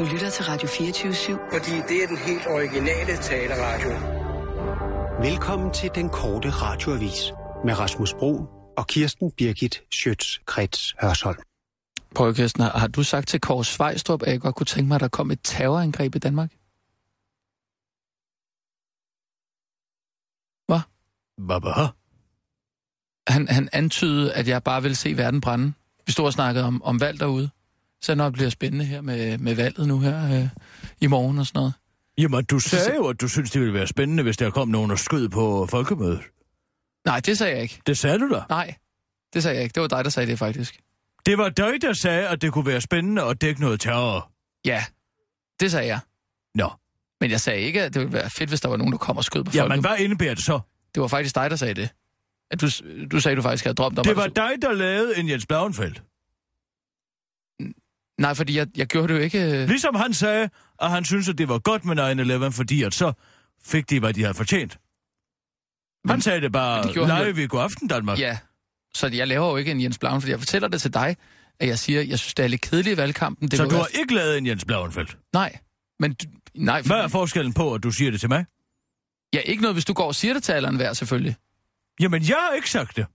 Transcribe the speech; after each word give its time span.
Du 0.00 0.04
lytter 0.04 0.30
til 0.30 0.44
Radio 0.44 0.68
24-7. 0.68 1.56
Fordi 1.56 1.70
det 1.88 2.02
er 2.02 2.06
den 2.06 2.16
helt 2.16 2.46
originale 2.46 3.16
taleradio. 3.16 3.90
Velkommen 5.22 5.72
til 5.74 5.90
den 5.94 6.08
korte 6.08 6.50
radioavis 6.50 7.32
med 7.64 7.78
Rasmus 7.78 8.14
Bro 8.14 8.32
og 8.78 8.86
Kirsten 8.86 9.30
Birgit 9.30 9.82
Schøtz-Krets 9.94 10.94
Hørsholm. 11.00 11.38
Prøv 12.14 12.34
Kirsten, 12.34 12.62
har, 12.62 12.86
du 12.86 13.02
sagt 13.02 13.28
til 13.28 13.40
Kåre 13.40 13.64
Svejstrup, 13.64 14.22
at 14.22 14.32
jeg 14.32 14.40
godt 14.40 14.54
kunne 14.54 14.66
tænke 14.66 14.88
mig, 14.88 14.94
at 14.94 15.00
der 15.00 15.08
kom 15.08 15.30
et 15.30 15.40
terrorangreb 15.44 16.14
i 16.14 16.18
Danmark? 16.18 16.50
Hvad? 20.66 20.80
Hvad? 21.36 21.88
Han, 23.28 23.48
han 23.48 23.68
antydede, 23.72 24.32
at 24.32 24.48
jeg 24.48 24.62
bare 24.62 24.82
ville 24.82 24.96
se 24.96 25.16
verden 25.16 25.40
brænde. 25.40 25.72
Vi 26.06 26.12
stod 26.12 26.26
og 26.26 26.32
snakkede 26.32 26.64
om, 26.64 26.82
om 26.82 27.00
valg 27.00 27.20
derude. 27.20 27.50
Så 28.02 28.14
når 28.14 28.24
det 28.24 28.32
bliver 28.32 28.50
spændende 28.50 28.84
her 28.84 29.00
med, 29.00 29.38
med 29.38 29.54
valget 29.54 29.88
nu 29.88 29.98
her 30.00 30.40
øh, 30.42 30.48
i 31.00 31.06
morgen 31.06 31.38
og 31.38 31.46
sådan 31.46 31.58
noget. 31.58 31.72
Jamen, 32.18 32.44
du 32.44 32.58
sagde 32.58 32.94
jo, 32.96 33.08
at 33.08 33.20
du 33.20 33.28
synes, 33.28 33.50
det 33.50 33.60
ville 33.60 33.74
være 33.74 33.86
spændende, 33.86 34.22
hvis 34.22 34.36
der 34.36 34.50
kom 34.50 34.68
nogen 34.68 34.90
og 34.90 34.98
skød 34.98 35.28
på 35.28 35.66
folkemødet. 35.70 36.20
Nej, 37.06 37.20
det 37.20 37.38
sagde 37.38 37.52
jeg 37.54 37.62
ikke. 37.62 37.80
Det 37.86 37.98
sagde 37.98 38.18
du 38.18 38.30
da. 38.34 38.42
Nej, 38.48 38.74
det 39.34 39.42
sagde 39.42 39.56
jeg 39.56 39.62
ikke. 39.64 39.72
Det 39.74 39.80
var 39.80 39.88
dig, 39.88 40.04
der 40.04 40.10
sagde 40.10 40.30
det 40.30 40.38
faktisk. 40.38 40.80
Det 41.26 41.38
var 41.38 41.48
dig, 41.48 41.72
der 41.82 41.92
sagde, 41.92 42.28
at 42.28 42.42
det 42.42 42.52
kunne 42.52 42.66
være 42.66 42.80
spændende 42.80 43.22
at 43.22 43.40
dække 43.40 43.60
noget 43.60 43.80
terror. 43.80 44.30
Ja, 44.64 44.84
det 45.60 45.70
sagde 45.70 45.86
jeg. 45.86 45.98
Nå. 46.54 46.70
Men 47.20 47.30
jeg 47.30 47.40
sagde 47.40 47.60
ikke, 47.60 47.82
at 47.82 47.94
det 47.94 48.00
ville 48.00 48.12
være 48.12 48.30
fedt, 48.30 48.48
hvis 48.50 48.60
der 48.60 48.68
var 48.68 48.76
nogen, 48.76 48.92
der 48.92 48.98
kom 48.98 49.16
og 49.16 49.24
skød 49.24 49.44
på 49.44 49.50
Jamen, 49.54 49.70
folkemødet. 49.70 49.98
hvad 49.98 50.04
indebærer 50.04 50.34
det 50.34 50.44
så? 50.44 50.60
Det 50.94 51.00
var 51.00 51.08
faktisk 51.08 51.34
dig, 51.34 51.50
der 51.50 51.56
sagde 51.56 51.74
det. 51.74 51.88
At 52.50 52.60
du, 52.60 52.68
du 53.10 53.20
sagde, 53.20 53.36
du 53.36 53.42
faktisk 53.42 53.64
havde 53.64 53.74
drømt 53.74 53.98
om... 53.98 54.04
Det 54.04 54.10
at- 54.10 54.16
var 54.16 54.26
dig, 54.26 54.50
der 54.62 54.72
lavede 54.72 55.18
en 55.18 55.28
Jens 55.28 55.46
Blauenfeldt. 55.46 56.02
Nej, 58.20 58.34
fordi 58.34 58.56
jeg, 58.56 58.66
jeg 58.76 58.86
gjorde 58.86 59.08
det 59.08 59.14
jo 59.14 59.18
ikke... 59.24 59.62
øh, 59.62 59.68
Ligesom 59.68 59.94
han 59.94 60.14
sagde, 60.14 60.48
at 60.80 60.90
han 60.90 61.04
synes, 61.04 61.28
at 61.28 61.38
det 61.38 61.48
var 61.48 61.58
godt 61.58 61.84
med 61.84 62.46
9-11, 62.46 62.50
fordi 62.50 62.82
at 62.82 62.94
så 62.94 63.12
fik 63.64 63.90
de, 63.90 64.00
hvad 64.00 64.14
de 64.14 64.20
havde 64.22 64.34
fortjent. 64.34 64.72
Han 66.06 66.14
Men- 66.16 66.20
sagde 66.22 66.40
det 66.40 66.52
bare 66.52 66.82
det 66.82 66.92
gjorde 66.92 67.10
han 67.12 67.26
jo- 67.26 67.32
live 67.32 67.42
i 67.44 67.46
God 67.46 67.60
Aften 67.62 67.88
Danmark. 67.88 68.18
Ja, 68.18 68.38
så 68.94 69.06
jeg 69.06 69.28
laver 69.28 69.50
jo 69.50 69.56
ikke 69.56 69.70
en 69.70 69.80
Jens 69.82 69.98
Blauen, 69.98 70.20
fordi 70.20 70.30
jeg 70.30 70.38
fortæller 70.38 70.68
det 70.68 70.80
til 70.80 70.94
dig, 70.94 71.16
at 71.60 71.68
jeg 71.68 71.78
siger, 71.78 72.02
jeg 72.02 72.18
synes, 72.18 72.34
det 72.34 72.42
er 72.44 72.48
lidt 72.48 72.60
kedeligt 72.60 72.94
i 72.94 72.96
valgkampen. 72.96 73.48
Det 73.48 73.56
så 73.56 73.64
du 73.64 73.70
være- 73.70 73.78
har 73.78 74.00
ikke 74.00 74.14
lavet 74.14 74.38
en 74.38 74.46
Jens 74.46 74.64
Blauenfeldt. 74.64 75.18
Nej, 75.32 75.58
men... 75.98 76.14
du- 76.14 76.26
Nej, 76.54 76.82
Hvad 76.82 76.96
er 76.96 77.08
forskellen 77.08 77.52
på, 77.52 77.74
at 77.74 77.82
du 77.82 77.90
siger 77.90 78.10
det 78.10 78.20
til 78.20 78.28
mig? 78.28 78.44
Ja, 79.34 79.38
ikke 79.40 79.62
noget, 79.62 79.74
hvis 79.74 79.84
du 79.84 79.92
går 79.92 80.06
og 80.06 80.14
siger 80.14 80.34
det 80.34 80.42
til 80.42 80.52
alderen 80.52 80.76
hver, 80.76 80.92
selvfølgelig. 80.92 81.36
Jamen, 82.00 82.22
jeg 82.28 82.36
har 82.48 82.54
ikke 82.56 82.70
sagt 82.70 82.96
det. 82.96 83.06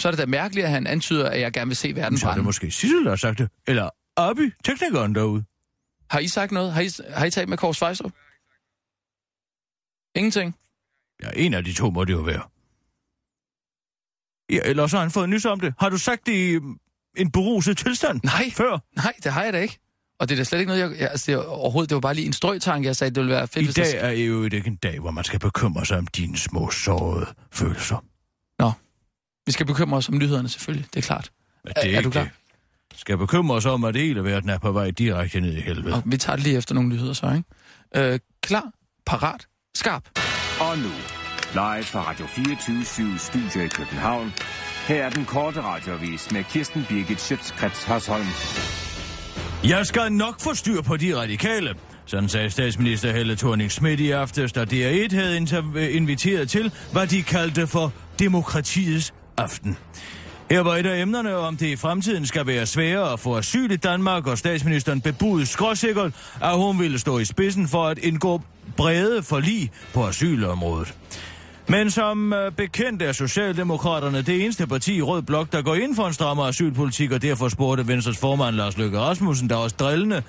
Så 0.00 0.08
er 0.08 0.12
det 0.12 0.18
da 0.18 0.26
mærkeligt, 0.26 0.64
at 0.64 0.70
han 0.72 0.86
antyder, 0.86 1.28
at 1.30 1.40
jeg 1.40 1.52
gerne 1.52 1.68
vil 1.68 1.76
se 1.76 1.94
verden 1.96 2.18
Så 2.18 2.28
er 2.28 2.34
det 2.34 2.44
måske 2.44 2.70
Sissel, 2.70 3.04
der 3.04 3.08
har 3.10 3.16
sagt 3.16 3.38
det. 3.38 3.48
Eller 3.66 3.90
Abi, 4.16 4.50
teknikeren 4.64 5.14
derude. 5.14 5.44
Har 6.10 6.18
I 6.18 6.28
sagt 6.28 6.52
noget? 6.52 6.72
Har 6.72 6.80
I, 6.80 6.88
har 7.14 7.24
I 7.26 7.30
talt 7.30 7.48
med 7.48 7.58
Kåre 7.58 7.74
Svejstrup? 7.74 8.12
Ingenting? 10.18 10.54
Ja, 11.22 11.30
en 11.44 11.54
af 11.54 11.64
de 11.64 11.72
to 11.72 11.90
må 11.90 12.04
det 12.04 12.12
jo 12.12 12.18
være. 12.20 12.42
Ja, 14.52 14.70
eller 14.70 14.86
så 14.86 14.96
har 14.96 15.02
han 15.02 15.10
fået 15.10 15.28
nys 15.28 15.44
om 15.44 15.60
det. 15.60 15.74
Har 15.78 15.88
du 15.88 15.98
sagt 15.98 16.26
det 16.26 16.32
i 16.32 16.54
en 17.16 17.30
beruset 17.32 17.76
tilstand? 17.78 18.20
Nej. 18.24 18.50
Før? 18.56 18.78
Nej, 18.96 19.12
det 19.24 19.32
har 19.32 19.42
jeg 19.44 19.52
da 19.52 19.60
ikke. 19.60 19.78
Og 20.20 20.28
det 20.28 20.34
er 20.34 20.36
da 20.36 20.44
slet 20.44 20.58
ikke 20.58 20.68
noget, 20.68 20.80
jeg... 20.80 21.00
jeg 21.00 21.10
altså, 21.10 21.26
det 21.32 21.38
er, 21.38 21.44
overhovedet, 21.44 21.90
det 21.90 21.94
var 21.94 22.00
bare 22.00 22.14
lige 22.14 22.26
en 22.26 22.32
strøtanke, 22.32 22.86
jeg 22.86 22.96
sagde, 22.96 23.14
det 23.14 23.20
ville 23.20 23.34
være 23.34 23.48
fedt, 23.48 23.64
I 23.68 23.72
der- 23.72 24.00
dag 24.00 24.18
er 24.18 24.24
jo 24.24 24.42
ikke 24.44 24.66
en 24.66 24.76
dag, 24.76 25.00
hvor 25.00 25.10
man 25.10 25.24
skal 25.24 25.38
bekymre 25.40 25.86
sig 25.86 25.98
om 25.98 26.06
dine 26.06 26.36
små 26.38 26.70
sårede 26.70 27.26
følelser. 27.52 28.04
Vi 29.48 29.52
skal 29.52 29.66
bekymre 29.66 29.96
os 29.96 30.08
om 30.08 30.18
nyhederne, 30.18 30.48
selvfølgelig. 30.48 30.86
Det 30.94 30.98
er 30.98 31.06
klart. 31.06 31.30
Men 31.64 31.72
det 31.74 31.84
er, 31.84 31.88
Er- 31.88 31.92
er 31.92 31.98
ikke 31.98 32.02
du 32.02 32.10
klar? 32.10 32.22
det. 32.22 32.30
Skal 32.98 33.18
bekymre 33.18 33.56
os 33.56 33.66
om, 33.66 33.84
at 33.84 33.96
hele 33.96 34.24
verden 34.24 34.50
er 34.50 34.58
på 34.58 34.72
vej 34.72 34.90
direkte 34.90 35.40
ned 35.40 35.52
i 35.56 35.60
helvede. 35.60 35.94
Og 35.94 36.02
vi 36.06 36.16
tager 36.16 36.36
det 36.36 36.44
lige 36.44 36.56
efter 36.56 36.74
nogle 36.74 36.88
nyheder 36.88 37.12
så, 37.12 37.42
ikke? 37.96 38.12
Øh, 38.12 38.18
klar, 38.42 38.70
parat, 39.06 39.46
skarp. 39.74 40.02
Og 40.60 40.78
nu, 40.78 40.88
live 41.52 41.84
fra 41.84 42.02
Radio 42.10 42.26
24 42.26 43.18
Studio 43.18 43.60
i 43.64 43.68
København. 43.68 44.32
Her 44.88 45.04
er 45.04 45.10
den 45.10 45.24
korte 45.24 45.60
radiovis 45.62 46.30
med 46.32 46.44
Kirsten 46.44 46.86
Birgit 46.88 47.20
Schøtzgrads 47.20 47.84
Hasholm. 47.84 48.26
Jeg 49.64 49.86
skal 49.86 50.12
nok 50.12 50.40
få 50.40 50.54
styr 50.54 50.82
på 50.82 50.96
de 50.96 51.16
radikale. 51.16 51.74
Sådan 52.06 52.28
sagde 52.28 52.50
statsminister 52.50 53.12
Helle 53.12 53.36
thorning 53.36 53.70
Schmidt 53.70 54.00
i 54.00 54.10
aftes, 54.10 54.52
da 54.52 54.64
DR1 54.64 55.14
havde 55.14 55.36
inviteret 55.90 56.50
til, 56.50 56.72
hvad 56.92 57.06
de 57.06 57.22
kaldte 57.22 57.66
for 57.66 57.92
demokratiets 58.18 59.14
aften. 59.38 59.76
Her 60.50 60.60
var 60.60 60.76
et 60.76 60.86
af 60.86 61.02
emnerne, 61.02 61.36
om 61.36 61.56
det 61.56 61.66
i 61.66 61.76
fremtiden 61.76 62.26
skal 62.26 62.46
være 62.46 62.66
sværere 62.66 63.12
at 63.12 63.20
få 63.20 63.36
asyl 63.36 63.70
i 63.70 63.76
Danmark, 63.76 64.26
og 64.26 64.38
statsministeren 64.38 65.00
bebudede 65.00 65.46
skråsikkert, 65.46 66.12
at 66.42 66.56
hun 66.56 66.78
ville 66.80 66.98
stå 66.98 67.18
i 67.18 67.24
spidsen 67.24 67.68
for 67.68 67.86
at 67.86 67.98
indgå 67.98 68.42
brede 68.76 69.22
forlig 69.22 69.70
på 69.94 70.06
asylområdet. 70.06 70.94
Men 71.70 71.90
som 71.90 72.32
øh, 72.32 72.52
bekendt 72.52 73.02
er 73.02 73.12
Socialdemokraterne 73.12 74.22
det 74.22 74.42
eneste 74.42 74.66
parti 74.66 74.96
i 74.96 75.02
Rød 75.02 75.22
Blok, 75.22 75.52
der 75.52 75.62
går 75.62 75.74
ind 75.74 75.96
for 75.96 76.06
en 76.06 76.12
strammere 76.12 76.48
asylpolitik, 76.48 77.12
og 77.12 77.22
derfor 77.22 77.48
spurgte 77.48 77.88
Venstres 77.88 78.18
formand 78.18 78.56
Lars 78.56 78.76
Løkke 78.76 78.98
Rasmussen, 78.98 79.48
der 79.50 79.56
også 79.56 79.76
drillende, 79.78 80.22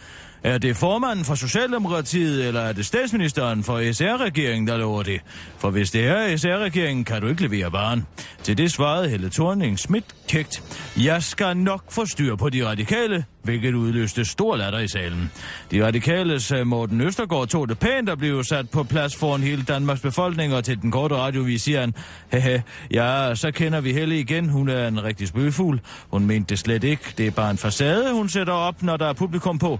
er 0.43 0.57
det 0.57 0.75
formanden 0.75 1.25
for 1.25 1.35
Socialdemokratiet, 1.35 2.47
eller 2.47 2.61
er 2.61 2.73
det 2.73 2.85
statsministeren 2.85 3.63
for 3.63 3.93
SR-regeringen, 3.93 4.67
der 4.67 4.77
lover 4.77 5.03
det? 5.03 5.21
For 5.57 5.69
hvis 5.69 5.91
det 5.91 6.07
er 6.07 6.37
SR-regeringen, 6.37 7.05
kan 7.05 7.21
du 7.21 7.27
ikke 7.27 7.41
levere 7.41 7.71
varen. 7.71 8.05
Til 8.43 8.57
det 8.57 8.71
svarede 8.71 9.09
Helle 9.09 9.29
thorning 9.29 9.79
Schmidt 9.79 10.05
kægt. 10.27 10.63
Jeg 10.97 11.23
skal 11.23 11.57
nok 11.57 11.91
få 11.91 12.05
styr 12.05 12.35
på 12.35 12.49
de 12.49 12.67
radikale, 12.67 13.25
hvilket 13.43 13.73
udløste 13.73 14.25
stor 14.25 14.55
latter 14.55 14.79
i 14.79 14.87
salen. 14.87 15.31
De 15.71 15.85
radikales 15.85 16.53
Morten 16.65 17.01
Østergaard 17.01 17.47
tog 17.47 17.69
det 17.69 17.79
pænt 17.79 18.09
og 18.09 18.17
blev 18.17 18.43
sat 18.43 18.69
på 18.69 18.83
plads 18.83 19.15
foran 19.15 19.41
hele 19.41 19.63
Danmarks 19.63 20.01
befolkning, 20.01 20.53
og 20.53 20.63
til 20.63 20.81
den 20.81 20.91
korte 20.91 21.15
radiovis 21.15 21.61
siger 21.61 21.79
han, 21.79 21.93
Haha, 22.31 22.59
ja, 22.91 23.35
så 23.35 23.51
kender 23.51 23.81
vi 23.81 23.93
Helle 23.93 24.19
igen, 24.19 24.49
hun 24.49 24.69
er 24.69 24.87
en 24.87 25.03
rigtig 25.03 25.27
spøgefugl. 25.27 25.81
Hun 26.11 26.25
mente 26.25 26.49
det 26.49 26.59
slet 26.59 26.83
ikke, 26.83 27.13
det 27.17 27.27
er 27.27 27.31
bare 27.31 27.51
en 27.51 27.57
facade, 27.57 28.13
hun 28.13 28.29
sætter 28.29 28.53
op, 28.53 28.83
når 28.83 28.97
der 28.97 29.05
er 29.05 29.13
publikum 29.13 29.59
på. 29.59 29.79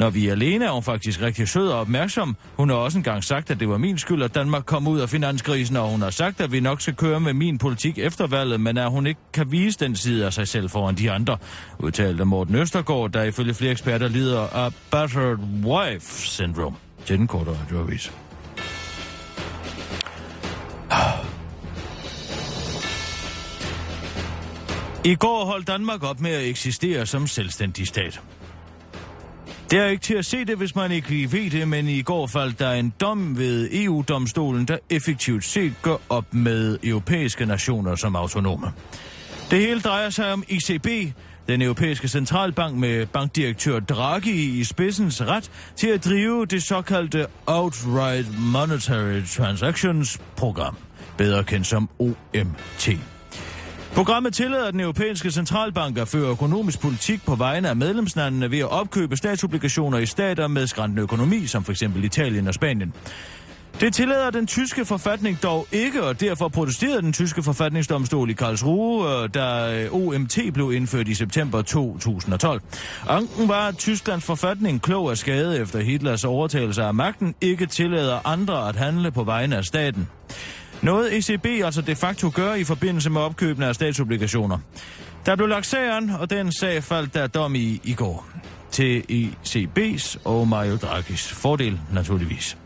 Når 0.00 0.10
vi 0.10 0.28
er 0.28 0.32
alene, 0.32 0.64
er 0.64 0.70
hun 0.70 0.82
faktisk 0.82 1.22
rigtig 1.22 1.48
sød 1.48 1.68
og 1.68 1.80
opmærksom. 1.80 2.36
Hun 2.56 2.70
har 2.70 2.76
også 2.76 2.98
engang 2.98 3.24
sagt, 3.24 3.50
at 3.50 3.60
det 3.60 3.68
var 3.68 3.78
min 3.78 3.98
skyld, 3.98 4.22
at 4.22 4.34
Danmark 4.34 4.64
kom 4.64 4.88
ud 4.88 5.00
af 5.00 5.08
finanskrisen, 5.08 5.76
og 5.76 5.88
hun 5.88 6.02
har 6.02 6.10
sagt, 6.10 6.40
at 6.40 6.52
vi 6.52 6.60
nok 6.60 6.80
skal 6.80 6.94
køre 6.94 7.20
med 7.20 7.32
min 7.32 7.58
politik 7.58 7.98
efter 7.98 8.26
valget, 8.26 8.60
men 8.60 8.78
at 8.78 8.90
hun 8.90 9.06
ikke 9.06 9.20
kan 9.32 9.52
vise 9.52 9.78
den 9.78 9.96
side 9.96 10.26
af 10.26 10.32
sig 10.32 10.48
selv 10.48 10.70
foran 10.70 10.94
de 10.94 11.10
andre, 11.10 11.36
udtalte 11.78 12.24
Morten 12.24 12.54
Østergaard, 12.54 13.10
der 13.10 13.22
ifølge 13.22 13.54
flere 13.54 13.72
eksperter 13.72 14.08
lider 14.08 14.40
af 14.40 14.72
battered 14.90 15.38
wife 15.64 16.06
syndrome. 16.26 16.76
Til 17.06 17.18
den 17.18 17.26
korte 17.26 17.50
radioavis. 17.50 18.12
I 25.04 25.14
går 25.14 25.44
holdt 25.44 25.66
Danmark 25.66 26.02
op 26.02 26.20
med 26.20 26.30
at 26.30 26.48
eksistere 26.48 27.06
som 27.06 27.26
selvstændig 27.26 27.86
stat. 27.86 28.20
Det 29.70 29.78
er 29.78 29.86
ikke 29.86 30.02
til 30.02 30.14
at 30.14 30.26
se 30.26 30.44
det, 30.44 30.56
hvis 30.56 30.74
man 30.74 30.92
ikke 30.92 31.32
ved 31.32 31.50
det, 31.50 31.68
men 31.68 31.88
i 31.88 32.02
går 32.02 32.26
faldt 32.26 32.58
der 32.58 32.72
en 32.72 32.92
dom 33.00 33.38
ved 33.38 33.68
EU-domstolen, 33.72 34.64
der 34.64 34.78
effektivt 34.90 35.44
set 35.44 35.72
går 35.82 36.00
op 36.08 36.34
med 36.34 36.78
europæiske 36.82 37.46
nationer 37.46 37.96
som 37.96 38.16
autonome. 38.16 38.72
Det 39.50 39.58
hele 39.58 39.80
drejer 39.80 40.10
sig 40.10 40.32
om 40.32 40.44
ECB, 40.48 41.14
den 41.48 41.62
europæiske 41.62 42.08
centralbank 42.08 42.76
med 42.76 43.06
bankdirektør 43.06 43.80
Draghi 43.80 44.60
i 44.60 44.64
spidsens 44.64 45.22
ret 45.22 45.50
til 45.76 45.88
at 45.88 46.04
drive 46.04 46.46
det 46.46 46.62
såkaldte 46.62 47.26
Outright 47.46 48.38
Monetary 48.38 49.22
Transactions 49.22 50.18
program, 50.36 50.76
bedre 51.16 51.44
kendt 51.44 51.66
som 51.66 51.90
OMT. 51.98 52.88
Programmet 53.94 54.34
tillader 54.34 54.70
den 54.70 54.80
europæiske 54.80 55.30
centralbank 55.30 55.98
at 55.98 56.08
føre 56.08 56.30
økonomisk 56.30 56.80
politik 56.80 57.24
på 57.26 57.34
vegne 57.34 57.68
af 57.68 57.76
medlemslandene 57.76 58.50
ved 58.50 58.58
at 58.58 58.70
opkøbe 58.70 59.16
statsobligationer 59.16 59.98
i 59.98 60.06
stater 60.06 60.48
med 60.48 60.66
skræntende 60.66 61.02
økonomi, 61.02 61.46
som 61.46 61.64
f.eks. 61.64 61.82
Italien 61.82 62.48
og 62.48 62.54
Spanien. 62.54 62.94
Det 63.80 63.94
tillader 63.94 64.30
den 64.30 64.46
tyske 64.46 64.84
forfatning 64.84 65.42
dog 65.42 65.66
ikke, 65.72 66.02
og 66.02 66.20
derfor 66.20 66.48
protesterede 66.48 67.02
den 67.02 67.12
tyske 67.12 67.42
forfatningsdomstol 67.42 68.30
i 68.30 68.32
Karlsruhe, 68.32 69.22
øh, 69.22 69.28
da 69.34 69.78
øh, 69.84 69.94
OMT 69.94 70.38
blev 70.54 70.72
indført 70.72 71.08
i 71.08 71.14
september 71.14 71.62
2012. 71.62 72.60
Anken 73.08 73.48
var, 73.48 73.68
at 73.68 73.76
Tysklands 73.78 74.24
forfatning 74.24 74.82
klog 74.82 75.10
af 75.10 75.18
skade 75.18 75.60
efter 75.60 75.80
Hitlers 75.80 76.24
overtagelse 76.24 76.82
af 76.82 76.94
magten 76.94 77.34
ikke 77.40 77.66
tillader 77.66 78.26
andre 78.26 78.68
at 78.68 78.76
handle 78.76 79.10
på 79.10 79.24
vegne 79.24 79.56
af 79.56 79.64
staten. 79.64 80.08
Noget 80.82 81.16
ECB 81.16 81.46
altså 81.46 81.82
de 81.82 81.96
facto 81.96 82.30
gør 82.34 82.54
i 82.54 82.64
forbindelse 82.64 83.10
med 83.10 83.20
opkøbene 83.20 83.66
af 83.66 83.74
statsobligationer. 83.74 84.58
Der 85.26 85.36
blev 85.36 85.48
lagt 85.48 85.66
sagen, 85.66 86.10
og 86.10 86.30
den 86.30 86.52
sag 86.52 86.82
faldt 86.82 87.14
der 87.14 87.26
dom 87.26 87.54
i 87.54 87.80
i 87.84 87.94
går. 87.94 88.28
Til 88.70 89.02
ECB's 89.10 90.18
og 90.24 90.48
Mario 90.48 90.76
Draghis 90.76 91.32
fordel, 91.32 91.80
naturligvis. 91.92 92.56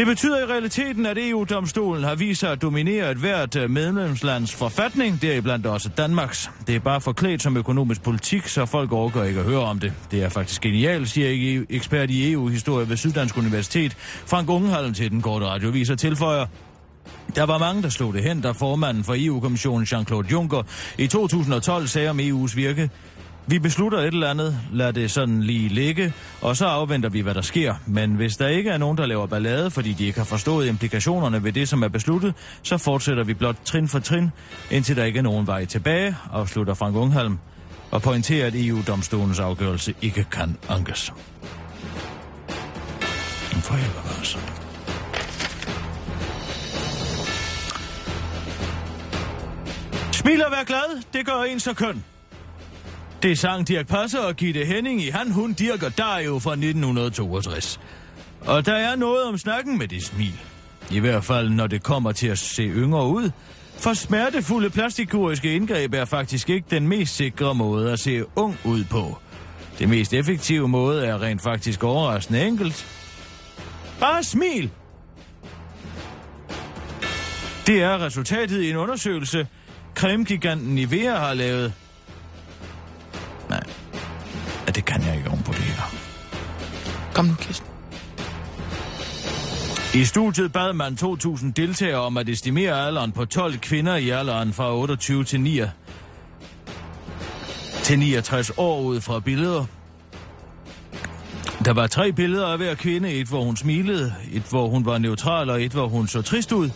Det 0.00 0.06
betyder 0.06 0.38
i 0.38 0.44
realiteten, 0.44 1.06
at 1.06 1.18
EU-domstolen 1.20 2.04
har 2.04 2.14
vist 2.14 2.40
sig 2.40 2.52
at 2.52 2.62
dominere 2.62 3.10
et 3.10 3.16
hvert 3.16 3.56
øh, 3.56 3.70
medlemslands 3.70 4.54
forfatning, 4.54 5.22
deriblandt 5.22 5.66
også 5.66 5.88
Danmarks. 5.88 6.50
Det 6.66 6.74
er 6.74 6.80
bare 6.80 7.00
forklædt 7.00 7.42
som 7.42 7.56
økonomisk 7.56 8.02
politik, 8.02 8.48
så 8.48 8.66
folk 8.66 8.92
overgår 8.92 9.24
ikke 9.24 9.40
at 9.40 9.46
høre 9.46 9.60
om 9.60 9.78
det. 9.78 9.92
Det 10.10 10.22
er 10.22 10.28
faktisk 10.28 10.62
genialt, 10.62 11.08
siger 11.08 11.28
ikke 11.28 11.54
e 11.54 11.66
ekspert 11.70 12.10
i 12.10 12.32
EU-historie 12.32 12.88
ved 12.88 12.96
Syddansk 12.96 13.36
Universitet, 13.36 13.96
Frank 14.26 14.50
Ungehalm 14.50 14.94
til 14.94 15.10
den 15.10 15.22
korte 15.22 15.46
radiovis 15.46 15.90
og 15.90 15.98
tilføjer. 15.98 16.46
Der 17.34 17.42
var 17.42 17.58
mange, 17.58 17.82
der 17.82 17.88
slog 17.88 18.14
det 18.14 18.22
hen, 18.22 18.40
da 18.40 18.50
formanden 18.50 19.04
for 19.04 19.14
EU-kommissionen 19.18 19.86
Jean-Claude 19.86 20.30
Juncker 20.32 20.62
i 20.98 21.06
2012 21.06 21.86
sagde 21.86 22.10
om 22.10 22.20
EU's 22.20 22.56
virke, 22.56 22.90
vi 23.46 23.58
beslutter 23.58 23.98
et 23.98 24.06
eller 24.06 24.30
andet, 24.30 24.60
lad 24.72 24.92
det 24.92 25.10
sådan 25.10 25.42
lige 25.42 25.68
ligge, 25.68 26.12
og 26.40 26.56
så 26.56 26.66
afventer 26.66 27.08
vi, 27.08 27.20
hvad 27.20 27.34
der 27.34 27.40
sker. 27.42 27.74
Men 27.86 28.14
hvis 28.14 28.36
der 28.36 28.48
ikke 28.48 28.70
er 28.70 28.78
nogen, 28.78 28.98
der 28.98 29.06
laver 29.06 29.26
ballade, 29.26 29.70
fordi 29.70 29.92
de 29.92 30.06
ikke 30.06 30.18
har 30.18 30.24
forstået 30.24 30.66
implikationerne 30.66 31.44
ved 31.44 31.52
det, 31.52 31.68
som 31.68 31.82
er 31.82 31.88
besluttet, 31.88 32.34
så 32.62 32.78
fortsætter 32.78 33.24
vi 33.24 33.34
blot 33.34 33.56
trin 33.64 33.88
for 33.88 33.98
trin, 33.98 34.30
indtil 34.70 34.96
der 34.96 35.04
ikke 35.04 35.18
er 35.18 35.22
nogen 35.22 35.46
vej 35.46 35.64
tilbage, 35.64 36.16
afslutter 36.32 36.74
Frank 36.74 36.96
Ungholm 36.96 37.38
og 37.90 38.02
pointerer, 38.02 38.46
at 38.46 38.52
EU-domstolens 38.56 39.38
afgørelse 39.38 39.94
ikke 40.02 40.24
kan 40.24 40.56
ankes. 40.68 41.12
For 43.62 43.74
helvede, 43.74 44.18
altså. 44.18 44.38
Smil 50.12 50.44
og 50.44 50.50
vær 50.50 50.64
glad, 50.64 51.02
det 51.12 51.26
gør 51.26 51.42
en 51.42 51.60
så 51.60 51.74
køn. 51.74 52.04
Det 53.22 53.38
sang 53.38 53.68
Dirk 53.68 53.86
Passer 53.86 54.18
og 54.18 54.36
Gitte 54.36 54.64
Henning 54.64 55.02
i 55.02 55.08
Han, 55.08 55.30
Hun, 55.30 55.52
Dirk 55.52 55.82
og 55.82 55.98
Dario 55.98 56.38
fra 56.38 56.52
1962. 56.52 57.80
Og 58.40 58.66
der 58.66 58.74
er 58.74 58.96
noget 58.96 59.24
om 59.24 59.38
snakken 59.38 59.78
med 59.78 59.88
det 59.88 60.04
smil. 60.04 60.40
I 60.90 60.98
hvert 60.98 61.24
fald, 61.24 61.50
når 61.50 61.66
det 61.66 61.82
kommer 61.82 62.12
til 62.12 62.26
at 62.26 62.38
se 62.38 62.62
yngre 62.62 63.06
ud. 63.06 63.30
For 63.76 63.94
smertefulde 63.94 64.70
plastikkirurgiske 64.70 65.54
indgreb 65.54 65.94
er 65.94 66.04
faktisk 66.04 66.50
ikke 66.50 66.66
den 66.70 66.88
mest 66.88 67.16
sikre 67.16 67.54
måde 67.54 67.92
at 67.92 68.00
se 68.00 68.24
ung 68.36 68.58
ud 68.64 68.84
på. 68.84 69.18
Det 69.78 69.88
mest 69.88 70.14
effektive 70.14 70.68
måde 70.68 71.06
er 71.06 71.22
rent 71.22 71.42
faktisk 71.42 71.84
overraskende 71.84 72.46
enkelt. 72.46 72.86
Bare 74.00 74.22
smil! 74.22 74.70
Det 77.66 77.82
er 77.82 78.04
resultatet 78.04 78.62
i 78.62 78.70
en 78.70 78.76
undersøgelse, 78.76 79.46
cremegiganten 79.94 80.74
Nivea 80.74 81.18
har 81.18 81.34
lavet. 81.34 81.72
Ja, 84.70 84.74
det 84.74 84.84
kan 84.84 85.02
jeg 85.02 85.16
ikke 85.16 85.30
oven 85.30 85.42
på 85.42 85.52
det 85.52 85.60
her. 85.60 85.82
Kom 87.14 87.24
nu, 87.24 87.34
Kirsten. 87.34 87.66
I 89.94 90.04
studiet 90.04 90.52
bad 90.52 90.72
man 90.72 90.98
2.000 91.02 91.52
deltagere 91.52 92.00
om 92.00 92.16
at 92.16 92.28
estimere 92.28 92.86
alderen 92.86 93.12
på 93.12 93.24
12 93.24 93.58
kvinder 93.58 93.96
i 93.96 94.10
alderen 94.10 94.52
fra 94.52 94.76
28 94.76 95.24
til 95.24 95.40
9 95.40 95.60
til 97.82 97.98
69 97.98 98.50
år 98.56 98.80
ud 98.80 99.00
fra 99.00 99.20
billeder. 99.20 99.64
Der 101.64 101.72
var 101.72 101.86
tre 101.86 102.12
billeder 102.12 102.46
af 102.46 102.56
hver 102.56 102.74
kvinde. 102.74 103.12
Et, 103.12 103.26
hvor 103.26 103.44
hun 103.44 103.56
smilede, 103.56 104.14
et, 104.32 104.42
hvor 104.42 104.68
hun 104.68 104.86
var 104.86 104.98
neutral, 104.98 105.50
og 105.50 105.62
et, 105.62 105.72
hvor 105.72 105.88
hun 105.88 106.08
så 106.08 106.22
trist 106.22 106.52
ud. 106.52 106.70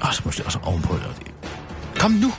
Og 0.00 0.14
så 0.14 0.22
måske 0.24 0.44
også 0.44 0.58
ovenpå 0.62 0.94
det. 0.94 1.32
Kom 1.98 2.10
nu. 2.10 2.32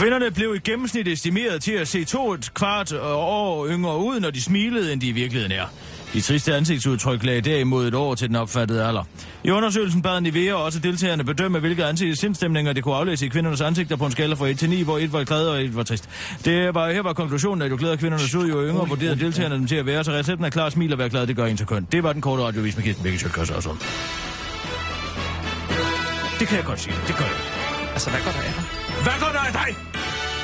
Kvinderne 0.00 0.30
blev 0.30 0.54
i 0.54 0.58
gennemsnit 0.58 1.08
estimeret 1.08 1.62
til 1.62 1.72
at 1.72 1.88
se 1.88 2.04
to 2.04 2.32
et 2.32 2.54
kvart 2.54 2.92
år 3.02 3.68
yngre 3.68 3.98
ud, 3.98 4.20
når 4.20 4.30
de 4.30 4.42
smilede, 4.42 4.92
end 4.92 5.00
de 5.00 5.08
i 5.08 5.12
virkeligheden 5.12 5.52
er. 5.52 5.64
De 6.12 6.20
triste 6.20 6.54
ansigtsudtryk 6.54 7.24
lagde 7.24 7.40
derimod 7.40 7.88
et 7.88 7.94
år 7.94 8.14
til 8.14 8.28
den 8.28 8.36
opfattede 8.36 8.84
alder. 8.84 9.04
I 9.44 9.50
undersøgelsen 9.50 10.02
bad 10.02 10.20
Nivea 10.20 10.54
også 10.54 10.78
deltagerne 10.78 11.24
bedømme, 11.24 11.58
hvilke 11.58 11.84
ansigtssindsstemninger 11.84 12.72
det 12.72 12.84
kunne 12.84 12.94
aflæse 12.94 13.26
i 13.26 13.28
kvindernes 13.28 13.60
ansigter 13.60 13.96
på 13.96 14.06
en 14.06 14.12
skala 14.12 14.34
fra 14.34 14.46
1 14.46 14.58
til 14.58 14.70
9, 14.70 14.82
hvor 14.82 14.98
1 14.98 15.12
var 15.12 15.24
glad 15.24 15.46
og 15.46 15.64
1 15.64 15.76
var 15.76 15.82
trist. 15.82 16.08
Det 16.44 16.74
var, 16.74 16.90
her 16.90 17.02
var 17.02 17.12
konklusionen, 17.12 17.62
at 17.62 17.70
jo 17.70 17.76
glæder 17.78 17.96
kvindernes 17.96 18.34
ud, 18.34 18.48
jo 18.48 18.66
yngre 18.66 18.88
vurderede 18.88 19.20
deltagerne 19.20 19.54
dem 19.54 19.66
til 19.66 19.76
at 19.76 19.86
være, 19.86 20.04
så 20.04 20.12
recepten 20.12 20.44
er 20.44 20.50
klar, 20.50 20.70
smil 20.70 20.92
og 20.92 20.98
være 20.98 21.08
glad, 21.08 21.26
det 21.26 21.36
gør 21.36 21.46
en 21.46 21.56
til 21.56 21.66
køn. 21.66 21.86
Det 21.92 22.02
var 22.02 22.12
den 22.12 22.22
korte 22.22 22.42
radiovis 22.42 22.76
med 22.76 22.84
Kirsten 22.84 23.02
Birgit 23.02 23.20
Sjøtkørs 23.20 23.50
også. 23.50 23.68
Det 26.40 26.48
kan 26.48 26.56
jeg 26.56 26.64
godt 26.64 26.80
sige, 26.80 26.94
det 27.06 27.16
gør 27.16 27.24
jeg. 27.24 27.34
Altså, 27.92 28.10
hvad 28.10 28.20
går 28.20 28.30
der 28.30 28.38
af 28.38 28.54
dig? 28.54 28.64
Hvad 29.02 29.12
går 29.20 29.32
der 29.32 29.40
af 29.40 29.52
dig? 29.52 29.89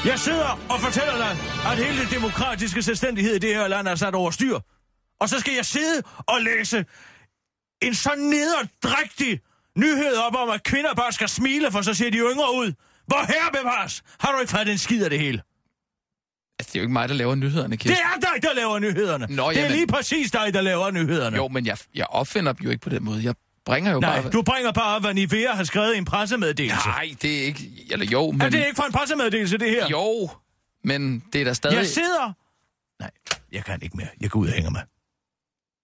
Jeg 0.04 0.18
sidder 0.18 0.60
og 0.70 0.80
fortæller 0.80 1.16
dig, 1.16 1.30
at 1.70 1.84
hele 1.84 2.00
det 2.02 2.10
demokratiske 2.10 2.82
selvstændighed 2.82 3.34
i 3.34 3.38
det 3.38 3.54
her 3.54 3.68
land 3.68 3.88
er 3.88 3.94
sat 3.94 4.14
over 4.14 4.30
styr. 4.30 4.58
Og 5.20 5.28
så 5.28 5.40
skal 5.40 5.54
jeg 5.54 5.64
sidde 5.66 6.02
og 6.18 6.40
læse 6.42 6.84
en 7.82 7.94
så 7.94 8.10
nederdrægtig 8.18 9.40
nyhed 9.78 10.14
op 10.16 10.34
om, 10.34 10.48
at 10.50 10.62
kvinder 10.62 10.94
bare 10.94 11.12
skal 11.12 11.28
smile, 11.28 11.70
for 11.70 11.82
så 11.82 11.94
ser 11.94 12.10
de 12.10 12.18
yngre 12.18 12.54
ud. 12.54 12.72
Hvor 13.06 13.26
her 13.26 13.60
bevares? 13.60 14.02
Har 14.20 14.32
du 14.32 14.38
ikke 14.40 14.50
fattet 14.50 14.72
en 14.72 14.78
skid 14.78 15.04
af 15.04 15.10
det 15.10 15.18
hele? 15.18 15.42
Altså, 16.58 16.72
det 16.72 16.76
er 16.76 16.80
jo 16.80 16.82
ikke 16.82 16.92
mig, 16.92 17.08
der 17.08 17.14
laver 17.14 17.34
nyhederne, 17.34 17.76
Kirsten. 17.76 18.04
Det 18.04 18.26
er 18.26 18.32
dig, 18.32 18.42
der 18.42 18.54
laver 18.54 18.78
nyhederne. 18.78 19.26
Nå, 19.30 19.50
det 19.50 19.56
er 19.56 19.60
jamen. 19.62 19.76
lige 19.76 19.86
præcis 19.86 20.30
dig, 20.30 20.54
der 20.54 20.60
laver 20.60 20.90
nyhederne. 20.90 21.36
Jo, 21.36 21.48
men 21.48 21.66
jeg, 21.66 21.78
jeg 21.94 22.06
opfinder 22.06 22.52
dem 22.52 22.64
jo 22.64 22.70
ikke 22.70 22.82
på 22.82 22.90
den 22.90 23.04
måde. 23.04 23.24
Jeg 23.24 23.34
bringer 23.66 23.92
jo 23.92 24.00
Nej, 24.00 24.22
bare... 24.22 24.30
du 24.30 24.42
bringer 24.42 24.72
bare, 24.72 25.00
hvad 25.00 25.14
Nivea 25.14 25.54
har 25.54 25.64
skrevet 25.64 25.94
i 25.94 25.98
en 25.98 26.04
pressemeddelelse. 26.04 26.88
Nej, 26.88 27.16
det 27.22 27.40
er 27.40 27.44
ikke... 27.44 27.86
Eller 27.90 28.06
jo, 28.06 28.30
men... 28.30 28.40
Er 28.40 28.48
det 28.48 28.66
ikke 28.66 28.76
for 28.76 28.82
en 28.82 28.92
pressemeddelelse, 28.92 29.58
det 29.58 29.70
her? 29.70 29.88
Jo, 29.88 30.30
men 30.84 31.20
det 31.32 31.40
er 31.40 31.44
da 31.44 31.52
stadig... 31.52 31.76
Jeg 31.76 31.86
sidder... 31.86 32.32
Nej, 33.00 33.10
jeg 33.52 33.64
kan 33.64 33.82
ikke 33.82 33.96
mere. 33.96 34.08
Jeg 34.20 34.30
går 34.30 34.40
ud 34.40 34.46
og 34.46 34.52
hænger 34.52 34.70
mig. 34.70 34.84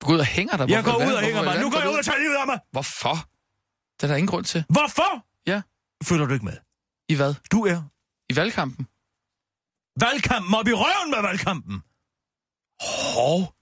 Du 0.01 0.07
går 0.07 0.15
ud 0.15 0.19
og 0.19 0.27
hænger 0.27 0.57
dig. 0.57 0.71
Jeg 0.71 0.85
går 0.85 0.97
ud 0.97 1.13
og 1.13 1.23
hænger 1.23 1.43
mig. 1.43 1.61
Nu 1.61 1.71
går 1.71 1.79
jeg 1.79 1.91
ud 1.91 1.99
og 1.99 2.05
tager 2.05 2.19
livet 2.19 2.37
af 2.37 2.47
mig. 2.47 2.59
Hvorfor? 2.73 3.29
Det 3.97 4.03
er 4.03 4.07
der 4.07 4.17
ingen 4.17 4.29
grund 4.29 4.45
til. 4.45 4.65
Hvorfor? 4.69 5.27
Ja. 5.47 5.63
Følger 6.05 6.27
du 6.27 6.33
ikke 6.35 6.45
med? 6.45 6.57
I 7.09 7.15
hvad? 7.15 7.35
Du 7.53 7.67
er 7.67 7.83
I 8.29 8.37
valgkampen? 8.37 8.87
valgkampen 10.01 10.55
op 10.55 10.69
i 10.69 10.73
røven 10.73 11.11
med 11.11 11.23
valgkampen. 11.23 11.83
Hov. 13.15 13.55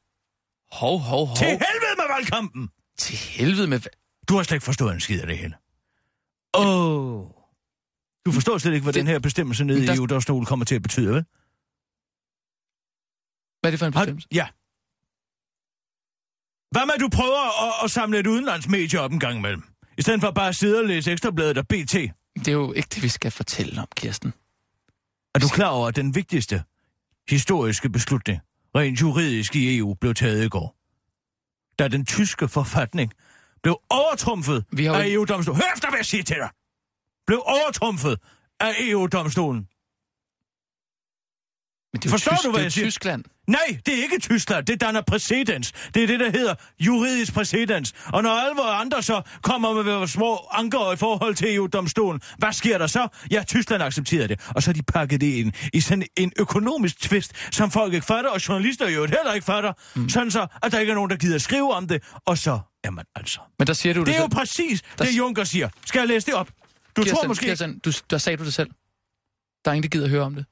Hov, 0.72 0.99
hov, 0.99 1.26
hov. 1.26 1.37
Til 1.37 1.46
helvede 1.46 1.94
med 1.96 2.06
valgkampen. 2.14 2.70
Til 2.99 3.17
helvede 3.17 3.67
med... 3.67 3.81
Du 4.31 4.37
har 4.37 4.43
slet 4.43 4.56
ikke 4.56 4.65
forstået 4.65 4.94
en 4.94 5.00
skid 5.00 5.21
af 5.21 5.27
det 5.27 5.38
hele. 5.38 5.55
Åh. 6.55 6.67
Oh. 6.67 7.27
Du 8.27 8.32
forstår 8.32 8.59
slet 8.59 8.73
ikke, 8.75 8.82
hvad 8.85 8.93
Det- 8.93 9.00
den 9.00 9.06
her 9.06 9.19
bestemmelse 9.19 9.65
nede 9.65 9.87
der- 9.87 9.93
i 9.93 9.97
EU-domstolen 9.97 10.47
kommer 10.47 10.65
til 10.65 10.75
at 10.75 10.82
betyde, 10.82 11.06
vel? 11.15 11.25
Hvad 13.61 13.69
er 13.69 13.71
det 13.71 13.79
for 13.79 13.87
en 13.87 13.94
Har- 13.94 14.00
bestemmelse? 14.00 14.29
Ja. 14.32 14.49
Hvad 16.71 16.87
med, 16.87 16.94
at 16.94 17.00
du 17.00 17.09
prøver 17.09 17.69
at, 17.69 17.85
at 17.85 17.91
samle 17.91 18.19
et 18.19 18.27
udenlandsmedie 18.27 19.00
op 19.00 19.12
en 19.12 19.21
gang 19.21 19.38
imellem? 19.38 19.62
I 19.99 20.03
stedet 20.03 20.21
for 20.21 20.31
bare 20.31 20.49
at 20.49 20.56
sidde 20.56 20.79
og 20.79 20.85
læse 20.85 21.12
Ekstrabladet 21.12 21.59
og 21.59 21.69
BT. 21.69 21.93
Det 21.93 22.49
er 22.49 22.53
jo 22.53 22.73
ikke 22.73 22.89
det, 22.94 23.03
vi 23.03 23.08
skal 23.08 23.31
fortælle 23.31 23.81
om, 23.81 23.89
Kirsten. 23.96 24.32
Er 25.34 25.39
du 25.39 25.49
klar 25.49 25.69
over, 25.69 25.89
at 25.89 25.96
den 25.96 26.15
vigtigste 26.15 26.65
historiske 27.29 27.91
beslutning, 27.91 28.41
rent 28.77 29.01
juridisk 29.01 29.56
i 29.56 29.77
EU, 29.79 29.94
blev 29.94 30.15
taget 30.15 30.44
i 30.44 30.49
går? 30.49 30.77
Da 31.79 31.89
den 31.89 32.06
tyske 32.06 32.49
forfatning 32.49 33.13
blev 33.62 33.76
overtrumfet 33.90 34.64
Vi 34.72 34.84
har 34.84 34.94
af 34.94 35.08
EU-domstolen. 35.08 35.60
Hør 35.62 35.70
efter, 35.74 35.88
hvad 35.88 35.98
jeg 35.98 36.06
siger 36.06 36.22
til 36.22 36.36
dig! 36.36 36.50
Blev 37.26 37.43
overtrumfet 37.46 38.19
af 38.60 38.72
EU-domstolen. 38.81 39.69
Men 41.93 42.01
det 42.03 42.06
er 42.06 42.11
Forstår 42.11 42.32
tysk, 42.32 42.44
du, 42.44 42.51
hvad 42.51 42.61
er 42.61 42.65
jeg 42.65 42.73
siger? 42.73 42.87
Tyskland. 42.87 43.25
Nej, 43.47 43.79
det 43.87 43.99
er 43.99 44.03
ikke 44.03 44.19
Tyskland. 44.19 44.67
Det 44.67 44.81
danner 44.81 45.01
præcedens. 45.01 45.73
Det 45.94 46.03
er 46.03 46.06
det, 46.06 46.20
der 46.20 46.31
hedder 46.31 46.55
juridisk 46.81 47.32
præcedens. 47.35 47.93
Og 48.13 48.23
når 48.23 48.31
alle 48.31 48.56
vores 48.56 48.81
andre 48.81 49.03
så 49.03 49.23
kommer 49.43 49.82
med 49.82 50.06
små 50.09 50.49
anker 50.53 50.93
i 50.93 50.97
forhold 50.97 51.35
til 51.35 51.55
EU-domstolen, 51.55 52.20
hvad 52.39 52.53
sker 52.53 52.79
der 52.79 52.87
så? 52.87 53.09
Ja, 53.31 53.43
Tyskland 53.47 53.82
accepterer 53.82 54.27
det. 54.27 54.41
Og 54.55 54.63
så 54.63 54.69
har 54.69 54.73
de 54.73 54.82
pakket 54.82 55.20
det 55.20 55.27
ind 55.27 55.53
i 55.73 55.81
sådan 55.81 56.06
en 56.17 56.32
økonomisk 56.39 57.01
twist, 57.01 57.32
som 57.55 57.70
folk 57.70 57.94
ikke 57.94 58.06
fatter, 58.06 58.31
og 58.31 58.49
journalister 58.49 58.89
jo 58.89 59.01
heller 59.01 59.32
ikke 59.32 59.44
fatter. 59.44 59.73
Mm. 59.94 60.09
Sådan 60.09 60.31
så, 60.31 60.47
at 60.63 60.73
der 60.73 60.79
ikke 60.79 60.91
er 60.91 60.94
nogen, 60.94 61.11
der 61.11 61.17
gider 61.17 61.39
skrive 61.39 61.75
om 61.75 61.89
det. 61.89 62.03
Og 62.27 62.39
så, 62.39 62.59
jamen 62.85 63.05
altså. 63.17 63.41
Men 63.59 63.67
der 63.67 63.73
siger 63.73 63.94
du 63.94 64.01
det, 64.01 64.06
Det 64.06 64.15
er 64.15 64.19
jo 64.19 64.23
selv. 64.25 64.35
præcis 64.35 64.82
Der- 64.99 65.05
det, 65.05 65.19
Juncker 65.19 65.44
siger. 65.44 65.69
Skal 65.87 65.99
jeg 65.99 66.09
læse 66.09 66.27
det 66.27 66.35
op? 66.35 66.49
Du 66.97 67.03
Kirsten, 67.03 67.17
tror 67.17 67.29
måske... 67.29 67.47
Kirsten, 67.47 67.79
du, 67.79 67.93
der 68.11 68.19
sagde 68.19 68.37
du 68.37 68.44
det 68.44 68.55
selv. 68.55 68.70
Der 69.65 69.70
er 69.70 69.75
ingen, 69.75 69.82
der 69.82 69.89
gider 69.99 70.09
høre 70.09 70.23
om 70.23 70.35
det. 70.35 70.44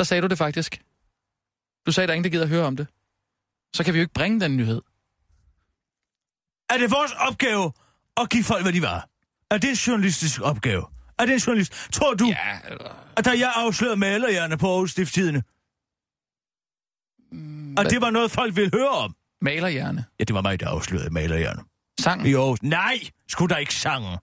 Der 0.00 0.04
sagde 0.04 0.22
du 0.22 0.26
det 0.26 0.38
faktisk. 0.38 0.82
Du 1.86 1.92
sagde, 1.92 2.06
der 2.06 2.12
er 2.12 2.14
ingen, 2.14 2.24
der 2.24 2.30
gider 2.30 2.46
høre 2.46 2.66
om 2.66 2.76
det. 2.76 2.86
Så 3.76 3.84
kan 3.84 3.94
vi 3.94 3.98
jo 3.98 4.02
ikke 4.02 4.12
bringe 4.12 4.40
den 4.40 4.56
nyhed. 4.56 4.82
Er 6.70 6.78
det 6.78 6.90
vores 6.90 7.12
opgave 7.12 7.72
at 8.16 8.30
give 8.30 8.44
folk, 8.44 8.62
hvad 8.64 8.72
de 8.72 8.82
var? 8.82 9.08
Er 9.50 9.58
det 9.58 9.70
en 9.70 9.76
journalistisk 9.76 10.40
opgave? 10.40 10.86
Er 11.18 11.26
det 11.26 11.32
en 11.32 11.38
journalist? 11.38 11.72
Tror 11.92 12.14
du, 12.14 12.26
Ja, 12.26 12.58
eller... 12.70 13.12
at 13.16 13.24
da 13.24 13.30
jeg 13.30 13.52
afslørede 13.56 13.96
malerhjerne 13.96 14.58
på 14.58 14.66
Aarhus 14.72 14.90
Stiftstidende, 14.90 15.42
Mm, 17.32 17.78
at 17.78 17.90
det 17.90 18.00
var 18.00 18.10
noget, 18.10 18.30
folk 18.30 18.56
ville 18.56 18.70
høre 18.74 18.88
om? 18.88 19.16
Malerhjerne. 19.40 20.04
Ja, 20.18 20.24
det 20.24 20.34
var 20.34 20.42
mig, 20.42 20.60
der 20.60 20.68
afslørede 20.68 21.10
malerhjerne. 21.10 21.62
Sang. 22.00 22.26
Aarhus. 22.26 22.62
Nej, 22.62 22.98
skulle 23.28 23.50
der 23.54 23.56
ikke 23.60 23.74
sange. 23.74 24.18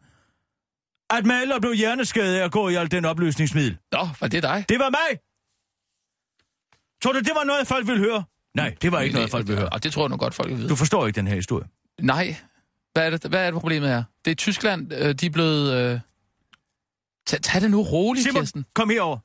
At 1.10 1.25
maler 1.25 1.60
blev 1.60 1.74
hjerneskadet 1.74 2.36
af 2.39 2.43
at 2.46 2.51
gå 2.51 2.69
i 2.69 2.75
alt 2.75 2.91
den 2.91 3.05
opløsningsmiddel. 3.05 3.77
Nå, 3.91 4.10
var 4.22 4.27
det 4.27 4.43
dig? 4.43 4.65
Det 4.69 4.79
var 4.79 4.89
mig. 4.89 5.19
Tror 7.04 7.12
du, 7.12 7.20
det 7.20 7.32
var 7.36 7.44
noget, 7.44 7.68
folk 7.68 7.88
ville 7.88 8.01
høre? 8.04 8.24
Nej, 8.56 8.75
det 8.82 8.92
var 8.92 9.01
ikke 9.01 9.16
noget, 9.16 9.30
folk 9.32 9.48
ville 9.48 9.60
høre. 9.60 9.70
Og 9.70 9.84
det 9.84 9.94
tror 9.94 10.04
jeg 10.04 10.10
nu 10.10 10.18
godt, 10.18 10.34
folk 10.34 10.50
vil 10.50 10.58
vide. 10.58 10.70
Du 10.70 10.75
forstår 10.75 11.08
ikke 11.08 11.18
den 11.18 11.27
her 11.27 11.36
historie. 11.36 11.68
Nej. 12.01 12.36
Hvad 12.94 13.06
er 13.06 13.10
det, 13.18 13.25
hvad 13.30 13.42
er 13.48 13.51
det 13.51 13.60
problemet 13.60 13.89
her? 13.89 14.04
Det 14.25 14.32
er 14.32 14.36
Tyskland, 14.36 14.94
øh, 14.94 15.13
de 15.16 15.25
er 15.25 15.30
blevet... 15.30 15.74
Øh... 15.74 16.00
Tag, 17.27 17.42
tag 17.42 17.62
det 17.62 17.72
nu 17.72 17.82
roligt, 17.82 18.24
Simon, 18.24 18.42
Kirsten. 18.42 18.66
kom 18.74 18.89
herover. 18.89 19.18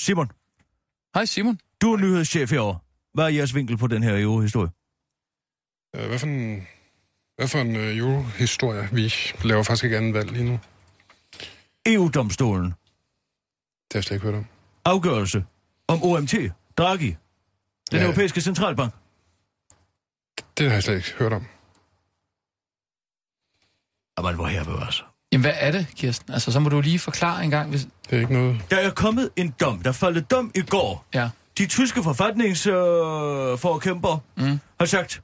Simon, 0.00 0.30
Hej 1.14 1.24
Simon. 1.24 1.58
du 1.80 1.92
er 1.92 1.96
nyhedschef 1.96 2.50
herovre. 2.50 2.78
Hvad 3.14 3.24
er 3.24 3.28
jeres 3.28 3.54
vinkel 3.54 3.76
på 3.76 3.86
den 3.86 4.02
her 4.02 4.22
EU-historie? 4.22 4.70
Øh, 5.96 6.08
Hvad 6.08 6.18
for 6.18 6.26
en, 6.26 6.66
hvad 7.36 7.48
for 7.48 7.58
en 7.58 7.76
øh, 7.76 7.96
eurohistorie? 7.96 8.88
Vi 8.92 9.14
laver 9.44 9.62
faktisk 9.62 9.84
ikke 9.84 9.96
anden 9.96 10.14
valg 10.14 10.30
lige 10.30 10.44
nu. 10.44 10.58
EU-domstolen. 11.86 12.64
Det 12.64 12.74
har 13.92 13.98
jeg 13.98 14.04
slet 14.04 14.16
ikke 14.16 14.26
hørt 14.26 14.34
om. 14.34 14.46
Afgørelse 14.84 15.44
om 15.88 16.02
OMT. 16.02 16.34
Draghi. 16.80 17.16
Den 17.90 17.98
Ja. 17.98 18.04
europæiske 18.04 18.40
centralbank. 18.40 18.92
Det 20.58 20.66
har 20.66 20.72
jeg 20.74 20.82
slet 20.82 20.96
ikke 20.96 21.12
hørt 21.18 21.32
om. 21.32 21.46
Jamen, 24.18 24.34
hvor 24.34 24.46
her 24.46 24.64
bevares. 24.64 25.04
Jamen, 25.32 25.42
hvad 25.44 25.52
er 25.56 25.70
det, 25.70 25.86
Kirsten? 25.96 26.32
Altså, 26.32 26.52
så 26.52 26.60
må 26.60 26.68
du 26.68 26.80
lige 26.80 26.98
forklare 26.98 27.44
en 27.44 27.50
gang, 27.50 27.70
hvis... 27.70 27.88
Det 28.10 28.16
er 28.16 28.20
ikke 28.20 28.32
noget... 28.32 28.62
Der 28.70 28.76
er 28.76 28.90
kommet 28.90 29.30
en 29.36 29.54
dom. 29.60 29.82
Der 29.82 29.92
faldt 29.92 30.30
dom 30.30 30.50
i 30.54 30.60
går. 30.62 31.04
Ja. 31.14 31.30
De 31.58 31.66
tyske 31.66 32.02
forfatningsforkæmper 32.02 34.22
øh, 34.38 34.44
Mm. 34.44 34.60
har 34.80 34.86
sagt... 34.86 35.22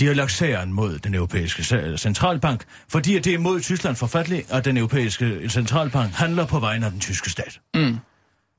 De 0.00 0.06
har 0.06 0.14
lagt 0.14 0.32
sagen 0.32 0.72
mod 0.72 0.98
den 0.98 1.14
europæiske 1.14 1.62
ce- 1.62 1.96
centralbank, 1.96 2.64
fordi 2.88 3.18
det 3.18 3.34
er 3.34 3.38
mod 3.38 3.60
Tysklands 3.60 3.98
forfatning, 3.98 4.44
at 4.52 4.64
den 4.64 4.76
europæiske 4.76 5.48
centralbank 5.48 6.12
handler 6.12 6.46
på 6.46 6.60
vegne 6.60 6.86
af 6.86 6.92
den 6.92 7.00
tyske 7.00 7.30
stat. 7.30 7.60
Mm. 7.74 7.80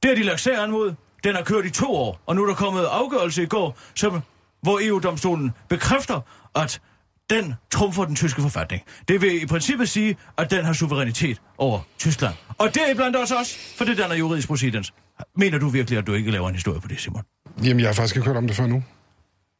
Det 0.04 0.10
har 0.10 0.16
de 0.16 0.24
lagt 0.24 0.40
sagen 0.42 0.72
mod. 0.72 0.94
Den 1.24 1.36
har 1.36 1.44
kørt 1.44 1.66
i 1.66 1.70
to 1.70 1.96
år, 1.96 2.22
og 2.26 2.36
nu 2.36 2.44
er 2.44 2.48
der 2.48 2.56
kommet 2.56 2.86
afgørelse 2.92 3.44
i 3.44 3.46
går, 3.46 3.78
som, 3.96 4.22
hvor 4.62 4.80
EU-domstolen 4.84 5.52
bekræfter, 5.70 6.22
at 6.56 6.82
den 7.30 7.54
trumfer 7.72 8.06
den 8.06 8.16
tyske 8.16 8.42
forfatning. 8.42 8.82
Det 9.08 9.22
vil 9.22 9.44
i 9.44 9.46
princippet 9.46 9.90
sige, 9.90 10.16
at 10.38 10.52
den 10.52 10.66
har 10.66 10.74
suverænitet 10.74 11.42
over 11.58 11.80
Tyskland. 12.00 12.34
Og 12.58 12.74
det 12.74 12.82
er 12.90 12.96
blandt 12.96 13.18
os 13.18 13.32
også, 13.32 13.56
for 13.78 13.86
det 13.86 13.98
danner 13.98 14.16
juridisk 14.16 14.48
præcedens. 14.48 14.94
Mener 15.38 15.58
du 15.58 15.68
virkelig, 15.70 15.98
at 16.00 16.08
du 16.08 16.14
ikke 16.14 16.32
laver 16.32 16.48
en 16.50 16.56
historie 16.56 16.82
på 16.82 16.88
det, 16.88 17.00
Simon? 17.00 17.24
Jamen, 17.64 17.80
jeg 17.80 17.88
har 17.88 17.94
faktisk 17.94 18.16
ikke 18.16 18.26
hørt 18.28 18.38
om 18.38 18.48
det 18.48 18.56
før 18.56 18.68
nu. 18.68 18.84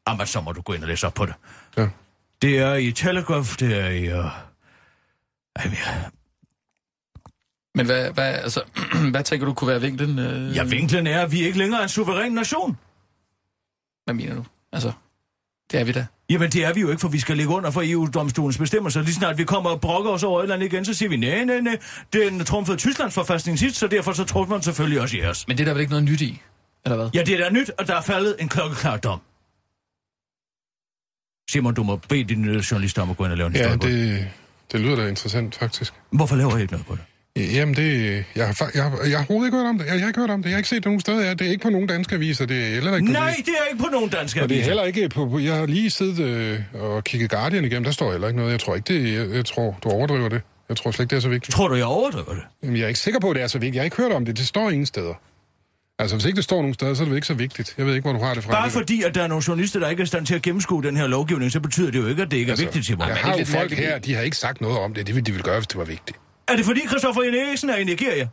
Jamen, 0.08 0.28
så 0.28 0.42
må 0.42 0.52
du 0.52 0.62
gå 0.62 0.74
ind 0.74 0.82
og 0.84 0.88
læse 0.88 1.08
op 1.08 1.14
på 1.14 1.26
det. 1.26 1.34
Ja. 1.78 1.88
Det 2.42 2.60
er 2.60 2.74
i 2.74 2.92
Telegraph, 2.92 3.56
det 3.60 3.78
er 3.80 3.90
i... 3.90 4.14
Uh... 4.20 4.26
Jamen, 5.60 5.78
ja. 5.86 6.04
Men 7.76 7.86
hvad, 7.86 8.12
hvad, 8.12 8.34
altså, 8.34 8.62
hvad 9.12 9.24
tænker 9.24 9.46
du 9.46 9.54
kunne 9.54 9.68
være 9.68 9.82
vinklen? 9.82 10.20
Øh... 10.20 10.56
ja, 10.56 10.64
vinklen 10.64 11.08
er, 11.08 11.22
at 11.22 11.32
vi 11.32 11.42
ikke 11.42 11.58
længere 11.58 11.80
er 11.80 11.84
en 11.84 11.90
suveræn 11.90 12.32
nation. 12.32 12.78
Hvad 14.04 14.14
mener 14.14 14.36
du? 14.36 14.44
Altså, 14.72 14.92
det 15.72 15.80
er 15.80 15.84
vi 15.84 15.92
da. 15.92 16.06
Jamen, 16.30 16.50
det 16.52 16.66
er 16.66 16.74
vi 16.74 16.82
jo 16.82 16.90
ikke, 16.90 17.02
for 17.02 17.08
vi 17.08 17.20
skal 17.20 17.38
ligge 17.38 17.54
under 17.54 17.72
for 17.72 17.82
EU-domstolens 17.86 18.58
bestemmelser. 18.58 19.02
Lige 19.02 19.14
snart 19.14 19.38
vi 19.38 19.44
kommer 19.44 19.70
og 19.70 19.82
brokker 19.82 20.12
os 20.12 20.24
over 20.24 20.40
et 20.40 20.44
eller 20.44 20.56
andet 20.56 20.74
igen, 20.74 20.86
så 20.86 20.94
siger 20.94 21.10
vi, 21.10 21.18
nej, 21.18 21.44
nej, 21.44 21.60
nej, 21.60 21.78
den 22.14 22.46
trumfede 22.46 22.78
Tysklands 22.78 23.14
forfastning 23.14 23.60
sidst, 23.60 23.76
så 23.76 23.88
derfor 23.88 24.14
så 24.14 24.24
trumfer 24.24 24.56
man 24.56 24.62
selvfølgelig 24.62 25.02
også 25.02 25.18
jeres. 25.18 25.48
Men 25.48 25.58
det 25.58 25.64
er 25.64 25.66
der 25.66 25.74
vel 25.74 25.82
ikke 25.82 25.92
noget 25.92 26.06
nyt 26.06 26.22
i? 26.22 26.42
Eller 26.86 26.96
hvad? 26.96 27.10
Ja, 27.14 27.24
det 27.24 27.34
er 27.34 27.44
da 27.44 27.50
nyt, 27.50 27.72
at 27.78 27.88
der 27.88 27.96
er 27.96 28.02
faldet 28.02 28.36
en 28.40 28.50
klokkeklar 28.50 28.98
dom. 28.98 29.22
Simon, 31.52 31.74
du 31.74 31.84
må 31.84 31.96
bede 32.10 32.24
dine 32.24 32.64
journalister 32.72 33.02
om 33.02 33.10
at 33.10 33.18
gå 33.18 33.24
ind 33.24 33.32
og 33.32 33.38
lave 33.38 33.48
en 33.48 33.56
Ja, 33.56 33.60
historie 33.60 33.78
på 33.80 33.88
det. 33.88 33.98
det, 34.20 34.28
det 34.72 34.80
lyder 34.80 34.96
da 34.96 35.08
interessant, 35.08 35.56
faktisk. 35.56 35.94
Hvorfor 36.12 36.36
laver 36.36 36.58
I 36.58 36.62
ikke 36.62 36.74
noget 36.74 36.86
på 36.88 36.96
det? 36.96 37.02
Jamen, 37.56 37.76
det... 37.76 38.24
Jeg 38.36 38.46
har, 38.48 38.72
jeg, 38.76 38.84
har- 38.84 39.00
jeg 39.04 39.18
har 39.18 39.18
overhovedet 39.18 39.48
ikke 39.48 39.58
hørt 39.58 39.68
om 39.68 39.78
det. 39.78 39.86
Jeg, 39.86 39.94
jeg 39.94 40.02
har 40.02 40.08
ikke 40.08 40.20
hørt 40.20 40.30
om 40.30 40.44
det. 40.44 40.50
Jeg 40.50 40.56
har 40.56 40.58
ikke 40.58 40.70
set 40.70 40.76
det 40.76 40.86
nogen 40.86 41.00
steder. 41.00 41.22
Ja, 41.26 41.34
Det 41.34 41.48
er 41.48 41.52
ikke 41.52 41.64
på 41.64 41.70
nogen 41.70 41.88
danske 41.88 42.16
aviser. 42.16 42.46
Det 42.46 42.58
er 42.66 42.70
heller 42.70 42.96
ikke 42.96 43.06
på 43.08 43.12
Nej, 43.14 43.36
det 43.46 43.54
er 43.62 43.72
ikke 43.72 43.84
på 43.84 43.90
nogen 43.92 44.10
danske 44.10 44.42
Og 44.44 44.50
det 44.50 44.56
er 44.56 44.60
aviser. 44.60 44.70
heller 44.70 44.84
ikke 44.84 45.10
på... 45.10 45.26
på- 45.30 45.40
Jeg 45.40 45.56
har 45.56 45.66
lige 45.66 45.90
siddet 45.90 46.20
øh, 46.20 46.60
og 46.74 47.04
kigget 47.04 47.30
Guardian 47.30 47.66
igennem. 47.66 47.84
Der 47.84 47.92
står 47.92 48.12
heller 48.12 48.28
ikke 48.28 48.38
noget. 48.40 48.52
Jeg 48.52 48.60
tror 48.60 48.76
ikke, 48.76 48.94
det... 48.94 49.14
Jeg, 49.14 49.36
jeg 49.36 49.46
tror, 49.46 49.78
du 49.84 49.90
overdriver 49.90 50.30
det. 50.30 50.42
Jeg 50.70 50.78
tror 50.78 50.92
slet 50.92 51.04
ikke, 51.04 51.10
det 51.12 51.16
er 51.18 51.22
så 51.22 51.30
vigtigt. 51.30 51.56
Tror 51.56 51.68
du, 51.68 51.76
jeg 51.76 51.86
overdriver 51.86 52.34
det? 52.34 52.44
Jamen, 52.64 52.78
jeg 52.78 52.84
er 52.84 52.88
ikke 52.88 53.00
sikker 53.00 53.20
på, 53.20 53.30
at 53.30 53.36
det 53.36 53.44
er 53.44 53.48
så 53.48 53.58
vigtigt. 53.60 53.76
Jeg 53.76 53.82
har 53.82 53.86
ikke 53.86 53.98
hørt 53.98 54.12
om 54.12 54.26
det. 54.26 54.38
Det 54.38 54.48
står 54.48 54.70
ingen 54.70 54.86
steder. 54.86 55.14
Altså, 56.00 56.16
hvis 56.16 56.26
ikke 56.26 56.36
det 56.36 56.44
står 56.44 56.58
nogen 56.58 56.74
steder, 56.74 56.94
så 56.94 57.02
er 57.02 57.06
det 57.06 57.10
vel 57.12 57.16
ikke 57.18 57.28
så 57.28 57.34
vigtigt. 57.34 57.76
Jeg 57.78 57.86
ved 57.86 57.96
ikke, 57.96 58.10
hvor 58.10 58.20
du 58.20 58.26
har 58.26 58.34
det 58.34 58.44
fra. 58.44 58.52
Bare 58.52 58.70
fordi, 58.70 59.04
at 59.04 59.16
der 59.16 59.24
er 59.24 59.28
nogle 59.28 59.44
journalister, 59.48 59.80
der 59.80 59.90
ikke 59.90 60.02
er 60.02 60.04
i 60.04 60.08
stand 60.08 60.26
til 60.26 60.36
at 60.36 60.42
gennemskue 60.42 60.84
den 60.84 60.98
her 60.98 61.08
lovgivning, 61.08 61.52
så 61.52 61.60
betyder 61.60 61.92
det 61.92 62.00
jo 62.00 62.08
ikke, 62.08 62.22
at 62.22 62.32
det 62.32 62.38
ikke 62.38 62.50
er 62.50 62.54
Altså, 62.54 62.66
vigtigt, 62.66 62.86
Simon. 62.86 63.08
Jeg 63.08 63.16
det 63.16 63.24
har 63.24 63.34
er 63.34 63.38
jo 63.40 63.46
folk 63.46 63.60
mærkeligt. 63.60 63.82
her, 63.82 64.00
de 64.00 64.14
har 64.16 64.22
ikke 64.22 64.38
sagt 64.38 64.62
noget 64.62 64.78
om 64.80 64.94
det. 64.94 65.08
Det 65.08 65.16
ville 65.16 65.26
de 65.26 65.32
ville 65.32 65.44
gøre, 65.44 65.58
hvis 65.60 65.68
det 65.68 65.78
var 65.78 65.84
vigtigt. 65.86 66.18
Er 66.48 66.56
det 66.56 66.66
fordi 66.66 66.82
Christoffer 66.88 67.22
Eriksen 67.22 67.70
er 67.70 67.76
i 67.76 67.84
Nigeria? 67.84 68.28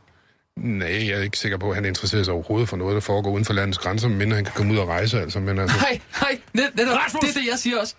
Nej, 0.56 1.08
jeg 1.08 1.18
er 1.18 1.22
ikke 1.22 1.38
sikker 1.38 1.58
på, 1.58 1.68
at 1.70 1.74
han 1.74 1.84
interesserer 1.84 2.22
sig 2.22 2.34
overhovedet 2.34 2.68
for 2.68 2.76
noget, 2.76 2.94
der 2.94 3.00
foregår 3.00 3.30
uden 3.30 3.44
for 3.44 3.52
landets 3.52 3.78
grænser, 3.78 4.08
mindre 4.08 4.36
han 4.36 4.44
kan 4.44 4.54
komme 4.56 4.72
ud 4.72 4.78
og 4.78 4.88
rejse, 4.88 5.20
altså. 5.20 5.40
Men 5.40 5.58
altså, 5.58 5.76
Nej, 5.76 6.00
nej, 6.22 6.38
net, 6.54 6.70
Rasmus! 6.78 7.20
det 7.20 7.28
er 7.36 7.40
det, 7.40 7.48
jeg 7.50 7.58
siger 7.58 7.78
også. 7.80 7.94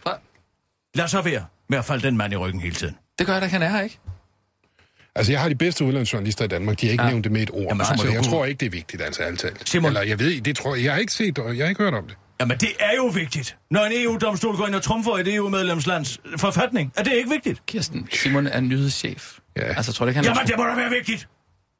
Lad 0.95 1.07
så 1.07 1.21
være 1.21 1.45
med 1.69 1.77
at 1.77 1.85
falde 1.85 2.07
den 2.07 2.17
mand 2.17 2.33
i 2.33 2.35
ryggen 2.35 2.61
hele 2.61 2.75
tiden. 2.75 2.95
Det 3.19 3.27
gør 3.27 3.33
jeg 3.33 3.41
da, 3.41 3.47
han 3.47 3.61
er 3.61 3.69
her, 3.69 3.81
ikke? 3.81 3.99
Altså, 5.15 5.31
jeg 5.31 5.41
har 5.41 5.49
de 5.49 5.55
bedste 5.55 5.85
udlandsjournalister 5.85 6.45
i 6.45 6.47
Danmark. 6.47 6.81
De 6.81 6.85
har 6.85 6.91
ikke 6.91 7.03
Ja. 7.03 7.09
nævnt 7.09 7.23
det 7.23 7.31
med 7.31 7.41
et 7.41 7.49
ord. 7.53 7.61
Jamen, 7.69 7.85
så 7.85 7.93
må 7.93 7.97
så 7.97 8.07
du 8.07 8.13
jeg 8.13 8.23
tror 8.23 8.45
ikke, 8.45 8.59
det 8.59 8.65
er 8.65 8.69
vigtigt, 8.69 9.01
altså 9.01 9.21
alt 9.23 9.39
talt. 9.39 9.69
Simon. 9.69 9.87
Eller 9.87 10.01
jeg 10.01 10.19
ved, 10.19 10.41
det 10.41 10.57
tror 10.57 10.75
jeg. 10.75 10.83
Jeg 10.85 10.93
har 10.93 10.99
ikke 10.99 11.13
set, 11.13 11.39
og 11.39 11.57
jeg 11.57 11.65
har 11.65 11.69
ikke 11.69 11.83
hørt 11.83 11.93
om 11.93 12.07
det. 12.07 12.15
Jamen, 12.39 12.57
det 12.57 12.69
er 12.79 12.95
jo 12.97 13.05
vigtigt. 13.05 13.57
Når 13.71 13.85
en 13.85 13.91
EU-domstol 13.95 14.55
går 14.57 14.67
ind 14.67 14.75
og 14.75 14.81
trumfer 14.81 15.11
et 15.17 15.35
EU-medlemslands 15.35 16.19
forfatning, 16.37 16.93
er 16.97 17.03
det 17.03 17.13
ikke 17.13 17.29
vigtigt? 17.29 17.65
Kirsten, 17.65 18.07
Simon 18.13 18.47
er 18.47 18.59
nyhedschef. 18.59 19.31
Ja. 19.57 19.61
Altså, 19.61 19.93
tror 19.93 20.05
du 20.05 20.09
ikke, 20.09 20.17
han 20.17 20.25
Jamen, 20.25 20.47
det 20.47 20.55
må 20.57 20.63
da 20.63 20.75
være 20.75 20.89
vigtigt. 20.89 21.27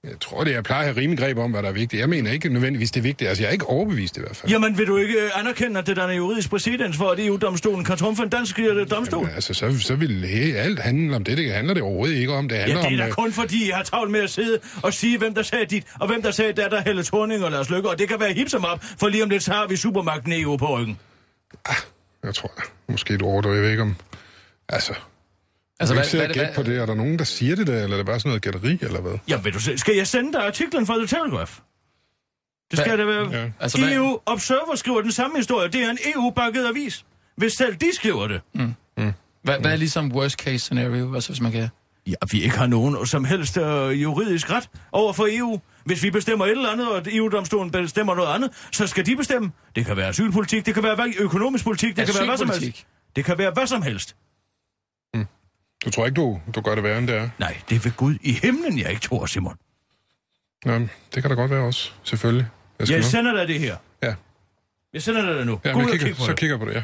Jeg 0.04 0.20
tror 0.22 0.44
det. 0.44 0.52
Jeg 0.52 0.64
plejer 0.64 0.80
at 0.82 0.86
have 0.94 1.02
rimelig 1.02 1.20
greb 1.20 1.38
om, 1.38 1.52
hvad 1.52 1.64
der 1.64 1.70
er 1.70 1.74
vigtigt. 1.74 2.00
Jeg 2.00 2.10
mener 2.10 2.32
ikke 2.32 2.50
nødvendigvis, 2.50 2.92
det 2.92 3.00
er 3.00 3.04
vigtigt. 3.04 3.28
Altså, 3.28 3.44
jeg 3.44 3.48
er 3.48 3.52
ikke 3.54 3.66
overbevist 3.66 4.18
i 4.18 4.20
hvert 4.20 4.36
fald. 4.36 4.52
Jamen, 4.52 4.78
vil 4.78 4.88
du 4.88 4.98
ikke 4.98 5.14
øh, 5.14 5.30
anerkende, 5.40 5.80
at 5.80 5.88
det 5.88 5.96
der 5.96 6.04
er 6.08 6.12
juridisk 6.14 6.50
præcedens 6.50 6.98
for, 6.98 7.10
at 7.10 7.20
EU-domstolen 7.20 7.86
kan 7.86 7.98
trumfe 7.98 8.24
en 8.24 8.30
dansk 8.30 8.60
øh, 8.60 8.90
domstol? 8.92 9.20
Jamen, 9.20 9.36
altså, 9.36 9.54
så, 9.54 9.80
så 9.80 9.96
vil 9.96 10.26
he, 10.26 10.56
alt 10.58 10.80
handle 10.80 11.16
om 11.16 11.24
det. 11.24 11.38
Det 11.38 11.52
handler 11.54 11.74
det 11.74 11.84
overhovedet 11.84 12.16
ikke 12.16 12.34
om. 12.34 12.50
Det 12.50 12.56
Ja, 12.56 12.62
handler 12.62 12.82
det 12.82 12.94
er 12.94 12.98
da 12.98 13.04
om... 13.04 13.10
øh, 13.10 13.14
kun 13.16 13.32
fordi, 13.32 13.70
jeg 13.70 13.76
har 13.78 13.84
travlt 13.84 14.12
med 14.12 14.20
at 14.20 14.30
sidde 14.30 14.60
og 14.84 14.94
sige, 14.94 15.18
hvem 15.18 15.34
der 15.34 15.42
sagde 15.44 15.66
dit, 15.66 15.84
og 16.00 16.08
hvem 16.08 16.22
der 16.22 16.32
sagde 16.32 16.54
der, 16.54 16.70
der 16.70 16.82
Helle 16.82 17.04
Thorning 17.04 17.44
og 17.46 17.52
Lars 17.52 17.70
Lykke, 17.70 17.90
og 17.90 18.00
det 18.00 18.10
kan 18.10 18.20
være 18.20 18.34
hip 18.34 18.50
som 18.50 18.66
op, 18.66 18.84
for 19.00 19.08
lige 19.08 19.24
om 19.24 19.30
lidt, 19.30 19.44
så 19.44 19.52
har 19.52 19.68
vi 19.68 19.76
supermagten 19.76 20.32
EU 20.34 20.58
på 20.58 20.78
ryggen. 20.78 21.00
Jeg 22.24 22.36
tror, 22.36 22.52
måske 22.90 23.14
et 23.14 23.22
ord, 23.22 23.46
jeg 23.48 23.62
ved 23.62 23.70
ikke 23.70 23.82
om... 23.82 23.96
Altså, 24.70 24.94
Altså, 25.82 25.94
hvad, 25.96 26.26
hvad, 26.28 26.36
gætte 26.36 26.52
på 26.56 26.64
det? 26.64 26.78
Er 26.78 26.86
der 26.86 26.94
nogen, 26.96 27.20
der 27.20 27.26
siger 27.26 27.56
det 27.56 27.68
der, 27.68 27.84
eller 27.84 27.94
er 27.94 27.98
det 27.98 28.06
bare 28.06 28.20
sådan 28.20 28.30
noget 28.30 28.42
gætteri, 28.42 28.78
eller 28.82 29.02
hvad? 29.02 29.18
Jamen, 29.28 29.46
vil 29.46 29.54
du 29.54 29.60
se, 29.60 29.78
skal 29.78 29.96
jeg 29.96 30.08
sende 30.08 30.34
dig 30.34 30.46
artiklen 30.46 30.88
fra 30.88 30.98
The 30.98 31.08
Telegraph? 31.08 31.52
Det 32.72 32.80
skal 32.80 32.96
Hvad? 32.96 32.98
det 32.98 33.08
være. 33.32 33.42
Ja. 33.44 33.52
Altså, 33.60 33.80
hvad- 33.80 33.94
EU 33.94 34.20
Observer 34.26 34.76
skriver 34.76 35.02
den 35.02 35.12
samme 35.12 35.38
historie. 35.38 35.68
Det 35.68 35.84
er 35.84 35.90
en 35.90 35.98
EU-bakket 36.16 36.66
avis. 36.68 37.06
Hvis 37.36 37.54
selv 37.54 37.76
de 37.76 37.96
skriver 37.96 38.28
det. 38.28 38.42
Hvad, 39.44 39.60
hvad 39.60 39.72
er 39.72 39.76
ligesom 39.76 40.12
worst 40.12 40.36
case 40.40 40.60
scenario, 40.60 41.14
altså, 41.16 41.30
hvis 41.30 41.42
man 41.42 41.52
kan... 41.52 41.68
Ja, 42.08 42.14
vi 42.32 42.44
ikke 42.44 42.58
har 42.58 42.68
nogen 42.68 43.06
som 43.06 43.26
helst 43.26 43.58
øh, 43.58 44.02
juridisk 44.04 44.50
ret 44.52 44.70
over 44.92 45.14
for 45.14 45.28
EU. 45.32 45.60
Hvis 45.86 46.04
vi 46.04 46.10
bestemmer 46.12 46.46
et 46.46 46.52
eller 46.52 46.70
andet, 46.72 46.92
og 46.92 47.02
EU-domstolen 47.12 47.72
bestemmer 47.72 48.16
noget 48.16 48.34
andet, 48.36 48.52
så 48.72 48.88
skal 48.88 49.06
de 49.06 49.16
bestemme. 49.16 49.52
Det 49.76 49.86
kan 49.86 49.98
være 49.98 50.08
asylpolitik, 50.08 50.66
det 50.66 50.74
kan 50.74 50.84
være 50.84 50.96
hvad- 50.96 51.14
økonomisk 51.20 51.64
politik, 51.64 51.96
det 51.98 52.06
kan 52.06 52.16
være 52.18 52.26
hvad 52.26 52.38
som 52.38 52.50
helst. 52.50 52.86
Det 53.16 53.26
kan 53.26 53.38
være 53.38 53.52
hvad 53.52 53.68
som 53.68 53.82
helst. 53.82 54.16
Du 55.92 55.96
tror 55.96 56.06
ikke, 56.06 56.16
du, 56.16 56.42
du 56.56 56.62
gør 56.62 56.76
det 56.76 56.84
værre, 56.84 56.98
end 56.98 57.08
det 57.08 57.16
er? 57.16 57.30
Nej, 57.40 57.62
det 57.70 57.76
er 57.76 57.80
ved 57.80 57.92
Gud 57.98 58.16
i 58.22 58.32
himlen, 58.34 58.80
jeg 58.80 58.90
ikke 58.90 59.02
tror, 59.02 59.26
Simon. 59.26 59.58
Nå, 60.66 60.80
det 60.80 60.90
kan 61.24 61.24
da 61.30 61.34
godt 61.34 61.52
være 61.52 61.62
også, 61.64 61.92
selvfølgelig. 62.04 62.48
Jeg 62.80 62.88
skal 62.88 62.96
Jeg 62.96 63.04
sender 63.06 63.34
dig 63.34 63.48
det 63.48 63.60
her. 63.60 63.78
Ja, 64.04 64.16
Jeg 64.94 65.02
sender 65.02 65.22
dig 65.26 65.36
det 65.36 65.46
nu. 65.46 65.60
ja 65.64 65.72
Gå 65.72 65.78
men 65.78 65.86
ud 65.86 65.92
jeg 65.92 65.94
og 65.94 66.00
kigger, 66.00 66.08
kig 66.08 66.16
på 66.16 66.24
så 66.24 66.32
det. 66.32 66.40
kigger 66.40 66.56
jeg 66.56 66.60
på 66.60 66.66
det, 66.70 66.76
ja. 66.76 66.84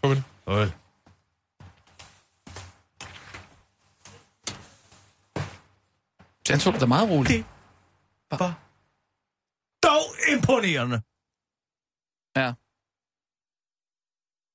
Farvel. 0.00 0.22
Farvel. 0.44 0.72
Han 6.50 6.60
så 6.60 6.70
det 6.70 6.80
da 6.80 6.86
meget 6.86 7.10
roligt. 7.10 7.46
Det 8.30 8.40
var 8.40 8.54
dog 9.82 10.04
imponerende. 10.32 10.96
Ja. 12.36 12.52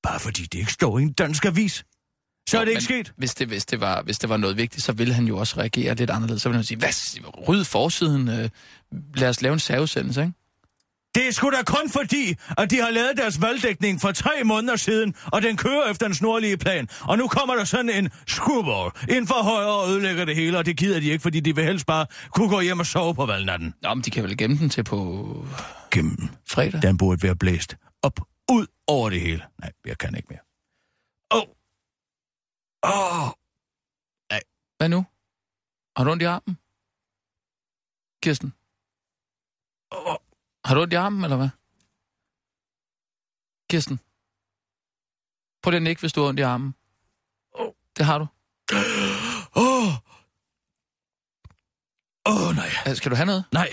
Bare 0.02 0.20
fordi 0.20 0.42
det 0.42 0.58
ikke 0.58 0.72
står 0.72 0.98
i 0.98 1.02
en 1.02 1.12
dansk 1.12 1.44
avis. 1.44 1.84
Så 2.48 2.60
er 2.60 2.64
det 2.64 2.70
ikke 2.70 2.82
sket. 2.82 3.12
Hvis 3.16 3.34
det, 3.34 3.48
hvis, 3.48 3.66
det 3.66 3.80
var, 3.80 4.02
hvis 4.02 4.18
det 4.18 4.28
var 4.30 4.36
noget 4.36 4.56
vigtigt, 4.56 4.84
så 4.84 4.92
ville 4.92 5.14
han 5.14 5.24
jo 5.24 5.38
også 5.38 5.60
reagere 5.60 5.94
lidt 5.94 6.10
anderledes. 6.10 6.42
Så 6.42 6.48
ville 6.48 6.56
han 6.56 6.64
sige, 6.64 6.78
hvad, 6.78 7.48
ryd 7.48 7.64
forsiden, 7.64 8.28
øh, 8.28 8.48
lad 9.14 9.28
os 9.28 9.42
lave 9.42 9.52
en 9.52 9.58
særudsendelse, 9.58 10.20
ikke? 10.20 10.32
Det 11.14 11.28
er 11.28 11.32
sgu 11.32 11.50
da 11.50 11.62
kun 11.66 11.90
fordi, 11.90 12.36
at 12.58 12.70
de 12.70 12.76
har 12.80 12.90
lavet 12.90 13.12
deres 13.16 13.42
valgdækning 13.42 14.00
for 14.00 14.12
tre 14.12 14.30
måneder 14.44 14.76
siden, 14.76 15.14
og 15.24 15.42
den 15.42 15.56
kører 15.56 15.90
efter 15.90 16.06
en 16.06 16.14
snorlige 16.14 16.56
plan. 16.56 16.88
Og 17.00 17.18
nu 17.18 17.28
kommer 17.28 17.54
der 17.54 17.64
sådan 17.64 17.90
en 17.90 18.10
screwball 18.26 18.90
ind 19.08 19.26
for 19.26 19.42
højre 19.42 19.74
og 19.74 19.90
ødelægger 19.90 20.24
det 20.24 20.36
hele, 20.36 20.58
og 20.58 20.66
det 20.66 20.76
gider 20.76 21.00
de 21.00 21.06
ikke, 21.10 21.22
fordi 21.22 21.40
de 21.40 21.54
vil 21.54 21.64
helst 21.64 21.86
bare 21.86 22.06
kunne 22.34 22.48
gå 22.48 22.60
hjem 22.60 22.80
og 22.80 22.86
sove 22.86 23.14
på 23.14 23.26
valgnatten. 23.26 23.74
Nå, 23.82 23.94
men 23.94 24.04
de 24.04 24.10
kan 24.10 24.24
vel 24.24 24.36
gemme 24.36 24.58
den 24.58 24.70
til 24.70 24.84
på 24.84 25.46
Gennem. 25.90 26.28
fredag? 26.50 26.82
Den 26.82 26.98
burde 26.98 27.22
være 27.22 27.36
blæst 27.36 27.76
op, 28.02 28.20
ud 28.50 28.66
over 28.86 29.10
det 29.10 29.20
hele. 29.20 29.42
Nej, 29.60 29.70
jeg 29.86 29.98
kan 29.98 30.14
ikke 30.16 30.28
mere. 30.30 30.47
Åh. 32.82 32.90
Oh. 32.90 33.28
Oh. 33.28 34.38
Hvad 34.78 34.88
nu? 34.88 35.06
Har 35.96 36.04
du 36.04 36.10
ondt 36.10 36.22
i 36.22 36.26
armen? 36.26 36.54
Kirsten? 38.22 38.50
Har 40.64 40.74
du 40.74 40.80
ondt 40.82 40.92
i 40.92 40.96
armen, 40.96 41.24
eller 41.24 41.36
hvad? 41.36 41.48
Kirsten? 43.70 43.96
Prøv 45.62 45.70
lige 45.70 45.76
at 45.76 45.82
nikke, 45.82 46.00
hvis 46.02 46.12
du 46.12 46.20
har 46.20 46.28
ondt 46.28 46.40
i 46.40 46.42
armen. 46.42 46.74
Det 47.96 48.06
har 48.06 48.18
du. 48.18 48.26
Åh! 49.64 49.92
Åh, 52.30 52.50
nej. 52.60 52.70
Øh, 52.86 52.96
Skal 52.96 53.10
du 53.10 53.16
have 53.16 53.26
noget? 53.26 53.44
Nej. 53.52 53.68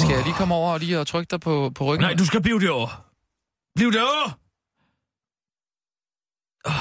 Skal 0.00 0.14
jeg 0.16 0.24
lige 0.24 0.36
komme 0.40 0.54
over 0.54 0.72
og 0.72 0.80
lige 0.80 1.00
og 1.00 1.06
trykke 1.06 1.30
dig 1.30 1.40
på, 1.40 1.70
på 1.74 1.84
ryggen? 1.84 2.00
Nej, 2.06 2.14
du 2.14 2.24
skal 2.26 2.42
blive 2.42 2.60
derovre. 2.60 2.92
Bliv 3.76 3.92
derovre! 3.92 4.28
Åh, 6.66 6.72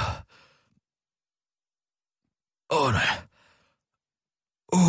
oh, 2.69 2.91
nej. 2.91 3.07
Uh. 4.73 4.79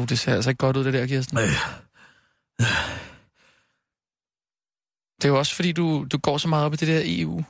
Uh, 0.00 0.08
det 0.08 0.18
ser 0.18 0.34
altså 0.34 0.50
ikke 0.50 0.58
godt 0.58 0.76
ud, 0.76 0.84
det 0.84 0.92
der, 0.92 1.06
Kirsten. 1.06 1.38
Øh. 1.38 1.44
Det 5.16 5.28
er 5.28 5.32
jo 5.32 5.38
også, 5.38 5.54
fordi 5.54 5.72
du, 5.72 6.06
du 6.12 6.18
går 6.18 6.38
så 6.38 6.48
meget 6.48 6.66
op 6.66 6.72
i 6.72 6.76
det 6.76 6.88
der 6.88 7.02
EU. 7.04 7.44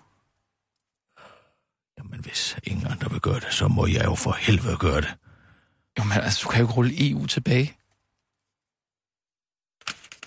Jamen, 1.98 2.20
hvis 2.20 2.56
ingen 2.64 2.86
andre 2.86 3.10
vil 3.10 3.20
gøre 3.20 3.40
det, 3.40 3.52
så 3.52 3.68
må 3.68 3.86
jeg 3.86 4.04
jo 4.04 4.14
for 4.14 4.32
helvede 4.32 4.76
gøre 4.76 5.00
det. 5.00 5.14
Jo, 5.98 6.04
men 6.04 6.18
altså, 6.18 6.40
du 6.44 6.48
kan 6.48 6.60
jo 6.60 6.64
ikke 6.64 6.74
rulle 6.74 7.10
EU 7.10 7.26
tilbage. 7.26 7.76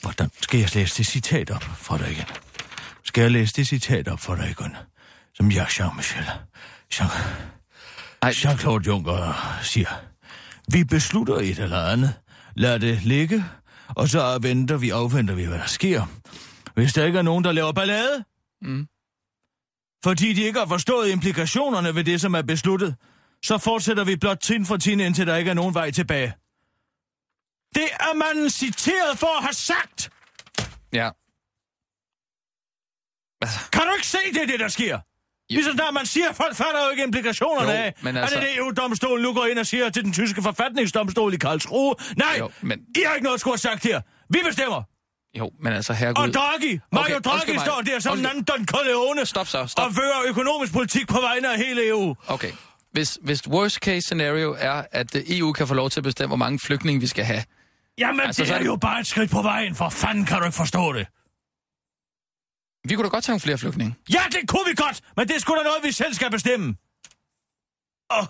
Hvordan 0.02 0.30
skal 0.42 0.60
jeg 0.60 0.76
læse 0.76 0.98
det 0.98 1.06
citat 1.06 1.52
op 1.52 1.64
for 1.64 1.98
dig 1.98 2.12
igen? 2.12 2.26
Skal 3.06 3.22
jeg 3.22 3.32
læse 3.32 3.54
det 3.54 3.68
citat 3.68 4.08
op 4.08 4.20
for 4.20 4.36
dig 4.36 4.50
igen? 4.50 4.76
Som 5.34 5.52
jeg, 5.52 5.68
Jean-Michel, 5.68 6.32
Jean, 7.00 7.10
Jean-Claude 8.26 8.88
Juncker 8.88 9.60
siger. 9.62 9.90
Vi 10.72 10.84
beslutter 10.84 11.36
et 11.36 11.60
eller 11.60 11.86
andet. 11.86 12.14
Lad 12.56 12.80
det 12.80 13.04
ligge, 13.04 13.46
og 13.96 14.10
så 14.10 14.40
venter 14.42 14.78
vi, 14.78 14.90
afventer 14.90 15.36
vi, 15.36 15.44
hvad 15.46 15.58
der 15.60 15.66
sker. 15.66 16.06
Hvis 16.76 16.94
der 16.94 17.06
ikke 17.06 17.18
er 17.20 17.24
nogen, 17.24 17.44
der 17.44 17.52
laver 17.52 17.72
ballade, 17.72 18.24
Mm. 18.62 18.88
fordi 20.04 20.34
de 20.34 20.42
ikke 20.44 20.60
har 20.60 20.66
forstået 20.68 21.10
implikationerne 21.10 21.96
ved 21.96 22.04
det, 22.04 22.22
som 22.22 22.34
er 22.36 22.42
besluttet, 22.42 22.96
så 23.44 23.58
fortsætter 23.58 24.04
vi 24.04 24.16
blot 24.16 24.40
trin 24.40 24.66
for 24.66 24.78
trin, 24.78 25.00
indtil 25.00 25.28
der 25.28 25.36
ikke 25.36 25.50
er 25.50 25.54
nogen 25.56 25.74
vej 25.74 25.92
tilbage. 25.92 26.34
Det 27.76 27.88
er 28.00 28.16
man 28.16 28.50
citeret 28.50 29.20
for 29.20 29.38
at 29.38 29.44
have 29.44 29.54
sagt! 29.54 30.10
Ja. 30.94 31.10
Kan 33.72 33.82
du 33.82 33.94
ikke 33.96 34.08
se, 34.08 34.18
det 34.34 34.50
det, 34.50 34.60
der 34.60 34.68
sker? 34.68 34.94
Jo. 34.94 35.00
Ligesom 35.50 35.78
der 35.78 35.92
man 35.92 36.06
siger, 36.06 36.34
folk 36.34 36.56
fatter 36.56 36.84
jo 36.86 36.90
ikke 36.92 37.04
implikationerne 37.04 37.72
Jo, 37.72 37.78
af, 37.78 37.94
men 38.02 38.18
altså... 38.18 38.22
altså- 38.36 38.38
at 38.50 38.56
det 38.56 38.58
EU-domstolen 38.58 39.24
nu 39.24 39.34
går 39.34 39.46
ind 39.46 39.60
og 39.60 39.66
siger 39.66 39.90
til 39.90 40.04
den 40.04 40.14
tyske 40.14 40.42
forfatningsdomstol 40.42 41.34
i 41.34 41.38
Karlsruhe. 41.38 41.96
Nej, 42.18 42.36
Jo, 42.40 42.52
men- 42.62 42.80
I 42.96 43.02
har 43.08 43.14
ikke 43.14 43.24
noget 43.24 43.34
at 43.34 43.40
skulle 43.40 43.54
have 43.54 43.58
sagt 43.72 43.84
her. 43.84 44.02
Vi 44.30 44.40
bestemmer. 44.48 44.84
Jo, 45.38 45.52
men 45.62 45.74
altså, 45.74 45.94
herregud. 45.94 46.24
Og 46.28 46.34
Draghi, 46.34 46.80
Mario 46.92 47.16
Okay, 47.16 47.30
Draghi 47.30 47.60
står 47.66 47.82
der 47.86 48.00
som 48.00 48.20
en 48.20 48.26
anden 48.26 48.44
Don 48.44 48.66
Corleone 48.66 49.26
Stop 49.26 49.48
så, 49.48 49.66
stop. 49.68 49.88
og 49.88 49.94
fører 49.94 50.22
økonomisk 50.28 50.74
politik 50.74 51.08
på 51.08 51.20
vegne 51.22 51.52
af 51.54 51.58
hele 51.58 51.88
EU. 51.88 52.16
Okay. 52.28 52.52
Hvis, 52.92 53.18
hvis 53.22 53.48
worst 53.48 53.76
case 53.76 54.02
scenario 54.02 54.56
er, 54.60 54.84
at 54.92 55.16
øh, 55.16 55.22
EU 55.28 55.52
kan 55.52 55.68
få 55.68 55.74
lov 55.74 55.90
til 55.90 56.00
at 56.00 56.04
bestemme, 56.04 56.28
hvor 56.28 56.36
mange 56.38 56.60
flygtninge 56.60 57.00
vi 57.02 57.08
skal 57.08 57.26
have. 57.26 57.44
Jamen, 57.98 58.20
Altså, 58.20 58.28
altså, 58.28 58.42
det 58.42 58.48
så 58.48 58.54
er 58.54 58.58
er 58.58 58.62
det- 58.62 58.68
jo 58.68 58.76
bare 58.76 59.00
et 59.00 59.08
skridt 59.08 59.32
på 59.32 59.42
vejen. 59.42 59.76
For 59.76 59.90
fanden 59.90 60.26
kan 60.26 60.38
du 60.40 60.46
ikke 60.46 60.56
forstå 60.58 60.94
det. 60.94 61.08
Vi 62.90 62.96
kunne 62.96 63.04
da 63.04 63.10
godt 63.10 63.24
tage 63.24 63.34
nogle 63.34 63.40
flere 63.42 63.58
flygtninge. 63.58 63.96
Ja, 64.14 64.24
det 64.32 64.50
kunne 64.50 64.66
vi 64.70 64.76
godt, 64.76 65.02
men 65.18 65.28
det 65.28 65.36
er 65.36 65.40
sgu 65.40 65.56
da 65.56 65.64
noget, 65.64 65.84
vi 65.84 65.92
selv 65.92 66.14
skal 66.14 66.32
bestemme. 66.32 66.68
Åh, 68.18 68.26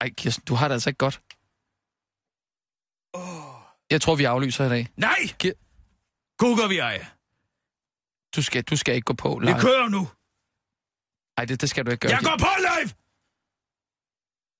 Ej, 0.00 0.08
Kirsten, 0.10 0.44
du 0.44 0.54
har 0.54 0.68
det 0.68 0.72
altså 0.74 0.90
ikke 0.90 0.98
godt. 0.98 1.20
Jeg 3.90 4.00
tror, 4.02 4.14
vi 4.14 4.24
aflyser 4.24 4.64
i 4.64 4.68
dag. 4.68 4.88
nej! 4.96 5.18
Google 6.38 6.68
vi 6.68 6.78
ej. 6.78 7.06
Du 8.36 8.42
skal, 8.42 8.62
du 8.64 8.76
skal 8.76 8.94
ikke 8.94 9.04
gå 9.04 9.12
på 9.14 9.38
Vi 9.40 9.46
live. 9.46 9.60
kører 9.60 9.88
nu. 9.88 10.08
Ej, 11.36 11.44
det, 11.44 11.60
det 11.60 11.70
skal 11.70 11.86
du 11.86 11.90
ikke 11.90 12.00
gøre. 12.06 12.12
Jeg 12.16 12.20
går 12.24 12.36
på 12.38 12.50
live! 12.58 12.90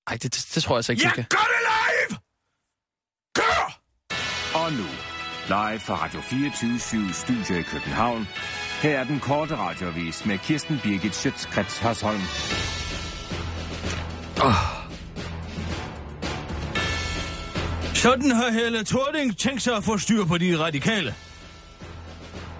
Ej, 0.07 0.13
det, 0.21 0.23
det, 0.33 0.51
det 0.55 0.63
tror 0.63 0.75
jeg 0.75 0.77
altså 0.77 0.91
ikke, 0.91 1.01
du 1.01 1.05
Jeg 1.05 1.11
skal. 1.11 1.25
gør 1.29 1.47
det 1.53 1.61
live! 1.71 2.19
Kør! 3.39 3.63
Og 4.61 4.71
nu, 4.79 4.87
live 5.47 5.79
fra 5.79 5.95
Radio 6.03 6.21
24 6.21 7.13
Studio 7.13 7.55
i 7.59 7.61
København. 7.61 8.27
Her 8.85 8.99
er 8.99 9.03
den 9.03 9.19
korte 9.19 9.55
radiovis 9.55 10.25
med 10.25 10.37
Kirsten 10.37 10.79
Birgit 10.83 11.15
Schøtzgrads 11.15 11.77
Hasholm. 11.77 12.21
Ah. 14.43 14.53
Sådan 17.93 18.31
har 18.31 18.51
Helle 18.51 18.83
Thorning 18.83 19.37
tænkt 19.37 19.61
sig 19.61 19.75
at 19.75 19.83
få 19.83 19.97
styr 19.97 20.25
på 20.25 20.37
de 20.37 20.59
radikale. 20.59 21.15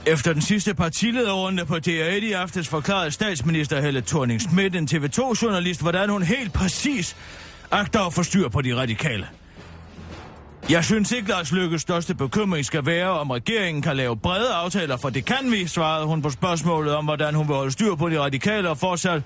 Efter 0.06 0.34
den 0.34 0.42
sidste 0.42 0.74
partilederrunde 0.74 1.66
på 1.66 1.76
DR1 1.76 2.26
i 2.26 2.32
aftes 2.32 2.68
forklarede 2.68 3.12
statsminister 3.12 3.82
Helle 3.82 4.02
thorning 4.02 4.42
Schmidt, 4.42 4.76
en 4.76 4.88
TV2-journalist, 4.92 5.82
hvordan 5.82 6.10
hun 6.10 6.24
helt 6.24 6.54
præcis 6.54 7.16
agter 7.72 8.00
at 8.00 8.14
få 8.14 8.24
styr 8.24 8.50
på 8.50 8.62
de 8.62 8.76
radikale. 8.76 9.28
Jeg 10.70 10.84
synes 10.84 11.12
ikke, 11.12 11.30
Lars 11.30 11.52
Lykkes 11.52 11.82
største 11.82 12.16
bekymring 12.16 12.66
skal 12.66 12.86
være, 12.86 13.10
om 13.10 13.32
regeringen 13.32 13.82
kan 13.82 13.98
lave 13.98 14.18
brede 14.18 14.54
aftaler, 14.54 14.98
for 14.98 15.10
det 15.10 15.26
kan 15.26 15.52
vi, 15.52 15.68
svarede 15.68 16.06
hun 16.06 16.22
på 16.22 16.30
spørgsmålet 16.30 16.96
om, 16.96 17.06
hvordan 17.06 17.36
hun 17.36 17.48
vil 17.48 17.56
holde 17.56 17.72
styr 17.72 17.96
på 17.96 18.10
de 18.10 18.20
radikale 18.20 18.70
og 18.70 18.78
fortsat. 18.78 19.22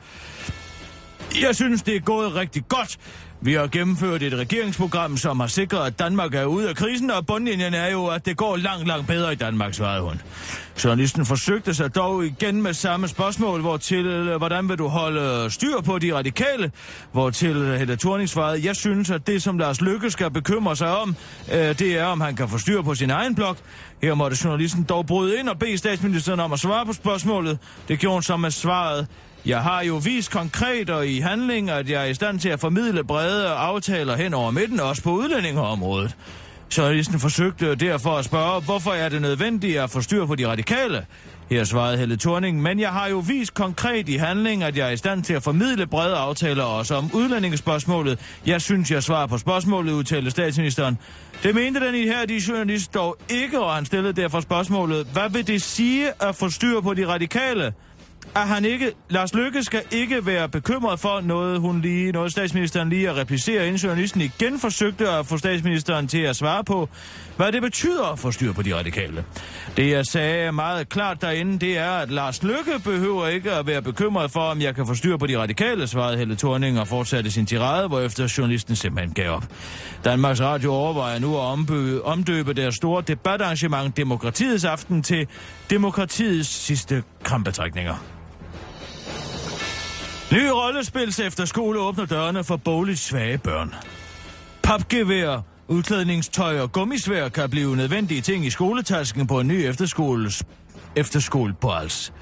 Jeg 1.41 1.55
synes, 1.55 1.81
det 1.81 1.95
er 1.95 1.99
gået 1.99 2.35
rigtig 2.35 2.63
godt. 2.67 2.97
Vi 3.41 3.53
har 3.53 3.67
gennemført 3.67 4.23
et 4.23 4.33
regeringsprogram, 4.33 5.17
som 5.17 5.39
har 5.39 5.47
sikret, 5.47 5.87
at 5.87 5.99
Danmark 5.99 6.33
er 6.33 6.45
ude 6.45 6.69
af 6.69 6.75
krisen, 6.75 7.11
og 7.11 7.25
bundlinjen 7.25 7.73
er 7.73 7.91
jo, 7.91 8.07
at 8.07 8.25
det 8.25 8.37
går 8.37 8.57
langt, 8.57 8.87
langt 8.87 9.07
bedre 9.07 9.33
i 9.33 9.35
Danmark, 9.35 9.73
svarede 9.73 10.01
hun. 10.01 10.21
Journalisten 10.83 11.25
forsøgte 11.25 11.73
sig 11.73 11.95
dog 11.95 12.25
igen 12.25 12.61
med 12.61 12.73
samme 12.73 13.07
spørgsmål, 13.07 13.61
hvor 13.61 13.77
til, 13.77 14.05
øh, 14.05 14.37
hvordan 14.37 14.69
vil 14.69 14.77
du 14.77 14.87
holde 14.87 15.51
styr 15.51 15.81
på 15.81 15.99
de 15.99 16.15
radikale? 16.15 16.71
Hvor 17.11 17.29
til 17.29 17.55
øh, 17.55 17.73
Helle 17.73 17.95
Thorning 17.95 18.29
svarede, 18.29 18.65
jeg 18.65 18.75
synes, 18.75 19.09
at 19.09 19.27
det, 19.27 19.43
som 19.43 19.57
Lars 19.57 19.81
Lykke 19.81 20.11
skal 20.11 20.31
bekymre 20.31 20.75
sig 20.75 20.97
om, 20.97 21.15
øh, 21.53 21.57
det 21.57 21.81
er, 21.81 22.05
om 22.05 22.21
han 22.21 22.35
kan 22.35 22.49
få 22.49 22.57
styr 22.57 22.81
på 22.81 22.95
sin 22.95 23.09
egen 23.09 23.35
blok. 23.35 23.57
Her 24.01 24.13
måtte 24.13 24.37
journalisten 24.43 24.83
dog 24.83 25.05
bryde 25.05 25.39
ind 25.39 25.49
og 25.49 25.59
bede 25.59 25.77
statsministeren 25.77 26.39
om 26.39 26.53
at 26.53 26.59
svare 26.59 26.85
på 26.85 26.93
spørgsmålet. 26.93 27.57
Det 27.87 27.99
gjorde 27.99 28.13
hun 28.13 28.23
så 28.23 28.37
med 28.37 28.51
svaret, 28.51 29.07
jeg 29.49 29.61
har 29.61 29.83
jo 29.83 29.95
vist 29.95 30.31
konkret 30.31 30.89
og 30.89 31.07
i 31.07 31.19
handling, 31.19 31.69
at 31.69 31.89
jeg 31.89 32.01
er 32.01 32.05
i 32.05 32.13
stand 32.13 32.39
til 32.39 32.49
at 32.49 32.59
formidle 32.59 33.03
brede 33.03 33.47
aftaler 33.47 34.15
hen 34.15 34.33
over 34.33 34.51
midten, 34.51 34.79
også 34.79 35.03
på 35.03 35.11
udlændingeområdet. 35.11 36.15
Journalisten 36.77 37.19
forsøgte 37.19 37.75
derfor 37.75 38.17
at 38.17 38.25
spørge, 38.25 38.61
hvorfor 38.61 38.91
er 38.91 39.09
det 39.09 39.21
nødvendigt 39.21 39.79
at 39.79 39.89
få 39.89 40.01
styr 40.01 40.25
på 40.25 40.35
de 40.35 40.47
radikale? 40.47 41.05
Her 41.49 41.63
svarede 41.63 41.97
Helle 41.97 42.17
Thorning, 42.17 42.61
men 42.61 42.79
jeg 42.79 42.89
har 42.89 43.07
jo 43.07 43.23
vist 43.27 43.53
konkret 43.53 44.09
i 44.09 44.15
handling, 44.15 44.63
at 44.63 44.77
jeg 44.77 44.87
er 44.87 44.91
i 44.91 44.97
stand 44.97 45.23
til 45.23 45.33
at 45.33 45.43
formidle 45.43 45.87
brede 45.87 46.15
aftaler 46.15 46.63
også 46.63 46.95
om 46.95 47.09
udlændingespørgsmålet. 47.13 48.19
Jeg 48.45 48.61
synes, 48.61 48.91
jeg 48.91 49.03
svarer 49.03 49.27
på 49.27 49.37
spørgsmålet, 49.37 49.93
udtalte 49.93 50.31
statsministeren. 50.31 50.97
Det 51.43 51.55
mente 51.55 51.79
den 51.79 51.95
i 51.95 52.03
her, 52.03 52.25
de 52.25 52.41
journalist 52.47 52.93
dog 52.93 53.17
ikke, 53.29 53.59
og 53.59 53.75
han 53.75 53.85
stillede 53.85 54.13
derfor 54.13 54.39
spørgsmålet, 54.39 55.07
hvad 55.13 55.29
vil 55.29 55.47
det 55.47 55.61
sige 55.61 56.07
at 56.21 56.35
få 56.35 56.49
styr 56.49 56.81
på 56.81 56.93
de 56.93 57.07
radikale? 57.07 57.73
At 58.35 58.47
han 58.47 58.65
ikke, 58.65 58.91
Lars 59.09 59.33
Lykke 59.33 59.63
skal 59.63 59.81
ikke 59.91 60.25
være 60.25 60.49
bekymret 60.49 60.99
for 60.99 61.21
noget, 61.21 61.59
hun 61.59 61.81
lige, 61.81 62.11
noget 62.11 62.31
statsministeren 62.31 62.89
lige 62.89 63.09
at 63.09 63.15
replicere, 63.15 63.67
inden 63.67 63.79
journalisten 63.79 64.21
igen 64.21 64.59
forsøgte 64.59 65.09
at 65.09 65.25
få 65.25 65.37
statsministeren 65.37 66.07
til 66.07 66.21
at 66.21 66.35
svare 66.35 66.63
på, 66.63 66.89
hvad 67.39 67.51
det 67.51 67.61
betyder 67.61 68.11
at 68.11 68.19
få 68.19 68.31
styr 68.31 68.53
på 68.53 68.61
de 68.61 68.75
radikale. 68.75 69.25
Det 69.77 69.91
jeg 69.91 70.05
sagde 70.05 70.51
meget 70.51 70.89
klart 70.89 71.21
derinde, 71.21 71.59
det 71.59 71.77
er, 71.77 71.91
at 71.91 72.11
Lars 72.11 72.43
Lykke 72.43 72.79
behøver 72.83 73.27
ikke 73.27 73.51
at 73.51 73.67
være 73.67 73.81
bekymret 73.81 74.31
for, 74.31 74.39
om 74.39 74.61
jeg 74.61 74.75
kan 74.75 74.87
få 74.87 74.93
styr 74.93 75.17
på 75.17 75.27
de 75.27 75.37
radikale, 75.37 75.87
svarede 75.87 76.17
Helle 76.17 76.35
Thorning 76.35 76.79
og 76.79 76.87
fortsatte 76.87 77.31
sin 77.31 77.45
tirade, 77.45 77.87
hvorefter 77.87 78.33
journalisten 78.37 78.75
simpelthen 78.75 79.13
gav 79.13 79.31
op. 79.31 79.43
Danmarks 80.05 80.41
Radio 80.41 80.73
overvejer 80.73 81.19
nu 81.19 81.35
at 81.35 81.41
ombø, 81.41 81.99
omdøbe 81.99 82.53
deres 82.53 82.75
store 82.75 83.03
debatarrangement 83.07 83.97
Demokratiets 83.97 84.65
Aften 84.65 85.03
til 85.03 85.27
Demokratiets 85.69 86.49
sidste 86.49 87.03
krampetrækninger. 87.23 87.95
Nye 90.31 90.51
rollespils 90.51 91.19
efter 91.19 91.45
skole 91.45 91.79
åbner 91.79 92.05
dørene 92.05 92.43
for 92.43 92.55
boligt 92.55 92.99
svage 92.99 93.37
børn. 93.37 93.75
Papgevær, 94.63 95.41
udklædningstøj 95.69 96.59
og 96.59 96.71
gummisvær 96.71 97.29
kan 97.29 97.49
blive 97.49 97.75
nødvendige 97.75 98.21
ting 98.21 98.45
i 98.45 98.49
skoletasken 98.49 99.27
på 99.27 99.39
en 99.39 99.47
ny 99.47 99.53
efterskoles, 99.53 100.43
efterskole 100.95 101.53
på 101.61 101.69
Als. 101.71 102.13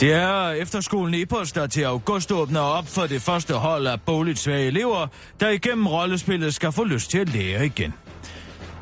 Det 0.00 0.12
er 0.12 0.50
efterskolen 0.50 1.14
Epos, 1.14 1.52
der 1.52 1.66
til 1.66 1.82
august 1.82 2.32
åbner 2.32 2.60
op 2.60 2.88
for 2.88 3.06
det 3.06 3.22
første 3.22 3.54
hold 3.54 3.86
af 3.86 4.00
boligt 4.00 4.38
svage 4.38 4.66
elever, 4.66 5.06
der 5.40 5.48
igennem 5.48 5.86
rollespillet 5.86 6.54
skal 6.54 6.72
få 6.72 6.84
lyst 6.84 7.10
til 7.10 7.18
at 7.18 7.28
lære 7.28 7.66
igen. 7.66 7.94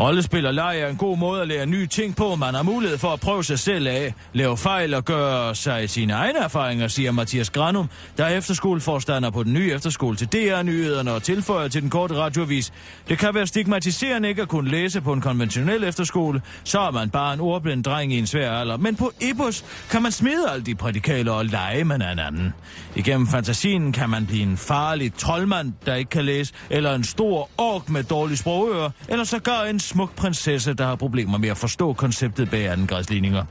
Rollespil 0.01 0.47
og 0.47 0.55
leg 0.55 0.81
er 0.81 0.89
en 0.89 0.97
god 0.97 1.19
måde 1.19 1.43
at 1.43 1.49
lære 1.49 1.67
nye 1.67 1.87
ting 1.87 2.17
på. 2.17 2.35
Man 2.35 2.55
har 2.55 2.63
mulighed 2.63 2.99
for 2.99 3.09
at 3.09 3.21
prøve 3.21 3.45
sig 3.45 3.59
selv 3.59 3.87
af, 3.87 4.15
lave 4.33 4.57
fejl 4.57 4.95
og 4.95 5.05
gøre 5.05 5.55
sig 5.55 5.91
sine 5.91 6.13
egne 6.13 6.39
erfaringer, 6.39 6.89
siger 6.89 7.13
Mathias 7.13 7.51
Granum, 7.51 7.89
der 8.17 8.25
er 8.25 8.37
efterskoleforstander 8.37 9.31
på 9.31 9.43
den 9.43 9.53
nye 9.53 9.73
efterskole 9.73 10.17
til 10.17 10.27
DR-nyhederne 10.27 11.13
og 11.13 11.23
tilføjer 11.23 11.69
til 11.69 11.83
den 11.83 11.91
korte 11.91 12.15
radiovis. 12.15 12.73
Det 13.09 13.19
kan 13.19 13.35
være 13.35 13.47
stigmatiserende 13.47 14.29
ikke 14.29 14.43
at 14.43 14.49
kunne 14.49 14.71
læse 14.71 15.01
på 15.01 15.13
en 15.13 15.21
konventionel 15.21 15.85
efterskole, 15.85 16.43
så 16.65 16.81
er 16.81 16.91
man 16.91 17.11
bare 17.11 17.35
en 17.35 17.41
ordblind 17.41 17.85
dreng 17.85 18.13
i 18.13 18.19
en 18.19 18.27
svær 18.27 18.53
alder. 18.53 18.77
Men 18.77 18.97
på 18.97 19.13
Ebus 19.21 19.65
kan 19.91 20.03
man 20.03 20.13
smide 20.13 20.51
alle 20.51 20.65
de 20.65 20.75
prædikaler 20.75 21.33
og 21.33 21.45
lege 21.45 21.85
med 21.85 21.97
en 21.97 22.03
anden. 22.03 22.55
Igennem 22.97 23.27
fantasien 23.27 23.93
kan 23.93 24.11
man 24.11 24.27
blive 24.27 24.43
en 24.43 24.57
farlig 24.57 25.15
troldmand, 25.15 25.73
der 25.87 25.95
ikke 25.95 26.11
kan 26.11 26.25
læse, 26.25 26.55
eller 26.71 26.95
en 26.95 27.05
stor 27.05 27.51
ork 27.59 27.89
med 27.89 28.05
dårlig 28.05 28.39
sprogører, 28.39 28.91
eller 29.09 29.25
sågar 29.25 29.65
en 29.65 29.81
smuk 29.91 30.15
prinsesse, 30.17 30.75
der 30.75 30.87
har 30.87 30.95
problemer 30.97 31.39
med 31.39 31.49
at 31.49 31.57
forstå 31.57 31.93
konceptet 31.93 32.51
bag 32.51 32.67
andengradsligninger. 32.71 33.45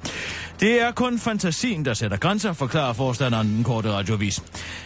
Det 0.59 0.81
er 0.81 0.91
kun 0.91 1.19
fantasien, 1.19 1.85
der 1.85 1.93
sætter 1.93 2.17
grænser, 2.17 2.53
forklarer 2.53 2.93
forstanderen 2.93 3.47
den 3.47 3.63
korte 3.63 3.91
radiovis. 3.91 4.43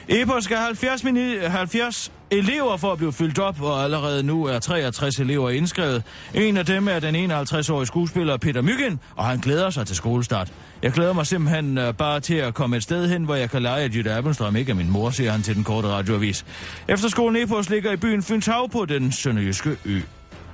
Epo 0.08 0.42
skal 0.42 0.58
70, 0.58 1.04
mini- 1.04 1.48
70 1.48 2.12
elever 2.32 2.78
for 2.78 2.92
at 2.92 2.98
blive 2.98 3.14
fyldt 3.14 3.40
op, 3.40 3.62
og 3.62 3.84
allerede 3.84 4.24
nu 4.24 4.46
er 4.46 4.60
63 4.60 5.16
elever 5.20 5.50
indskrevet. 5.50 6.04
En 6.34 6.58
af 6.58 6.66
dem 6.66 6.88
er 6.88 7.00
den 7.00 7.32
51-årige 7.32 7.86
skuespiller 7.86 8.38
Peter 8.38 8.62
Myggen, 8.62 9.00
og 9.16 9.26
han 9.26 9.40
glæder 9.40 9.70
sig 9.70 9.88
til 9.88 9.96
skolestart. 9.96 10.54
Jeg 10.82 10.92
glæder 10.92 11.14
mig 11.14 11.28
simpelthen 11.28 11.78
øh, 11.78 11.94
bare 11.94 12.20
til 12.20 12.36
at 12.36 12.54
komme 12.54 12.78
et 12.78 12.84
sted 12.84 13.10
hen, 13.10 13.24
hvor 13.24 13.36
jeg 13.36 13.50
kan 13.50 13.62
lege, 13.62 13.84
at 13.84 13.96
Jytte 13.96 14.14
Appelstrøm 14.14 14.56
ikke 14.56 14.72
er 14.72 14.76
min 14.76 14.90
mor, 14.90 15.10
siger 15.10 15.32
han 15.32 15.42
til 15.42 15.56
den 15.56 15.64
korte 15.64 15.88
radioavis. 15.88 16.46
Efterskolen 16.88 17.44
Epos 17.44 17.70
ligger 17.70 17.92
i 17.92 17.96
byen 17.98 18.24
Fynshav 18.24 18.70
på 18.70 18.86
den 18.86 19.12
sønderjyske 19.12 19.78
ø. 19.86 20.00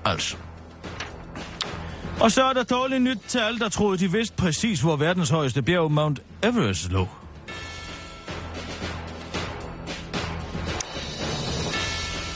Altså. 0.05 0.35
Og 2.21 2.31
så 2.31 2.43
er 2.43 2.53
der 2.53 2.63
dårligt 2.63 3.01
nyt 3.01 3.17
til 3.27 3.39
alle, 3.39 3.59
der 3.59 3.69
troede, 3.69 3.97
de 3.97 4.11
vidste 4.11 4.35
præcis, 4.35 4.81
hvor 4.81 4.95
verdens 4.95 5.29
højeste 5.29 5.61
bjerg 5.61 5.91
Mount 5.91 6.19
Everest 6.43 6.91
lå. 6.91 7.07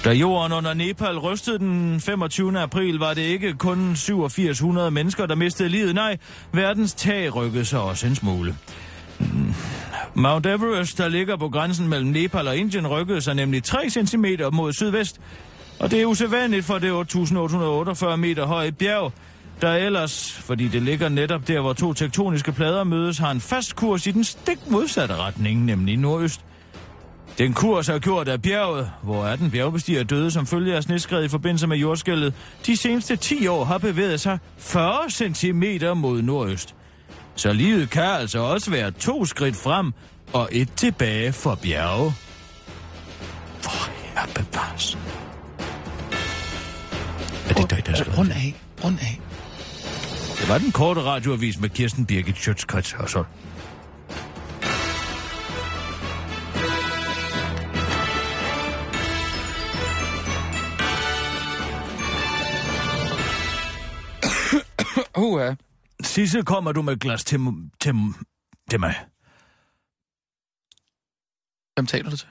Da 0.04 0.12
jorden 0.12 0.52
under 0.52 0.74
Nepal 0.74 1.17
rystede 1.17 1.60
den 1.60 2.02
25. 2.02 2.60
april, 2.60 3.00
var 3.00 3.13
det 3.13 3.22
ikke 3.22 3.54
kun 3.54 3.91
8700 3.91 4.91
mennesker, 4.91 5.26
der 5.26 5.36
mistede 5.36 5.69
livet. 5.69 5.96
Nej, 5.96 6.17
verdens 6.52 6.93
tag 6.93 7.36
rykkede 7.36 7.65
sig 7.65 7.80
også 7.80 8.08
en 8.08 8.15
smule. 8.15 8.56
Mount 10.13 10.46
Everest, 10.46 10.98
der 10.98 11.08
ligger 11.08 11.36
på 11.36 11.50
grænsen 11.50 11.88
mellem 11.88 12.10
Nepal 12.10 12.48
og 12.48 12.58
Indien, 12.58 12.88
rykkede 12.88 13.22
sig 13.22 13.36
nemlig 13.36 13.63
3 13.63 13.89
cm 13.89 14.26
mod 14.52 14.74
sydvest. 14.74 15.19
Og 15.80 15.91
det 15.91 16.02
er 16.02 16.06
usædvanligt 16.06 16.65
for 16.65 16.80
det 16.80 17.15
8.848 17.15 18.15
meter 18.15 18.46
høje 18.46 18.72
bjerg, 18.72 19.13
der 19.62 19.74
ellers, 19.74 20.32
fordi 20.32 20.68
det 20.68 20.82
ligger 20.82 21.10
netop 21.10 21.48
der, 21.48 21.62
hvor 21.62 21.74
to 21.74 21.94
tektoniske 21.94 22.52
plader 22.52 22.84
mødes, 22.84 23.18
har 23.18 23.32
en 23.32 23.42
fast 23.42 23.76
kurs 23.76 24.08
i 24.08 24.12
den 24.12 24.24
stik 24.24 24.70
modsatte 24.70 25.16
retning, 25.16 25.66
nemlig 25.66 25.98
nordøst. 25.98 26.42
Den 27.38 27.54
kurs 27.54 27.88
har 27.88 28.00
gjort 28.00 28.28
af 28.28 28.42
bjerget, 28.42 28.92
hvor 29.04 29.26
18 29.26 29.52
bjergbestiger 29.52 30.04
døde 30.04 30.32
som 30.32 30.46
følge 30.48 30.76
af 30.76 30.84
sneskred 30.84 31.24
i 31.24 31.28
forbindelse 31.28 31.68
med 31.68 31.78
jordskældet, 31.78 32.34
de 32.66 32.78
seneste 32.78 33.16
10 33.16 33.48
år 33.48 33.63
har 33.63 33.78
bevæget 33.78 34.20
sig 34.20 34.39
40 34.58 35.10
cm 35.10 35.63
mod 35.96 36.22
nordøst. 36.22 36.76
Så 37.36 37.54
livet 37.54 37.89
kan 37.89 38.04
altså 38.04 38.39
også 38.39 38.72
være 38.72 38.92
to 38.92 39.26
skridt 39.26 39.56
frem 39.56 39.94
og 40.34 40.50
et 40.52 40.74
tilbage 40.76 41.34
for 41.34 41.56
bjerge. 41.56 42.13
For 43.62 43.89
her 44.04 44.28
bevares. 44.36 44.98
Er 47.50 47.54
det 47.54 47.70
dig, 47.70 47.86
der 47.86 47.96
skal 47.96 48.13
Rund 48.13 48.32
af, 48.32 48.56
rund 48.84 48.98
af. 49.02 49.22
Det 50.43 50.51
var 50.51 50.58
den 50.58 50.71
korte 50.71 51.01
radioavis 51.01 51.60
med 51.60 51.69
Kirsten 51.69 52.06
Birgit 52.06 52.38
Schøtzgrads 52.38 52.91
Hørsholm. 52.91 53.27
Uh, 65.17 65.41
ja. 65.41 65.56
Sisse, 66.01 66.41
kommer 66.41 66.71
du 66.71 66.82
med 66.82 66.99
glas 66.99 67.23
til, 67.25 67.39
til, 67.79 67.93
til 68.69 68.79
mig? 68.79 68.95
Hvem 71.75 71.86
taler 71.86 72.10
du 72.10 72.17
til? 72.17 72.27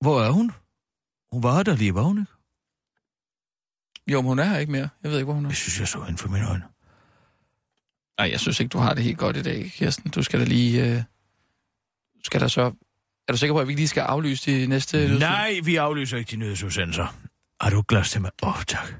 Hvor 0.00 0.20
er 0.20 0.30
hun? 0.30 0.52
Hun 1.32 1.42
var 1.42 1.62
der 1.62 1.76
lige, 1.76 1.94
var 1.94 2.02
hun 2.02 2.18
ikke? 2.18 2.37
Jo, 4.08 4.20
men 4.22 4.28
hun 4.28 4.38
er 4.38 4.44
her 4.44 4.58
ikke 4.58 4.72
mere. 4.72 4.88
Jeg 5.02 5.10
ved 5.10 5.18
ikke, 5.18 5.24
hvor 5.24 5.34
hun 5.34 5.44
er. 5.44 5.48
Jeg 5.48 5.56
synes, 5.56 5.80
jeg 5.80 5.88
så 5.88 6.02
hende 6.02 6.18
for 6.18 6.28
mine 6.28 6.48
øjne. 6.48 6.64
Nej, 8.18 8.30
jeg 8.30 8.40
synes 8.40 8.60
ikke, 8.60 8.70
du 8.70 8.78
har 8.78 8.94
det 8.94 9.04
helt 9.04 9.18
godt 9.18 9.36
i 9.36 9.42
dag, 9.42 9.72
Kirsten. 9.74 10.10
Du 10.10 10.22
skal 10.22 10.40
da 10.40 10.44
lige... 10.44 10.84
Øh... 10.84 10.96
Du 12.14 12.24
skal 12.24 12.40
da 12.40 12.48
så... 12.48 12.62
Er 13.28 13.32
du 13.32 13.36
sikker 13.38 13.54
på, 13.54 13.60
at 13.60 13.68
vi 13.68 13.74
lige 13.74 13.88
skal 13.88 14.00
aflyse 14.00 14.50
de 14.52 14.66
næste... 14.66 15.18
Nej, 15.18 15.60
vi 15.64 15.76
aflyser 15.76 16.16
ikke 16.18 16.30
de 16.30 16.36
nyhedsudsendelser. 16.36 17.06
Har 17.60 17.70
du 17.70 17.78
et 17.80 17.86
glas 17.86 18.10
til 18.10 18.20
mig? 18.20 18.30
Åh, 18.42 18.48
oh, 18.58 18.62
tak. 18.62 18.94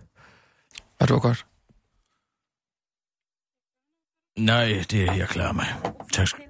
Var 1.01 1.19
godt. 1.19 1.47
Nej, 4.39 4.85
det 4.91 5.09
er 5.09 5.13
jeg 5.13 5.29
klar 5.29 5.53
med. 5.53 5.65
Tak. 6.13 6.27
skal- 6.29 6.45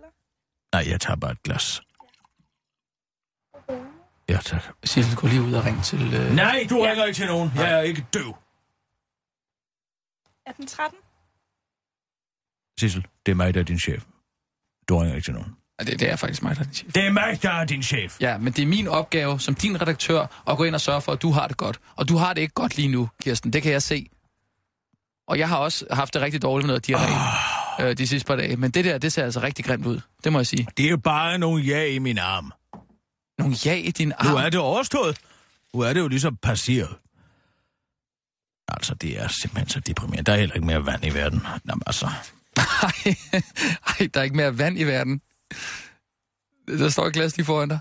Nej, 0.73 0.85
jeg 0.89 1.01
tager 1.01 1.17
bare 1.17 1.33
et 1.33 1.43
glas. 1.43 1.83
Ja, 4.29 4.39
tak. 4.45 4.63
Sissel, 4.85 5.17
gå 5.17 5.27
lige 5.27 5.43
ud 5.43 5.53
og 5.53 5.65
ring 5.65 5.85
til... 5.85 6.15
Øh... 6.15 6.33
Nej, 6.33 6.67
du 6.71 6.83
ringer 6.83 7.05
ikke 7.05 7.17
til 7.17 7.27
nogen. 7.27 7.51
Jeg 7.57 7.73
er 7.73 7.81
ikke 7.81 8.07
døv. 8.15 8.37
Er 10.49 10.53
den 10.53 10.67
13? 10.67 10.99
Sissel, 12.81 13.07
det 13.27 13.33
er 13.33 13.37
mig, 13.37 13.55
der 13.55 13.61
er 13.61 13.65
din 13.65 13.79
chef. 13.79 14.05
Du 14.89 14.99
ringer 14.99 15.15
ikke 15.17 15.27
til 15.27 15.35
nogen. 15.35 15.57
Det, 15.81 16.01
det 16.01 16.11
er 16.11 16.17
faktisk 16.17 16.43
mig, 16.43 16.57
der 16.57 16.61
er 16.63 16.65
din 16.65 16.75
chef. 16.75 16.93
Det 16.93 17.07
er 17.07 17.11
mig, 17.13 17.43
der 17.43 17.51
er 17.51 17.65
din 17.65 17.83
chef. 17.83 18.21
Ja, 18.21 18.39
men 18.39 18.53
det 18.53 18.63
er 18.63 18.67
min 18.67 18.89
opgave 18.89 19.41
som 19.41 19.55
din 19.55 19.81
redaktør 19.83 20.43
at 20.49 20.57
gå 20.57 20.65
ind 20.65 20.75
og 20.75 20.81
sørge 20.81 21.01
for, 21.01 21.13
at 21.13 21.23
du 21.23 21.31
har 21.31 21.49
det 21.49 21.57
godt. 21.57 21.81
Og 21.97 22.09
du 22.09 22.17
har 22.17 22.33
det 22.33 22.41
ikke 22.41 22.55
godt 22.55 22.77
lige 22.77 22.89
nu, 22.89 23.09
Kirsten. 23.23 23.53
Det 23.53 23.63
kan 23.63 23.73
jeg 23.73 23.83
se. 23.83 24.07
Og 25.29 25.39
jeg 25.39 25.49
har 25.49 25.57
også 25.57 25.87
haft 25.91 26.15
det 26.15 26.23
rigtig 26.23 26.43
dårligt 26.43 26.67
med 26.67 26.75
noget 26.75 26.89
diarré 26.91 27.13
Ah. 27.81 27.91
øh, 27.91 27.99
de 27.99 28.07
sidste 28.07 28.27
par 28.27 28.37
dage. 28.37 28.57
Men 28.57 28.71
det 28.71 28.85
der, 28.85 28.99
det 28.99 29.13
ser 29.13 29.25
altså 29.25 29.41
rigtig 29.41 29.65
grimt 29.65 29.87
ud. 29.87 30.01
Det 30.25 30.33
må 30.33 30.39
jeg 30.39 30.47
sige. 30.47 30.67
Det 30.77 30.87
er 30.87 30.91
jo 30.91 30.97
bare 30.97 31.39
nogle 31.39 31.65
ja 31.65 31.85
i 31.85 31.99
min 31.99 32.19
arm. 32.19 32.53
Nogle 33.39 33.57
ja 33.65 33.75
i 33.75 33.91
din 33.91 34.13
arm. 34.19 34.31
Nu 34.31 34.37
er 34.37 34.51
det 34.51 34.61
overstået. 34.61 35.19
Nu 35.75 35.81
er 35.81 35.93
det 35.93 36.01
jo 36.01 36.09
ligesom 36.09 36.37
passeret. 36.37 36.97
Altså, 38.69 38.95
det 38.95 39.21
er 39.21 39.29
simpelthen 39.29 39.69
så 39.69 39.81
deprimerende. 39.81 40.25
Der 40.25 40.33
er 40.33 40.41
heller 40.41 40.55
ikke 40.55 40.67
mere 40.67 40.87
vand 40.87 41.05
i 41.05 41.15
verden. 41.15 41.43
Jamen, 41.69 41.83
altså. 41.87 42.07
Ej, 42.57 43.15
ej, 44.01 44.09
der 44.15 44.21
er 44.21 44.23
ikke 44.23 44.37
mere 44.37 44.59
vand 44.59 44.79
i 44.79 44.85
verden. 44.85 45.21
Der 46.69 46.89
står 46.89 47.07
et 47.07 47.13
glas 47.13 47.37
lige 47.37 47.47
foran 47.47 47.69
dig. 47.69 47.79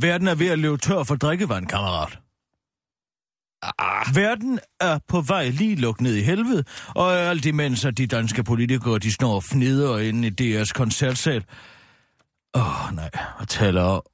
Verden 0.00 0.28
er 0.28 0.34
ved 0.34 0.48
at 0.48 0.58
løbe 0.58 0.76
tør 0.76 1.02
for 1.02 1.14
drikkevand, 1.14 1.66
kammerat. 1.66 2.18
Ah, 3.78 4.16
Verden 4.16 4.60
er 4.80 4.98
på 5.08 5.20
vej 5.20 5.48
lige 5.48 5.76
lukket 5.76 6.00
ned 6.00 6.14
i 6.14 6.22
helvede, 6.22 6.64
og 6.88 7.12
alt 7.12 7.44
imens 7.44 7.84
at 7.84 7.98
de 7.98 8.06
danske 8.06 8.44
politikere, 8.44 8.98
de 8.98 9.12
snor 9.12 9.40
fnider 9.40 9.98
inde 9.98 10.28
i 10.28 10.60
DR's 10.60 10.72
koncertsal. 10.72 11.44
Åh, 12.54 12.86
oh, 12.86 12.94
nej, 12.96 13.10
og 13.38 13.48
taler 13.48 14.13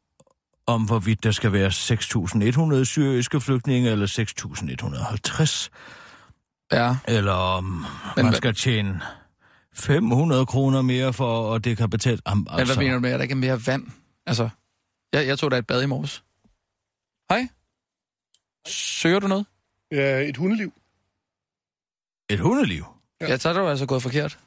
om, 0.70 0.82
hvorvidt 0.82 1.24
der 1.24 1.30
skal 1.30 1.52
være 1.52 1.68
6.100 1.68 2.84
syriske 2.84 3.40
flygtninge, 3.40 3.90
eller 3.90 4.06
6.150, 4.06 5.68
ja. 6.72 6.96
eller 7.08 7.32
om 7.32 7.86
Men 8.16 8.24
man 8.24 8.34
skal 8.34 8.54
tjene 8.54 9.00
500 9.74 10.46
kroner 10.46 10.82
mere 10.82 11.12
for, 11.12 11.54
at 11.54 11.64
det 11.64 11.76
kan 11.76 11.90
betale. 11.90 12.18
Am, 12.26 12.36
Men 12.56 12.66
hvad 12.66 12.76
mener 12.76 12.94
du 12.94 13.00
med, 13.00 13.10
at 13.10 13.18
der 13.18 13.22
ikke 13.22 13.32
er 13.32 13.36
mere 13.36 13.66
vand? 13.66 13.86
Altså, 14.26 14.48
jeg, 15.12 15.26
jeg 15.26 15.38
tog 15.38 15.50
da 15.50 15.56
et 15.56 15.66
bad 15.66 15.82
i 15.82 15.86
morges. 15.86 16.24
Hej. 17.30 17.48
Søger 18.66 19.18
du 19.18 19.26
noget? 19.26 19.46
Ja, 19.92 20.20
et 20.28 20.36
hundeliv. 20.36 20.72
Et 22.30 22.40
hundeliv? 22.40 22.84
Ja, 23.20 23.28
ja 23.28 23.36
så 23.36 23.48
er 23.48 23.52
du 23.52 23.68
altså 23.68 23.86
gået 23.86 24.02
forkert. 24.02 24.38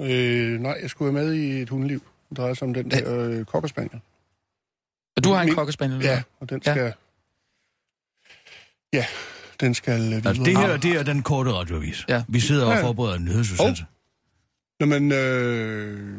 Øh, 0.00 0.60
nej, 0.60 0.78
jeg 0.82 0.90
skulle 0.90 1.14
være 1.14 1.24
med 1.24 1.34
i 1.34 1.62
et 1.62 1.68
hundeliv. 1.68 2.02
Det 2.28 2.36
drejer 2.36 2.54
sig 2.54 2.68
om 2.68 2.74
den 2.74 2.90
der 2.90 3.28
øh, 3.28 3.44
kokkerspaniel. 3.44 4.00
Og 5.16 5.24
du 5.24 5.32
har 5.32 5.40
en 5.40 5.46
Min- 5.46 5.54
kokkespaniel? 5.54 6.00
Ja, 6.02 6.22
og 6.40 6.50
den 6.50 6.62
Ja. 6.66 6.72
skal... 6.72 6.92
Ja, 8.92 9.06
den 9.60 9.74
skal 9.74 10.00
øh, 10.00 10.08
videre. 10.10 10.28
Altså, 10.28 10.42
det 10.44 10.56
her, 10.58 10.76
det 10.76 10.90
er 10.92 11.02
den 11.02 11.22
korte 11.22 11.52
radioavis. 11.52 12.04
Ja. 12.08 12.24
Vi 12.28 12.40
sidder 12.40 12.66
og 12.66 12.74
Ja. 12.74 12.82
forbereder 12.82 13.16
en 13.16 13.24
nyhedsudsendelse. 13.24 13.84
Nå, 14.80 14.86
men... 14.86 15.12
Øh, 15.12 16.10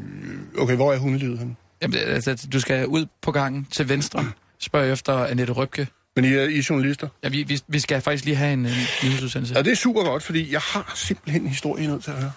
okay, 0.57 0.75
hvor 0.75 0.93
er 0.93 0.97
hundelivet 0.97 1.39
henne? 1.39 1.55
Jamen, 1.81 1.97
altså, 1.97 2.47
du 2.53 2.59
skal 2.59 2.87
ud 2.87 3.05
på 3.21 3.31
gangen 3.31 3.65
til 3.71 3.89
venstre. 3.89 4.31
Spørg 4.59 4.91
efter 4.91 5.13
Annette 5.25 5.53
Røbke. 5.53 5.87
Men 6.15 6.25
I 6.25 6.27
er, 6.33 6.43
I 6.43 6.57
er 6.57 6.67
journalister? 6.69 7.07
Ja, 7.23 7.29
vi, 7.29 7.43
vi, 7.43 7.61
vi 7.67 7.79
skal 7.79 8.01
faktisk 8.01 8.25
lige 8.25 8.35
have 8.35 8.53
en, 8.53 8.59
en 8.59 8.71
nyhedsudsendelse. 9.03 9.53
Ja, 9.55 9.61
det 9.61 9.71
er 9.71 9.75
super 9.75 10.03
godt, 10.03 10.23
fordi 10.23 10.51
jeg 10.53 10.61
har 10.61 10.91
simpelthen 10.95 11.41
en 11.41 11.47
historie, 11.47 11.85
er 11.85 11.89
nødt 11.89 12.03
til 12.03 12.11
at 12.11 12.17
høre. 12.21 12.31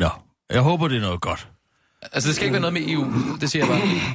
Ja, 0.00 0.08
jeg 0.50 0.60
håber, 0.62 0.88
det 0.88 0.96
er 0.96 1.00
noget 1.00 1.20
godt. 1.20 1.48
Altså, 2.12 2.26
det 2.28 2.36
skal 2.36 2.44
ikke 2.44 2.52
være 2.52 2.70
noget 2.70 2.72
med 2.72 2.82
EU. 2.94 3.36
Det 3.40 3.50
siger 3.50 3.66
jeg 3.66 3.74
bare. 3.74 4.14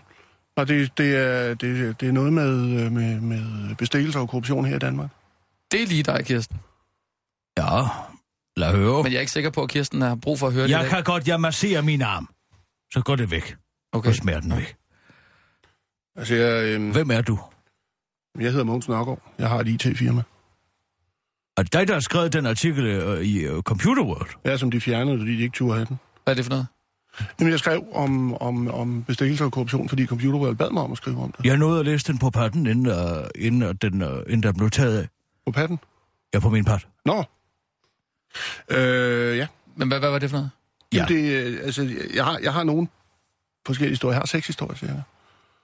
Og 0.62 0.67
det, 0.67 0.97
det, 0.97 1.15
er, 1.15 1.54
det, 1.54 2.02
det 2.02 2.08
er 2.08 2.12
noget 2.12 2.34
med, 2.34 2.80
øh, 2.80 2.91
med, 2.91 3.19
med 3.21 3.76
bestikkelse 3.76 4.19
og 4.19 4.30
korruption 4.30 4.65
her 4.65 4.76
i 4.76 4.80
Danmark. 4.80 5.10
Det 5.71 5.82
er 5.82 5.88
lige 5.88 6.04
dig, 6.04 6.26
Kirsten. 6.26 6.58
Ja, 7.58 7.82
lad 8.58 8.76
høre. 8.76 9.04
Men 9.04 9.12
jeg 9.12 9.17
er 9.17 9.21
ikke 9.21 9.32
sikker 9.32 9.50
på, 9.50 9.63
at 9.63 9.69
Kirsten 9.69 10.02
har 10.02 10.15
brug 10.15 10.39
for 10.39 10.47
at 10.47 10.54
høre 10.54 10.63
det 10.63 10.69
i 10.69 10.74
Jeg 10.74 10.89
kan 10.89 11.04
godt, 11.04 11.28
jeg 11.28 11.41
masserer 11.41 11.82
min 11.82 12.02
arm. 12.02 12.30
Så 12.93 13.02
går 13.06 13.15
det 13.15 13.32
væk. 13.32 13.56
Okay. 13.91 14.10
Og 14.10 14.15
smerten 14.15 14.56
væk. 14.56 14.76
Altså, 16.15 16.36
jeg, 16.36 16.63
øh, 16.63 16.91
Hvem 16.91 17.12
er 17.12 17.21
du? 17.21 17.39
jeg 18.39 18.52
hedder 18.52 18.65
Mogens 18.65 18.88
Nørgaard. 18.89 19.34
Jeg 19.38 19.50
har 19.50 19.60
et 19.60 19.67
IT-firma. 19.67 20.21
Er 21.58 21.63
det 21.63 21.74
dig, 21.74 21.88
der 21.88 21.93
har 21.93 22.02
skrevet 22.02 22.34
den 22.34 22.45
artikel 22.45 22.86
øh, 22.86 23.21
i 23.21 23.39
øh, 23.39 23.62
Computer 23.62 24.04
World? 24.04 24.30
Jeg 24.43 24.54
er 24.54 24.58
som 24.58 24.71
de 24.71 24.82
fjernede, 24.82 25.17
fordi 25.17 25.38
de 25.38 25.41
ikke 25.43 25.56
turde 25.56 25.74
have 25.74 25.86
den. 25.86 26.00
Hvad 26.24 26.34
er 26.34 26.36
det 26.36 26.45
for 26.45 26.50
noget? 26.50 26.67
Jamen, 27.39 27.52
jeg 27.52 27.60
skrev 27.60 27.84
om, 27.93 28.34
om, 28.41 28.67
om 28.71 29.04
bestikkelse 29.04 29.43
og 29.43 29.52
korruption, 29.52 29.89
fordi 29.89 30.06
Computer 30.06 30.39
World 30.39 30.56
bad 30.56 30.69
mig 30.71 30.84
om 30.84 30.91
at 30.91 30.97
skrive 30.97 31.24
om 31.24 31.32
det. 31.32 31.45
Jeg 31.45 31.58
nåede 31.58 31.80
at 31.80 31.86
læse 31.86 32.08
den 32.08 32.17
på 32.17 32.30
patten, 32.30 32.67
inden, 32.67 32.86
øh, 32.88 32.95
inden, 33.36 33.63
øh, 33.63 33.76
den, 33.82 34.02
øh, 34.02 34.17
inden 34.28 34.43
der 34.43 34.52
blev 34.52 34.69
taget 34.69 34.97
af. 34.97 35.08
På 35.45 35.52
patten? 35.52 35.80
Ja, 36.34 36.39
på 36.39 36.50
min 36.50 36.65
pat. 36.65 36.88
Nå. 37.06 37.24
Øh, 38.69 39.38
ja. 39.38 39.47
Men 39.76 39.88
hvad, 39.88 40.00
hvad 40.00 40.10
var 40.10 40.19
det 40.19 40.30
for 40.30 40.38
noget? 40.38 40.50
Ja. 40.93 40.97
Jamen, 40.97 41.15
det, 41.15 41.60
altså, 41.63 41.89
jeg 42.15 42.26
har, 42.26 42.39
jeg 42.43 42.54
har 42.54 42.63
nogle 42.63 42.88
forskellige 43.65 43.91
historier. 43.91 44.13
Jeg 44.13 44.19
har 44.19 44.26
seks 44.26 44.47
historier, 44.47 44.78
siger 44.78 44.93
jeg. 44.93 45.02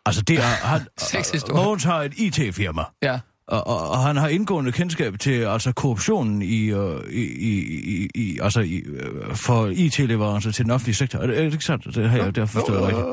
Altså, 0.06 0.22
det 0.22 0.38
er... 0.38 0.42
Han, 0.42 0.82
Seks 0.98 1.32
historier. 1.32 1.64
Mogens 1.64 1.84
har 1.84 2.04
et 2.04 2.14
IT-firma, 2.18 2.82
Ja. 3.02 3.20
Og, 3.48 3.68
og, 3.68 3.90
og 3.90 4.00
han 4.00 4.18
har 4.18 4.28
indgående 4.28 4.72
kendskab 4.72 5.20
til 5.20 5.32
altså 5.42 5.72
korruptionen 5.72 6.42
i, 6.42 6.66
øh, 6.66 7.00
i, 7.10 7.22
i, 7.22 8.10
i, 8.16 8.40
altså 8.42 8.60
i, 8.60 8.76
øh, 8.76 9.36
for 9.36 9.68
IT-leverancer 9.68 10.52
til 10.52 10.66
den 10.66 10.72
offentlige 10.72 10.96
sektor. 10.96 11.20
Er 11.20 11.28
det, 11.28 11.38
er 11.40 11.44
det 11.44 11.54
ikke 11.54 11.66
sandt? 11.66 11.96
Det 11.96 12.10
har 12.10 12.18
jeg 12.18 12.36
der 12.36 12.46
forstået 12.46 12.82
rigtigt. 12.82 13.06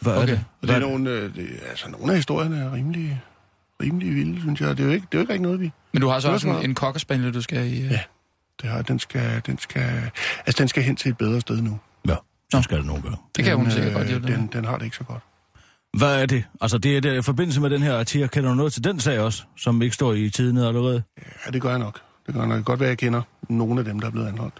Hvad 0.00 0.12
er 0.12 0.16
Okay. 0.22 0.26
det? 0.32 0.44
Og 0.62 0.68
det 0.68 0.70
Hvad 0.70 0.76
er 0.76 0.80
nogle, 0.80 1.10
øh, 1.10 1.34
det, 1.34 1.48
altså, 1.70 1.90
nogle 1.90 2.12
af 2.12 2.18
historierne 2.18 2.56
er 2.58 2.72
rimelig, 2.72 3.20
rimelig 3.82 4.14
vilde, 4.14 4.40
synes 4.40 4.60
jeg. 4.60 4.76
Det 4.76 4.80
er 4.82 4.86
jo 4.86 4.92
ikke, 4.92 5.06
det 5.12 5.14
er 5.14 5.18
jo 5.18 5.20
ikke 5.20 5.32
rigtig 5.32 5.42
noget, 5.42 5.60
vi... 5.60 5.70
Men 5.92 6.02
du 6.02 6.08
har 6.08 6.20
så 6.20 6.26
Det 6.28 6.30
er 6.30 6.34
også 6.34 6.48
en, 6.48 6.54
sådan 6.54 6.70
en 6.70 6.74
kokkerspaniel, 6.74 7.34
du 7.34 7.42
skal 7.42 7.72
i... 7.72 7.82
øh, 7.84 7.90
Ja. 7.90 8.00
Det 8.62 8.70
har, 8.70 8.82
den, 8.82 8.98
skal, 8.98 9.42
den, 9.46 9.58
skal, 9.58 10.10
altså, 10.46 10.58
den 10.58 10.68
skal 10.68 10.82
hen 10.82 10.96
til 10.96 11.10
et 11.10 11.18
bedre 11.18 11.40
sted 11.40 11.62
nu. 11.62 11.78
Ja, 12.08 12.14
så 12.52 12.62
skal 12.62 12.78
det 12.78 12.86
nogle 12.86 13.02
gange. 13.02 13.16
Det 13.36 13.44
kan 13.44 13.56
hun 13.56 13.70
sikkert 13.70 13.92
godt 13.92 14.02
øh, 14.02 14.08
hjælpe 14.08 14.26
den, 14.26 14.40
den, 14.40 14.48
den 14.52 14.64
har 14.64 14.76
det 14.78 14.84
ikke 14.84 14.96
så 14.96 15.04
godt. 15.04 15.20
Hvad 15.98 16.22
er 16.22 16.26
det? 16.26 16.44
Altså, 16.60 16.78
det 16.78 16.96
er 16.96 17.00
det, 17.00 17.18
i 17.18 17.22
forbindelse 17.22 17.60
med 17.60 17.70
den 17.70 17.82
her 17.82 17.98
artikel. 17.98 18.28
Kender 18.28 18.50
du 18.50 18.56
noget 18.56 18.72
til 18.72 18.84
den 18.84 19.00
sag 19.00 19.20
også, 19.20 19.42
som 19.56 19.82
ikke 19.82 19.94
står 19.94 20.12
i 20.12 20.30
tiden 20.30 20.56
allerede? 20.56 21.02
Ja, 21.46 21.50
det 21.50 21.62
gør 21.62 21.70
jeg 21.70 21.78
nok. 21.78 22.00
Det 22.26 22.34
gør 22.34 22.40
jeg 22.40 22.48
nok. 22.48 22.56
Det 22.56 22.64
kan 22.64 22.72
godt 22.72 22.80
være, 22.80 22.86
at 22.86 22.90
jeg 22.90 22.98
kender 22.98 23.22
nogle 23.48 23.78
af 23.78 23.84
dem, 23.84 24.00
der 24.00 24.06
er 24.06 24.10
blevet 24.10 24.28
anholdt. 24.28 24.54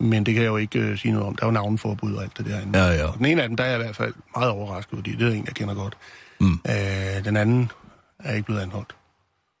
Men 0.00 0.26
det 0.26 0.34
kan 0.34 0.42
jeg 0.42 0.48
jo 0.48 0.56
ikke 0.56 0.90
uh, 0.90 0.98
sige 0.98 1.12
noget 1.12 1.26
om. 1.26 1.36
Der 1.36 1.42
er 1.42 1.46
jo 1.46 1.52
navnforbud 1.52 2.14
og 2.14 2.22
alt 2.22 2.38
det 2.38 2.46
derinde. 2.46 2.78
Ja, 2.78 2.92
ja. 2.92 3.06
Og 3.06 3.18
den 3.18 3.26
ene 3.26 3.42
af 3.42 3.48
dem, 3.48 3.56
der 3.56 3.64
er 3.64 3.68
jeg 3.68 3.80
i 3.80 3.82
hvert 3.82 3.96
fald 3.96 4.14
meget 4.36 4.50
overrasket, 4.50 4.96
fordi 4.98 5.16
det 5.16 5.28
er 5.28 5.32
en, 5.32 5.44
jeg 5.46 5.54
kender 5.54 5.74
godt. 5.74 5.96
Mm. 6.40 6.60
Uh, 6.68 7.24
den 7.24 7.36
anden 7.36 7.70
er 8.18 8.34
ikke 8.34 8.46
blevet 8.46 8.60
anholdt. 8.60 8.96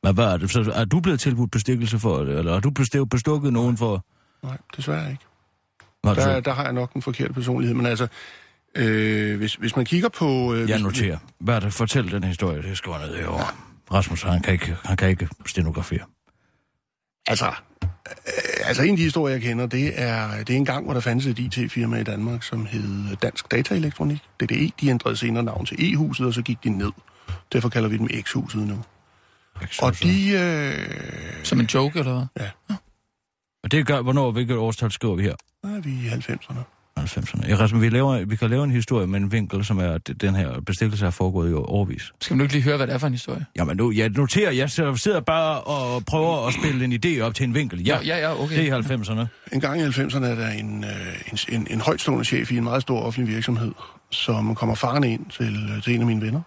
Men 0.02 0.14
hvad 0.14 0.24
er 0.24 0.36
det? 0.36 0.50
Så 0.50 0.72
er 0.74 0.84
du 0.84 1.00
blevet 1.00 1.20
tilbudt 1.20 1.50
bestikkelse 1.50 1.98
for 1.98 2.18
det, 2.18 2.38
eller 2.38 2.52
har 2.52 2.60
du 2.60 2.70
bestukket, 2.70 3.10
bestukket 3.10 3.52
nogen 3.52 3.76
for... 3.76 4.04
Nej, 4.42 4.58
desværre 4.76 5.10
ikke. 5.10 5.24
Er 6.04 6.14
Der, 6.14 6.40
der 6.40 6.52
har 6.52 6.64
jeg 6.64 6.72
nok 6.72 6.92
den 6.92 7.02
forkerte 7.02 7.32
personlighed. 7.32 7.74
Men 7.76 7.86
altså, 7.86 8.06
øh, 8.76 9.36
hvis, 9.38 9.54
hvis 9.54 9.76
man 9.76 9.84
kigger 9.84 10.08
på... 10.08 10.54
Øh, 10.54 10.68
Jeg 10.70 10.78
noterer. 10.78 11.18
Hvad 11.40 11.54
er 11.56 11.60
det? 11.60 11.72
Fortæl 11.72 12.10
den 12.10 12.24
historie. 12.24 12.62
Det 12.62 12.78
skriver 12.78 12.98
ned 12.98 13.16
herovre. 13.16 13.46
Rasmus, 13.92 14.22
han 14.22 14.42
kan 14.42 14.52
ikke, 14.52 14.76
han 14.84 14.96
kan 14.96 15.08
ikke 15.08 15.28
stenografere. 15.46 16.00
Altså, 17.26 17.46
øh, 17.46 18.68
altså 18.68 18.82
en 18.82 18.90
af 18.90 18.96
de 18.96 19.02
historier, 19.02 19.34
jeg 19.34 19.42
kender, 19.42 19.66
det 19.66 19.92
er, 20.00 20.44
det 20.44 20.50
er 20.50 20.56
en 20.56 20.64
gang, 20.64 20.84
hvor 20.84 20.94
der 20.94 21.00
fandtes 21.00 21.26
et 21.26 21.38
IT-firma 21.38 21.96
i 22.00 22.04
Danmark, 22.04 22.42
som 22.42 22.66
hed 22.66 23.16
Dansk 23.16 23.50
Dataelektronik. 23.50 24.18
DDE, 24.40 24.70
de 24.80 24.88
ændrede 24.88 25.16
senere 25.16 25.42
navn 25.42 25.66
til 25.66 25.92
E-huset, 25.92 26.26
og 26.26 26.34
så 26.34 26.42
gik 26.42 26.64
de 26.64 26.68
ned. 26.68 26.90
Derfor 27.52 27.68
kalder 27.68 27.88
vi 27.88 27.96
dem 27.96 28.08
X-huset 28.22 28.60
nu. 28.68 28.84
Og 29.82 30.02
de... 30.02 30.30
Øh, 30.30 31.44
Som 31.44 31.60
en 31.60 31.66
joke, 31.66 31.98
eller 31.98 32.26
hvad? 32.36 32.76
Og 33.64 33.70
det 33.70 33.86
gør, 33.86 34.02
hvornår, 34.02 34.30
hvilket 34.30 34.56
årstal 34.56 34.90
skriver 34.92 35.14
vi 35.14 35.22
her? 35.22 35.34
der 35.62 35.76
er 35.76 35.80
vi 35.80 35.90
i 35.90 36.08
90'erne. 36.08 36.73
90'erne. 37.00 37.48
Ja, 37.48 37.56
Rasmus, 37.56 37.82
vi, 37.82 37.88
laver, 37.88 38.24
vi 38.24 38.36
kan 38.36 38.50
lave 38.50 38.64
en 38.64 38.70
historie 38.70 39.06
med 39.06 39.20
en 39.20 39.32
vinkel, 39.32 39.64
som 39.64 39.78
er, 39.78 39.90
at 39.90 40.10
den 40.20 40.34
her 40.34 40.60
bestikkelse 40.60 41.06
er 41.06 41.10
foregået 41.10 41.50
i 41.50 41.52
årvis. 41.52 42.12
Skal 42.20 42.36
nu 42.36 42.42
ikke 42.42 42.54
lige 42.54 42.62
høre, 42.62 42.76
hvad 42.76 42.86
det 42.86 42.94
er 42.94 42.98
for 42.98 43.06
en 43.06 43.12
historie? 43.12 43.46
Jamen 43.56 43.76
nu, 43.76 43.92
jeg 43.92 44.08
noterer, 44.08 44.50
jeg 44.50 44.70
sidder 44.70 45.20
bare 45.20 45.60
og 45.60 46.04
prøver 46.04 46.46
at 46.46 46.54
spille 46.54 46.84
en 46.84 46.92
idé 47.04 47.20
op 47.20 47.34
til 47.34 47.44
en 47.44 47.54
vinkel. 47.54 47.86
Ja, 47.86 47.98
ja, 48.00 48.18
ja 48.18 48.42
okay. 48.42 48.56
det 48.56 48.68
er 48.68 48.76
i 48.76 48.80
90'erne. 48.80 49.26
En 49.52 49.60
gang 49.60 49.80
i 49.80 49.84
90'erne 49.84 50.24
er 50.24 50.34
der 50.34 50.48
en, 50.48 50.84
øh, 50.84 50.90
en, 51.32 51.38
en, 51.48 51.66
en 51.70 51.80
højtstående 51.80 52.24
chef 52.24 52.52
i 52.52 52.56
en 52.56 52.64
meget 52.64 52.82
stor 52.82 53.00
offentlig 53.00 53.34
virksomhed, 53.34 53.72
som 54.10 54.54
kommer 54.54 54.74
farne 54.74 55.12
ind 55.12 55.26
til, 55.30 55.70
øh, 55.76 55.82
til 55.82 55.94
en 55.94 56.00
af 56.00 56.06
mine 56.06 56.20
venner, 56.20 56.40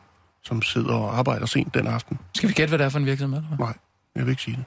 som 0.44 0.62
sidder 0.62 0.94
og 0.94 1.18
arbejder 1.18 1.46
sent 1.46 1.74
den 1.74 1.88
aften. 1.88 2.20
Skal 2.36 2.50
vi 2.50 2.54
gætte, 2.54 2.70
hvad 2.70 2.80
det 2.80 2.86
er 2.86 2.90
for 2.90 3.00
en 3.00 3.06
virksomhed? 3.06 3.42
Eller? 3.44 3.58
Nej, 3.58 3.74
jeg 4.16 4.26
vil 4.26 4.30
ikke 4.30 4.42
sige 4.42 4.56
det. 4.58 4.66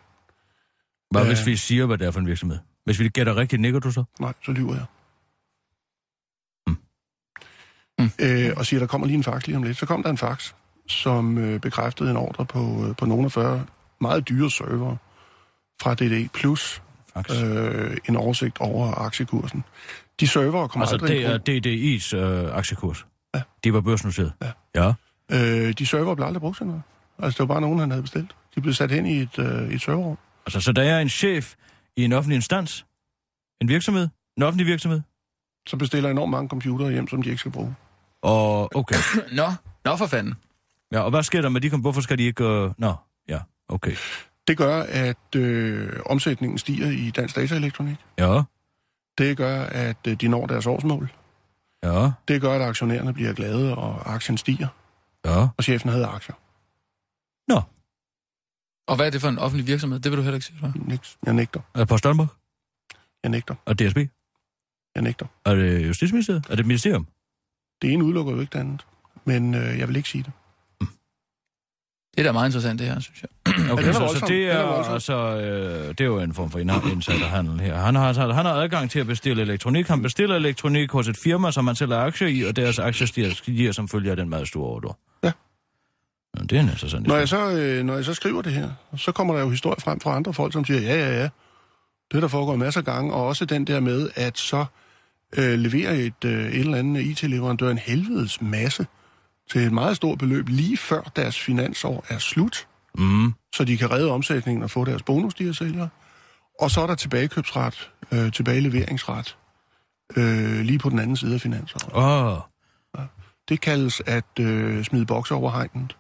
Hvad 1.11 1.27
hvis 1.27 1.47
vi 1.47 1.57
siger, 1.57 1.87
hvad 1.87 1.99
det 1.99 2.07
er 2.07 2.11
for 2.11 2.21
en 2.21 2.27
virksomhed? 2.27 2.59
Hvis 2.85 3.01
vi 3.01 3.09
gætter 3.09 3.37
rigtigt, 3.37 3.63
nikker 3.63 3.81
du 3.81 3.91
så? 3.91 4.05
Nej, 4.21 4.33
så 4.45 4.53
lyver 4.53 4.75
jeg. 4.75 4.85
Mm. 6.67 6.77
Mm. 8.01 8.11
Øh, 8.19 8.53
og 8.57 8.67
siger, 8.67 8.81
der 8.81 8.87
kommer 8.87 9.07
lige 9.07 9.17
en 9.17 9.25
fax 9.25 9.47
lige 9.47 9.57
om 9.57 9.63
lidt. 9.63 9.79
Så 9.79 9.87
kom 9.87 10.03
der 10.03 10.11
en 10.11 10.19
fax, 10.19 10.53
som 10.89 11.39
øh, 11.39 11.61
bekræftede 11.61 12.11
en 12.11 12.17
ordre 12.17 12.45
på, 12.47 12.87
øh, 12.89 12.97
på 12.97 13.07
nogle 13.07 13.25
af 13.25 13.33
40 13.33 13.67
meget 14.01 14.29
dyre 14.29 14.51
server 14.51 14.97
fra 15.83 15.95
DD 15.95 16.29
Plus 16.35 16.83
Faktisk. 17.15 17.45
øh, 17.45 17.97
en 18.09 18.17
oversigt 18.17 18.59
over 18.61 18.95
aktiekursen. 18.95 19.65
De 20.21 20.27
server 20.29 20.69
kommer 20.69 20.87
altså, 20.87 20.95
aldrig 20.95 21.09
det 21.11 21.57
i 21.57 21.61
brug. 21.63 21.77
er 21.77 21.97
DDI's 21.99 22.17
øh, 22.17 22.57
aktiekurs. 22.57 23.07
Ja. 23.35 23.41
De 23.65 23.73
var 23.73 23.81
børsnoteret. 23.81 24.33
Ja. 24.43 24.51
Ja. 24.75 24.93
Øh, 25.33 25.73
de 25.79 25.87
server 25.87 26.15
blev 26.15 26.27
aldrig 26.27 26.41
brugt 26.41 26.57
til 26.57 26.67
noget. 26.67 26.83
Altså, 27.19 27.43
det 27.43 27.49
var 27.49 27.55
bare 27.55 27.61
nogen, 27.61 27.79
han 27.79 27.91
havde 27.91 28.03
bestilt. 28.03 28.31
De 28.55 28.61
blev 28.61 28.75
sat 28.75 28.91
hen 28.91 29.07
i 29.07 29.19
et, 29.21 29.39
øh, 29.39 29.69
et 29.69 29.81
serverrum. 29.83 30.19
Altså, 30.47 30.61
så 30.61 30.73
der 30.73 30.83
er 30.83 31.01
en 31.01 31.09
chef 31.09 31.55
i 31.97 32.05
en 32.05 32.13
offentlig 32.13 32.37
instans, 32.37 32.87
en 33.61 33.69
virksomhed, 33.69 34.09
en 34.37 34.43
offentlig 34.43 34.67
virksomhed, 34.67 35.01
Så 35.67 35.77
bestiller 35.77 36.11
enormt 36.11 36.31
mange 36.31 36.49
computere 36.49 36.91
hjem, 36.93 37.09
som 37.09 37.23
de 37.23 37.29
ikke 37.29 37.41
skal 37.41 37.53
bruge. 37.53 37.75
Og 38.23 38.77
okay. 38.77 38.97
Nå, 39.33 39.47
nå 39.85 39.97
for 39.97 40.07
fanden. 40.07 40.35
Ja, 40.93 41.01
og 41.01 41.11
hvad 41.11 41.23
sker 41.23 41.41
der 41.43 41.49
med 41.49 41.61
de 41.61 41.71
kom? 41.71 41.81
Hvorfor 41.81 42.01
skal 42.01 42.19
de 42.19 42.23
ikke... 42.23 42.45
Øh... 42.45 42.71
Nå, 42.79 42.95
ja, 43.29 43.41
okay. 43.69 43.97
Det 44.49 44.57
gør, 44.59 44.83
at 44.83 45.35
øh, 45.37 46.01
omsætningen 46.07 46.59
stiger 46.59 46.91
i 46.91 47.11
dansk 47.11 47.37
dataelektronik. 47.37 47.97
Ja, 48.19 48.43
Det 49.19 49.37
gør, 49.37 49.63
at 49.65 49.97
øh, 50.09 50.15
de 50.21 50.29
når 50.29 50.47
deres 50.47 50.67
årsmål. 50.67 51.13
ja, 51.85 52.11
Det 52.29 52.41
gør, 52.41 52.55
at 52.55 52.63
aktionærerne 52.63 53.13
bliver 53.15 53.33
glade, 53.33 53.77
og 53.77 54.15
aktien 54.15 54.39
stiger. 54.39 54.69
ja. 55.25 55.49
Og 55.57 55.65
chefen 55.65 55.91
havde 55.91 56.07
aktier. 56.07 56.35
Nå, 57.49 57.61
Og 58.89 58.97
hvad 58.97 59.07
er 59.07 59.11
det 59.11 59.21
for 59.21 59.29
en 59.29 59.39
offentlig 59.39 59.67
virksomhed? 59.67 60.01
Det 60.01 60.13
vil 60.13 60.17
du 60.19 60.23
heller 60.23 60.37
ikke 60.37 60.47
sige, 60.47 60.59
hva'? 60.63 60.89
Niks. 60.89 61.19
Jeg 61.27 61.35
nægter. 61.35 61.61
er 61.75 61.79
det 61.79 61.89
Post 61.89 62.05
Danmark? 62.05 62.29
Jeg 63.23 63.31
nægter. 63.31 63.55
Og 63.65 63.79
DSB? 63.79 63.97
Jeg 64.95 65.03
nægter. 65.03 65.27
Er 65.45 65.55
det 65.55 65.87
Justitsministeriet? 65.89 66.45
Er 66.47 66.51
det 66.51 66.61
et 66.61 66.67
ministerium? 66.67 67.07
Det 67.83 67.93
ene 67.93 68.05
udelukker 68.05 68.33
jo 68.33 68.41
ikke 68.41 68.51
det 68.53 68.59
andet. 68.59 68.87
Men 69.25 69.55
øh, 69.55 69.79
jeg 69.79 69.89
vil 69.89 69.97
ikke 69.97 70.09
sige 70.09 70.23
det. 70.25 70.33
Det 72.15 72.21
er 72.21 72.23
da 72.23 72.33
meget 72.33 72.49
interessant, 72.49 72.79
det 72.79 72.87
her, 72.87 73.01
synes 73.01 73.23
jeg. 73.23 73.31
Okay, 73.73 73.85
er 73.89 73.93
så, 73.93 74.17
så 74.19 74.27
det 74.27 74.29
Den 74.29 74.49
er 74.49 74.53
er, 74.53 74.67
voldsom. 74.75 74.95
altså, 74.95 75.15
øh, 75.15 75.89
det 75.89 76.01
er 76.01 76.05
jo 76.05 76.19
en 76.21 76.35
form 76.35 76.51
for 76.51 76.59
insiderhandel 76.59 77.61
her. 77.61 77.77
Han 77.77 77.95
har, 77.95 78.07
altså, 78.07 78.33
han 78.33 78.45
har 78.45 78.53
adgang 78.53 78.91
til 78.91 78.99
at 78.99 79.07
bestille 79.07 79.43
elektronik. 79.43 79.89
Han 79.89 80.03
bestiller 80.03 80.37
elektronik 80.37 80.91
hos 80.91 81.09
et 81.09 81.17
firma, 81.25 81.51
som 81.51 81.67
han 81.67 81.77
sælger 81.77 81.99
aktier 81.99 82.29
i, 82.29 82.43
og 82.43 82.57
deres 82.57 82.79
aktier 82.79 83.07
stiger, 83.07 83.35
stiger 83.35 83.73
som 83.73 83.89
følge 83.89 84.11
af 84.11 84.17
den 84.17 84.29
meget 84.29 84.49
store 84.49 84.67
ordre. 84.69 84.95
Ja. 85.25 85.33
Nå, 86.35 86.45
det 86.45 86.57
er 86.57 86.61
en 86.61 86.69
interessant 86.69 87.07
Når 87.07 87.21
historie. 87.21 87.45
jeg, 87.45 87.59
så, 87.59 87.63
øh, 87.79 87.85
når 87.85 87.95
jeg 87.95 88.05
så 88.05 88.15
skriver 88.15 88.43
det 88.43 88.53
her, 88.53 88.71
så 88.97 89.13
kommer 89.13 89.35
der 89.35 89.41
jo 89.41 89.51
historier 89.51 89.81
frem 89.81 90.01
fra 90.01 90.17
andre 90.17 90.35
folk, 90.35 90.53
som 90.53 90.65
siger, 90.65 90.81
ja, 90.81 90.95
ja, 90.95 91.17
ja. 91.21 91.29
Det 92.11 92.17
er 92.17 92.21
der 92.21 92.29
foregår 92.29 92.57
masser 92.57 92.81
af 92.81 92.85
gange, 92.85 93.15
og 93.15 93.27
også 93.27 93.45
den 93.45 93.65
der 93.67 93.81
med, 93.81 94.11
at 94.15 94.39
så 94.39 94.65
øh, 95.39 95.59
leverer 95.59 95.93
et, 95.93 96.25
øh, 96.25 96.47
et 96.49 96.61
eller 96.61 96.79
andet 96.79 97.03
IT-leverandør 97.03 97.71
en 97.71 97.79
helvedes 97.79 98.41
masse 98.43 98.87
til 99.51 99.61
et 99.61 99.73
meget 99.73 99.97
stort 99.97 100.19
beløb 100.19 100.49
lige 100.49 100.77
før 100.77 101.03
deres 101.17 101.41
finansår 101.41 102.05
er 102.09 102.19
slut, 102.19 102.67
Mm. 102.99 103.35
så 103.55 103.65
de 103.65 103.77
kan 103.77 103.91
redde 103.91 104.11
omsætningen 104.11 104.63
og 104.63 104.71
få 104.71 104.85
deres 104.85 105.03
bonus, 105.03 105.35
de 105.35 105.45
her 105.45 105.53
sælgere. 105.53 105.89
Og 106.61 106.71
så 106.71 106.81
er 106.81 106.87
der 106.87 106.95
tilbagekøbsret, 106.95 107.91
øh, 108.13 108.33
tilbageleveringsret, 108.33 109.37
øh, 110.17 110.61
lige 110.61 110.79
på 110.79 110.91
den 110.91 110.99
anden 110.99 111.17
side 111.17 111.35
af 111.35 111.41
finansåret. 111.41 111.93
Åh, 111.95 112.39
Det 113.49 113.61
kaldes 113.61 114.03
at 114.07 114.39
øh, 114.41 114.85
smide 114.85 115.07
bokser 115.07 115.35
over 115.35 115.51
hegnet. 115.51 115.97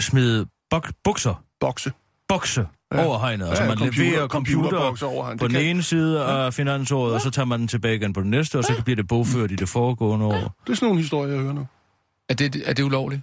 smide 0.00 0.46
bok- 0.74 0.92
bukser, 1.04 1.42
Bokse. 1.60 1.92
Bokse 2.28 2.66
Ja. 2.94 3.04
over 3.06 3.18
hegnet. 3.18 3.46
Altså 3.48 3.62
Ja, 3.62 3.68
man 3.68 3.78
computer- 3.78 4.10
leverer 4.10 4.28
computer 4.28 5.04
over 5.06 5.24
hegnet. 5.24 5.40
på 5.40 5.46
Det 5.48 5.54
den 5.54 5.60
kan- 5.62 5.70
ene 5.70 5.82
side 5.82 6.24
af 6.24 6.54
finansåret, 6.54 7.14
og 7.14 7.20
så 7.20 7.30
tager 7.30 7.46
man 7.46 7.60
den 7.60 7.68
tilbage 7.68 7.96
igen 7.96 8.12
på 8.12 8.20
den 8.20 8.30
næste, 8.30 8.58
og 8.58 8.64
så 8.64 8.72
bliver 8.84 8.96
det 8.96 9.08
bogført 9.08 9.50
i 9.50 9.54
det 9.56 9.68
foregående 9.68 10.26
år. 10.26 10.32
Det 10.66 10.72
er 10.72 10.74
sådan 10.74 10.86
nogle 10.86 11.00
historier, 11.00 11.32
jeg 11.34 11.42
hører 11.42 11.52
nu. 11.54 11.66
Er 12.28 12.34
det, 12.34 12.62
er 12.64 12.72
det 12.72 12.82
ulovligt? 12.82 13.22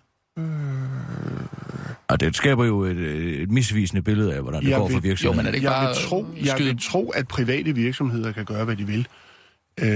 Og 2.07 2.19
det 2.19 2.35
skaber 2.35 2.65
jo 2.65 2.83
et, 2.83 2.97
et 3.41 3.51
misvisende 3.51 4.01
billede 4.01 4.33
af, 4.35 4.41
hvordan 4.41 4.61
det 4.63 4.69
Jeg 4.69 4.77
går 4.79 4.87
for 4.87 4.93
vil- 4.93 5.03
virksomheden. 5.03 5.35
Jo, 5.37 5.41
men 5.41 5.47
er 5.47 5.51
det 5.51 5.57
ikke 5.57 5.71
jeg 5.71 5.75
bare 5.81 5.87
vil, 5.87 5.95
tro, 6.09 6.25
jeg 6.45 6.55
vil 6.59 6.79
tro, 6.81 7.09
at 7.09 7.27
private 7.27 7.75
virksomheder 7.75 8.31
kan 8.31 8.45
gøre, 8.45 8.65
hvad 8.65 8.75
de 8.75 8.87
vil. 8.87 9.07
Øh, 9.81 9.87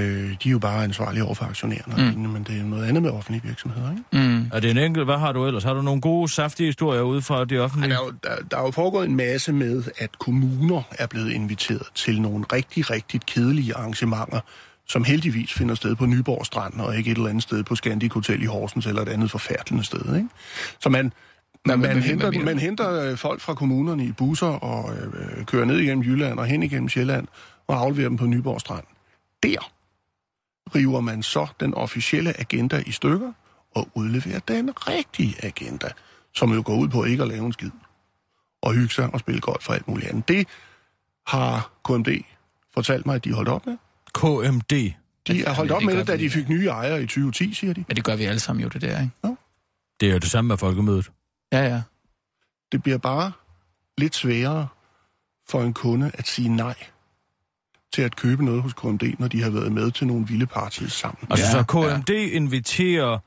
de 0.43 0.49
er 0.49 0.51
jo 0.51 0.59
bare 0.59 0.83
ansvarlige 0.83 1.23
over 1.23 1.33
for 1.35 1.45
aktionærerne, 1.45 2.11
mm. 2.15 2.21
men 2.29 2.43
det 2.43 2.59
er 2.59 2.63
noget 2.63 2.85
andet 2.87 3.03
med 3.03 3.11
offentlige 3.11 3.43
virksomheder, 3.43 3.91
ikke? 3.91 4.29
Mm. 4.29 4.49
Er 4.53 4.59
det 4.59 4.71
en 4.71 4.77
enkelt? 4.77 5.05
Hvad 5.05 5.17
har 5.17 5.31
du 5.31 5.45
ellers? 5.45 5.63
Har 5.63 5.73
du 5.73 5.81
nogle 5.81 6.01
gode, 6.01 6.31
saftige 6.31 6.67
historier 6.67 7.01
ude 7.01 7.21
fra 7.21 7.45
det 7.45 7.59
offentlige? 7.59 7.93
der, 7.93 7.99
er 7.99 8.05
jo, 8.05 8.11
der, 8.23 8.29
der 8.51 8.57
er 8.57 8.61
jo 8.61 8.71
foregået 8.71 9.09
en 9.09 9.15
masse 9.15 9.53
med, 9.53 9.83
at 9.97 10.19
kommuner 10.19 10.81
er 10.91 11.07
blevet 11.07 11.31
inviteret 11.31 11.87
til 11.95 12.21
nogle 12.21 12.45
rigtig, 12.53 12.89
rigtig 12.91 13.21
kedelige 13.27 13.75
arrangementer, 13.75 14.39
som 14.87 15.03
heldigvis 15.03 15.53
finder 15.53 15.75
sted 15.75 15.95
på 15.95 16.05
Nyborg 16.05 16.45
Strand, 16.45 16.73
og 16.81 16.97
ikke 16.97 17.11
et 17.11 17.17
eller 17.17 17.29
andet 17.29 17.43
sted 17.43 17.63
på 17.63 17.75
Scandic 17.75 18.13
Hotel 18.13 18.41
i 18.41 18.45
Horsens, 18.45 18.85
eller 18.85 19.01
et 19.01 19.09
andet 19.09 19.31
forfærdeligt 19.31 19.85
sted. 19.85 20.15
Ikke? 20.15 20.29
Så 20.79 20.89
man, 20.89 21.13
men- 21.65 21.79
man, 21.79 21.79
men- 21.79 22.03
henter, 22.03 22.31
man 22.43 22.59
henter 22.59 23.01
øh, 23.11 23.17
folk 23.17 23.41
fra 23.41 23.53
kommunerne 23.53 24.05
i 24.05 24.11
busser 24.11 24.47
og 24.47 24.91
øh, 24.95 25.45
kører 25.45 25.65
ned 25.65 25.77
igennem 25.79 26.03
Jylland 26.03 26.39
og 26.39 26.45
hen 26.45 26.63
igennem 26.63 26.89
Sjælland 26.89 27.27
og 27.67 27.79
afleverer 27.79 28.09
dem 28.09 28.17
på 28.17 28.25
Nyborg 28.25 28.59
Strand. 28.61 28.83
Der 29.43 29.71
river 30.75 30.99
man 30.99 31.23
så 31.23 31.47
den 31.59 31.73
officielle 31.73 32.39
agenda 32.39 32.83
i 32.85 32.91
stykker 32.91 33.33
og 33.75 33.89
udleverer 33.93 34.39
den 34.39 34.71
rigtige 34.77 35.45
agenda, 35.45 35.91
som 36.33 36.53
jo 36.53 36.63
går 36.65 36.77
ud 36.77 36.87
på 36.87 37.03
ikke 37.03 37.23
at 37.23 37.29
lave 37.29 37.45
en 37.45 37.53
skid 37.53 37.71
og 38.61 38.73
hygge 38.73 38.93
sig 38.93 39.13
og 39.13 39.19
spille 39.19 39.41
golf 39.41 39.63
for 39.63 39.73
alt 39.73 39.87
muligt 39.87 40.09
andet. 40.09 40.27
Det 40.27 40.47
har 41.27 41.71
KMD 41.83 42.07
fortalt 42.73 43.05
mig, 43.05 43.15
at 43.15 43.23
de 43.23 43.33
holdt 43.33 43.49
op 43.49 43.65
med. 43.65 43.77
KMD. 44.13 44.93
De 45.27 45.43
er 45.43 45.53
holdt 45.53 45.71
op 45.71 45.83
med 45.83 45.97
det, 45.97 46.07
da 46.07 46.17
de 46.17 46.23
ja. 46.23 46.29
fik 46.29 46.49
nye 46.49 46.67
ejere 46.67 47.03
i 47.03 47.05
2010, 47.05 47.53
siger 47.53 47.73
de. 47.73 47.85
Men 47.87 47.95
det 47.95 48.03
gør 48.03 48.15
vi 48.15 48.23
alle 48.23 48.39
sammen 48.39 48.63
jo, 48.63 48.69
det 48.69 48.81
der, 48.81 49.01
ikke? 49.01 49.37
Det 49.99 50.09
er 50.09 50.13
jo 50.13 50.19
det 50.19 50.31
samme 50.31 50.47
med 50.47 50.57
folkemødet. 50.57 51.11
Ja, 51.51 51.63
ja. 51.67 51.81
Det 52.71 52.83
bliver 52.83 52.97
bare 52.97 53.31
lidt 53.97 54.15
sværere 54.15 54.67
for 55.49 55.61
en 55.61 55.73
kunde 55.73 56.11
at 56.13 56.27
sige 56.27 56.49
nej 56.49 56.75
til 57.93 58.01
at 58.01 58.15
købe 58.15 58.45
noget 58.45 58.61
hos 58.61 58.73
KMD, 58.73 59.03
når 59.19 59.27
de 59.27 59.43
har 59.43 59.49
været 59.49 59.71
med 59.71 59.91
til 59.91 60.07
nogle 60.07 60.27
vilde 60.27 60.45
partier 60.45 60.89
sammen. 60.89 61.27
Altså, 61.29 61.45
Ja, 61.45 61.51
så 61.51 61.63
KMD 61.97 62.09
inviterer... 62.09 63.17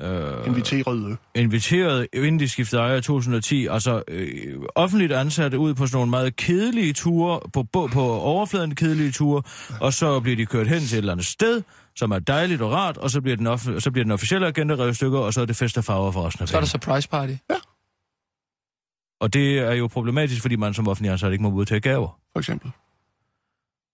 Øh, 0.00 0.46
Inviterede. 0.46 1.16
inviteret, 1.34 2.06
inden 2.12 2.38
de 2.40 2.48
skiftede 2.48 2.80
ejer 2.82 2.96
i 2.96 3.00
2010, 3.02 3.66
altså 3.66 4.02
øh, 4.08 4.62
offentligt 4.74 5.12
ansatte 5.12 5.58
ud 5.58 5.74
på 5.74 5.86
sådan 5.86 5.96
nogle 5.96 6.10
meget 6.10 6.36
kedelige 6.36 6.92
ture, 6.92 7.40
på, 7.52 7.62
på, 7.72 7.88
på 7.92 8.00
overfladen 8.02 8.74
kedelige 8.74 9.10
ture, 9.12 9.42
og 9.80 9.92
så 9.92 10.20
bliver 10.20 10.36
de 10.36 10.46
kørt 10.46 10.68
hen 10.68 10.80
til 10.80 10.94
et 10.94 10.98
eller 10.98 11.12
andet 11.12 11.26
sted, 11.26 11.62
som 11.96 12.10
er 12.10 12.18
dejligt 12.18 12.62
og 12.62 12.72
rart, 12.72 12.96
og 12.96 13.10
så 13.10 13.20
bliver 13.20 13.36
den, 13.36 13.46
off- 13.46 13.80
så 13.80 13.90
bliver 13.90 14.04
den 14.04 14.12
officielle 14.12 14.46
agenda 14.46 14.74
revet 14.74 14.96
stykker, 14.96 15.18
og 15.18 15.32
så 15.34 15.40
er 15.40 15.44
det 15.46 15.56
fest 15.56 15.78
og 15.78 15.84
farver 15.84 16.12
for 16.12 16.26
resten 16.26 16.42
af 16.42 16.48
Så 16.48 16.56
er 16.56 16.60
der 16.60 16.68
surprise 16.68 17.08
party. 17.08 17.32
Og 19.20 19.32
det 19.32 19.58
er 19.58 19.72
jo 19.72 19.86
problematisk, 19.86 20.42
fordi 20.42 20.56
man 20.56 20.74
som 20.74 20.88
offentlig 20.88 21.12
ansat 21.12 21.32
ikke 21.32 21.42
må 21.42 21.50
modtage 21.50 21.80
gaver. 21.80 22.18
For 22.32 22.38
eksempel. 22.38 22.70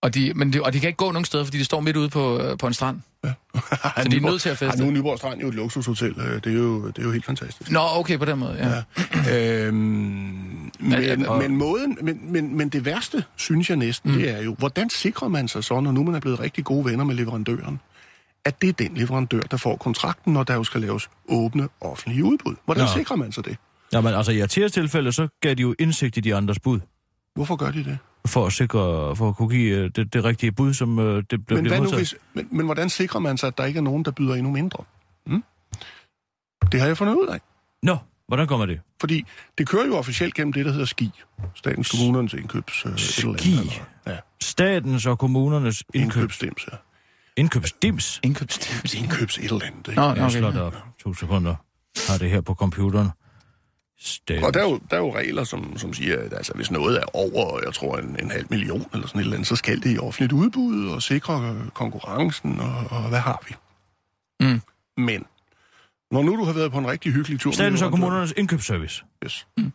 Og 0.05 0.14
de, 0.14 0.33
men 0.35 0.53
de, 0.53 0.62
og 0.62 0.73
de 0.73 0.81
kan 0.81 0.87
ikke 0.88 0.97
gå 0.97 1.12
nogen 1.12 1.25
steder, 1.25 1.45
fordi 1.45 1.59
de 1.59 1.64
står 1.64 1.81
midt 1.81 1.97
ude 1.97 2.09
på, 2.09 2.38
øh, 2.40 2.59
på 2.59 2.67
en 2.67 2.75
strand. 2.75 3.01
Så 3.25 4.09
de 4.11 4.17
er 4.17 4.21
nødt 4.21 4.43
til 4.43 4.49
at 4.49 4.59
feste. 4.59 4.79
Ja, 4.79 4.83
nu 4.85 4.88
er 4.90 4.93
Nyborg 4.95 5.19
Strand 5.19 5.40
jo 5.40 5.49
et 5.49 5.55
luksushotel. 5.55 6.14
øh, 6.21 6.35
Det 6.45 6.47
er 6.47 6.53
jo, 6.57 6.87
det 6.88 6.99
er 6.99 7.03
jo 7.03 7.11
helt 7.12 7.25
fantastisk. 7.25 7.71
Nå, 7.71 7.81
okay, 7.93 8.19
på 8.19 8.25
den 8.25 8.38
måde, 8.38 8.53
ja. 8.53 8.83
ja. 9.27 9.67
Øhm, 9.67 9.75
men, 10.81 11.03
ja, 11.03 11.29
og- 11.29 11.38
men, 11.38 11.57
måden, 11.57 11.99
men, 12.03 12.21
men, 12.33 12.57
men 12.57 12.69
det 12.69 12.85
værste, 12.85 13.25
synes 13.37 13.69
jeg 13.69 13.77
næsten, 13.77 14.11
mm. 14.12 14.19
det 14.19 14.31
er 14.31 14.43
jo, 14.43 14.55
hvordan 14.59 14.90
sikrer 14.90 15.29
man 15.29 15.49
sig 15.49 15.64
så, 15.64 15.81
når 15.81 15.93
nu 15.93 16.03
man 16.05 16.14
er 16.14 16.21
blevet 16.21 16.40
rigtig 16.40 16.64
gode 16.64 16.85
venner 16.85 17.05
med 17.05 17.14
leverandøren, 17.14 17.81
at 18.45 18.62
det 18.62 18.69
er 18.69 18.73
den 18.73 18.97
leverandør, 18.97 19.40
der 19.40 19.57
får 19.57 19.77
kontrakten, 19.77 20.33
når 20.33 20.43
der 20.43 20.55
jo 20.55 20.64
skal 20.64 20.81
laves 20.81 21.09
åbne 21.29 21.69
offentlige 21.81 22.25
udbud. 22.25 22.55
Hvordan 22.64 22.85
Nå. 22.85 22.88
sikrer 22.97 23.17
man 23.17 23.33
sig 23.33 23.45
det? 23.45 23.57
Jamen, 23.93 24.14
altså 24.14 24.33
i 24.33 24.40
Artias 24.40 24.73
tilfælde, 24.73 25.12
så 25.12 25.29
gav 25.43 25.55
de 25.55 25.62
jo 25.62 25.75
indsigt 25.79 26.17
i 26.17 26.21
de 26.21 26.35
andres 26.35 26.59
bud, 26.61 26.81
Hvorfor 27.35 27.57
gør 27.57 27.71
de 27.71 27.85
det? 27.85 27.99
For 28.27 28.47
at 28.47 28.53
sikre, 28.53 29.17
for 29.17 29.29
at 29.29 29.37
kunne 29.37 29.49
give 29.49 29.77
øh, 29.79 29.91
det, 29.97 30.13
det 30.13 30.25
rigtige 30.25 30.53
bud, 30.53 30.75
som 30.75 30.99
øh, 30.99 31.25
det 31.31 31.47
blev 31.47 31.59
Men, 31.63 31.67
hvad 31.69 31.81
nu, 31.81 31.91
hvis, 31.91 32.15
men, 32.35 32.49
men 32.51 32.67
hvordan 32.67 32.91
sikrer 32.91 33.21
man 33.21 33.39
sig, 33.39 33.47
at 33.47 33.59
der 33.59 33.65
ikke 33.65 33.79
er 33.79 33.83
nogen, 33.83 34.05
der 34.05 34.11
byder 34.11 34.35
endnu 34.35 34.51
mindre? 34.53 34.85
Hmm? 35.27 35.45
Det 36.73 36.81
har 36.81 36.87
jeg 36.87 36.97
fundet 36.97 37.15
ud 37.15 37.27
af. 37.27 37.41
Nå, 37.83 37.97
hvordan 38.29 38.47
kommer 38.47 38.67
det? 38.67 38.81
Fordi 39.01 39.25
det 39.59 39.69
kører 39.69 39.87
jo 39.87 39.97
officielt 39.97 40.35
gennem 40.35 40.53
det, 40.53 40.65
der 40.65 40.71
hedder 40.73 40.87
SKI. 40.87 41.11
Statens 41.55 41.91
Kommunernes 41.91 42.33
Indkøbs... 42.35 42.87
Øh, 42.87 42.93
et 42.93 43.19
eller 43.19 43.29
andet, 43.29 43.41
SKI? 43.41 43.51
eller- 43.53 43.73
Ja, 44.07 44.17
Statens 44.43 45.07
og 45.07 45.19
kommunernes 45.19 45.85
indkøb, 45.95 46.03
indkøbsstems, 46.03 46.67
ja. 46.73 46.77
indkøbsdims. 47.37 48.21
Indkøbs 48.95 49.39
et 49.39 49.45
eller 49.45 49.61
andet, 49.65 49.89
ikke? 49.89 50.01
Nå, 50.01 50.03
Jeg 50.13 50.25
okay. 50.25 50.39
slår 50.39 50.51
det 50.51 50.61
op. 50.63 50.77
To 51.03 51.15
sekunder. 51.15 51.55
Har 52.09 52.19
det 52.19 52.31
her 52.31 52.41
på 52.41 52.55
computeren. 52.55 53.09
Statens. 53.98 54.46
Og 54.46 54.54
der 54.54 54.61
er, 54.61 54.64
jo, 54.64 54.80
der 54.90 54.96
er 54.96 55.00
jo 55.00 55.16
regler, 55.16 55.44
som, 55.44 55.78
som 55.78 55.94
siger, 55.94 56.18
at 56.18 56.33
altså, 56.33 56.52
hvis 56.52 56.70
noget 56.70 56.96
er 56.98 57.16
over, 57.16 57.61
jeg 57.64 57.74
tror, 57.74 57.96
en, 57.96 58.16
en 58.20 58.30
halv 58.30 58.46
million 58.50 58.87
eller 58.92 59.07
sådan 59.07 59.18
et 59.20 59.24
eller 59.24 59.37
andet, 59.37 59.48
så 59.48 59.57
skal 59.57 59.83
det 59.83 59.94
i 59.94 59.98
offentligt 59.98 60.33
udbud 60.33 60.88
og 60.88 61.02
sikre 61.02 61.57
konkurrencen, 61.74 62.61
og, 62.61 62.74
og 62.90 63.09
hvad 63.09 63.18
har 63.18 63.42
vi? 63.48 63.54
Mm. 64.40 64.61
Men, 64.96 65.24
når 66.11 66.22
nu 66.22 66.37
du 66.37 66.44
har 66.44 66.52
været 66.52 66.72
på 66.72 66.78
en 66.78 66.87
rigtig 66.87 67.12
hyggelig 67.12 67.40
tur... 67.40 67.52
Statens 67.52 67.83
og 67.83 67.90
kommunernes 67.90 68.35
indkøbsservice. 68.37 69.04
Yes. 69.24 69.46
Mm. 69.57 69.72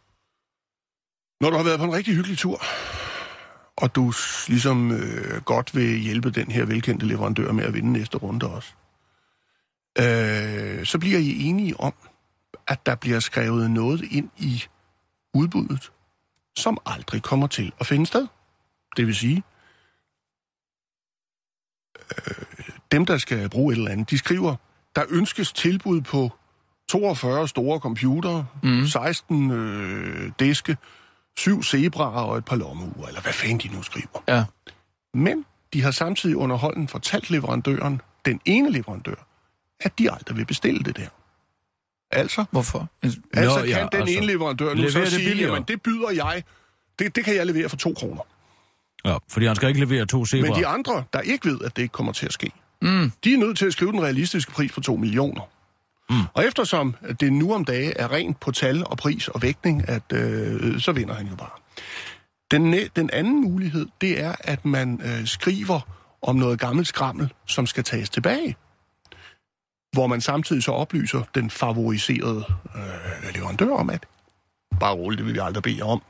Når 1.42 1.50
du 1.50 1.56
har 1.58 1.64
været 1.64 1.80
på 1.80 1.86
en 1.86 1.94
rigtig 1.94 2.16
hyggelig 2.16 2.38
tur, 2.38 2.62
og 3.78 3.96
du 3.96 4.14
ligesom 4.48 4.92
øh, 4.92 5.42
godt 5.42 5.76
vil 5.76 6.00
hjælpe 6.00 6.32
den 6.32 6.52
her 6.52 6.66
velkendte 6.66 7.06
leverandør 7.06 7.52
med 7.52 7.64
at 7.64 7.74
vinde 7.74 7.92
næste 7.92 8.18
runde 8.18 8.48
også, 8.48 8.74
øh, 10.00 10.86
så 10.86 11.00
bliver 11.00 11.20
I 11.20 11.44
enige 11.44 11.80
om, 11.80 11.94
at 12.70 12.86
der 12.86 12.96
bliver 12.96 13.20
skrevet 13.20 13.72
noget 13.72 14.02
ind 14.12 14.30
i 14.38 14.64
udbuddet, 15.34 15.92
som 16.56 16.78
aldrig 16.86 17.22
kommer 17.22 17.48
til 17.48 17.74
at 17.80 17.86
finde 17.86 18.06
sted. 18.06 18.28
Det 18.98 19.08
vil 19.08 19.16
sige, 19.16 19.44
øh, 22.12 22.46
dem, 22.92 23.06
der 23.06 23.18
skal 23.18 23.50
bruge 23.50 23.74
et 23.74 23.78
eller 23.78 23.92
andet, 23.92 24.10
de 24.10 24.18
skriver, 24.18 24.56
der 24.96 25.04
ønskes 25.10 25.54
tilbud 25.54 26.02
på 26.02 26.32
42 26.90 27.48
store 27.48 27.80
computere, 27.80 28.48
mm. 28.64 28.86
16 28.86 29.52
øh, 29.52 30.32
diske, 30.40 30.78
syv 31.38 31.64
zebraer 31.64 32.24
og 32.24 32.38
et 32.38 32.46
par 32.46 32.56
lommeure, 32.56 33.08
eller 33.08 33.22
hvad 33.22 33.34
fanden 33.34 33.58
de 33.58 33.76
nu 33.76 33.82
skriver. 33.82 34.24
Ja. 34.28 34.46
Men 35.14 35.46
de 35.74 35.82
har 35.82 35.92
samtidig 35.92 36.36
underholden 36.36 36.88
fortalt 36.88 37.30
leverandøren, 37.30 38.02
den 38.26 38.42
ene 38.46 38.72
leverandør, 38.72 39.28
at 39.80 40.00
de 40.00 40.12
aldrig 40.12 40.38
vil 40.38 40.46
bestille 40.46 40.84
det 40.84 40.98
der. 40.98 41.08
Altså, 42.12 42.46
Hvorfor? 42.52 42.88
altså 43.04 43.20
Nå, 43.34 43.42
kan 43.56 43.70
ja, 43.70 43.88
den 43.92 44.02
altså, 44.02 44.18
ene 44.18 44.26
leverandør 44.26 44.74
nu 44.74 44.90
så 44.90 45.00
det 45.00 45.08
sige, 45.12 45.28
billigere. 45.30 45.52
jamen 45.54 45.66
det 45.68 45.82
byder 45.82 46.10
jeg, 46.12 46.44
det, 47.00 47.16
det 47.16 47.26
kan 47.26 47.36
jeg 47.36 47.46
levere 47.46 47.70
for 47.70 47.78
to 47.78 47.94
kroner. 47.94 48.22
Ja, 49.06 49.18
fordi 49.32 49.46
han 49.46 49.56
skal 49.56 49.68
ikke 49.70 49.80
levere 49.80 50.06
to 50.06 50.18
Men 50.18 50.26
zebraer. 50.26 50.54
de 50.54 50.68
andre, 50.68 51.04
der 51.14 51.22
ikke 51.22 51.50
ved, 51.50 51.60
at 51.66 51.76
det 51.76 51.82
ikke 51.82 51.92
kommer 51.92 52.12
til 52.14 52.26
at 52.26 52.34
ske, 52.34 52.52
Mm. 52.82 53.12
de 53.24 53.34
er 53.34 53.38
nødt 53.38 53.58
til 53.58 53.66
at 53.66 53.74
skrive 53.74 53.92
den 53.92 54.02
realistiske 54.04 54.52
pris 54.52 54.72
på 54.72 54.82
2 54.82 54.96
millioner. 54.96 55.42
Mm. 56.10 56.16
Og 56.34 56.46
eftersom 56.46 56.96
det 57.20 57.34
nu 57.34 57.54
om 57.54 57.66
dage 57.66 57.98
er 57.98 58.12
rent 58.12 58.40
på 58.40 58.52
tal 58.52 58.84
og 58.86 58.98
pris 58.98 59.28
og 59.28 59.42
vægtning, 59.42 59.90
at 59.90 60.04
øh, 60.14 60.80
så 60.80 60.92
vinder 60.92 61.14
han 61.14 61.28
jo 61.28 61.36
bare. 61.36 61.50
Den, 62.52 62.76
den 62.96 63.10
anden 63.14 63.42
mulighed, 63.42 63.86
det 64.02 64.20
er, 64.22 64.36
at 64.40 64.66
man 64.66 65.02
øh, 65.06 65.28
skriver 65.28 65.80
om 66.22 66.36
noget 66.36 66.60
gammelt 66.60 66.88
skrammel, 66.88 67.34
som 67.48 67.66
skal 67.66 67.84
tages 67.84 68.10
tilbage. 68.10 68.56
Hvor 69.92 70.08
man 70.08 70.22
samtidig 70.22 70.64
så 70.64 70.72
oplyser 70.72 71.22
den 71.36 71.50
favoriserede 71.50 72.44
øh, 72.76 73.36
leverandør 73.36 73.72
om, 73.74 73.90
at 73.90 74.06
bare 74.80 74.94
roligt, 74.94 75.18
det 75.18 75.26
vil 75.26 75.34
vi 75.34 75.40
aldrig 75.40 75.64
bede 75.64 75.82
om. 75.82 76.02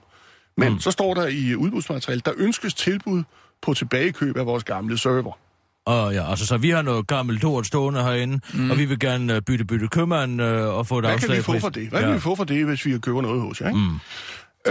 Men 0.57 0.73
mm. 0.73 0.79
så 0.79 0.91
står 0.91 1.13
der 1.13 1.27
i 1.27 1.55
udbudsmaterialet, 1.55 2.25
der 2.25 2.31
ønskes 2.37 2.73
tilbud 2.73 3.23
på 3.61 3.73
tilbagekøb 3.73 4.37
af 4.37 4.45
vores 4.45 4.63
gamle 4.63 4.97
server. 4.97 5.37
Og 5.85 6.13
ja, 6.13 6.29
altså, 6.29 6.45
så 6.45 6.57
vi 6.57 6.69
har 6.69 6.81
noget 6.81 7.07
gammelt 7.07 7.41
lort 7.43 7.67
stående 7.67 8.03
herinde, 8.03 8.39
mm. 8.53 8.71
og 8.71 8.77
vi 8.77 8.85
vil 8.85 8.99
gerne 8.99 9.35
uh, 9.35 9.41
bytte 9.41 9.65
bytte 9.65 9.87
købmand 9.87 10.41
uh, 10.41 10.47
og 10.47 10.87
få 10.87 10.97
et 10.99 11.03
Hvad 11.05 11.11
kan 11.11 11.15
afslag 11.17 11.37
vi 11.37 11.43
få 11.43 11.59
for 11.59 11.69
det? 11.69 11.89
Hvad 11.89 12.01
kan 12.01 12.13
vi 12.13 12.19
få 12.19 12.35
for 12.35 12.43
det, 12.43 12.65
hvis 12.65 12.85
vi 12.85 12.99
køber 12.99 13.21
noget 13.21 13.41
hos 13.41 13.61
jer? 13.61 13.67
Ikke? 13.67 13.79
Mm. 13.79 13.99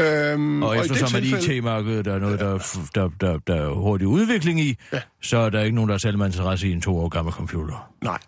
Øhm, 0.00 0.62
Og 0.62 0.76
i 0.76 0.78
eftersom 0.78 1.16
at 1.16 1.22
tilfælde- 1.22 1.54
IT-markedet 1.56 2.06
er 2.06 2.18
noget, 2.18 2.40
der, 2.40 2.58
der, 2.94 3.10
der, 3.20 3.38
der 3.46 3.54
er 3.54 3.68
hurtig 3.74 4.06
udvikling 4.06 4.60
i, 4.60 4.76
Ja. 4.92 5.00
så 5.22 5.38
er 5.38 5.50
der 5.50 5.60
ikke 5.62 5.74
nogen, 5.74 5.88
der 5.88 5.94
er 5.94 5.98
selv 5.98 6.20
interesse 6.20 6.68
i 6.68 6.72
en 6.72 6.80
to 6.80 6.98
år 6.98 7.08
gammel 7.08 7.34
computer. 7.34 7.90
Nej. 8.04 8.18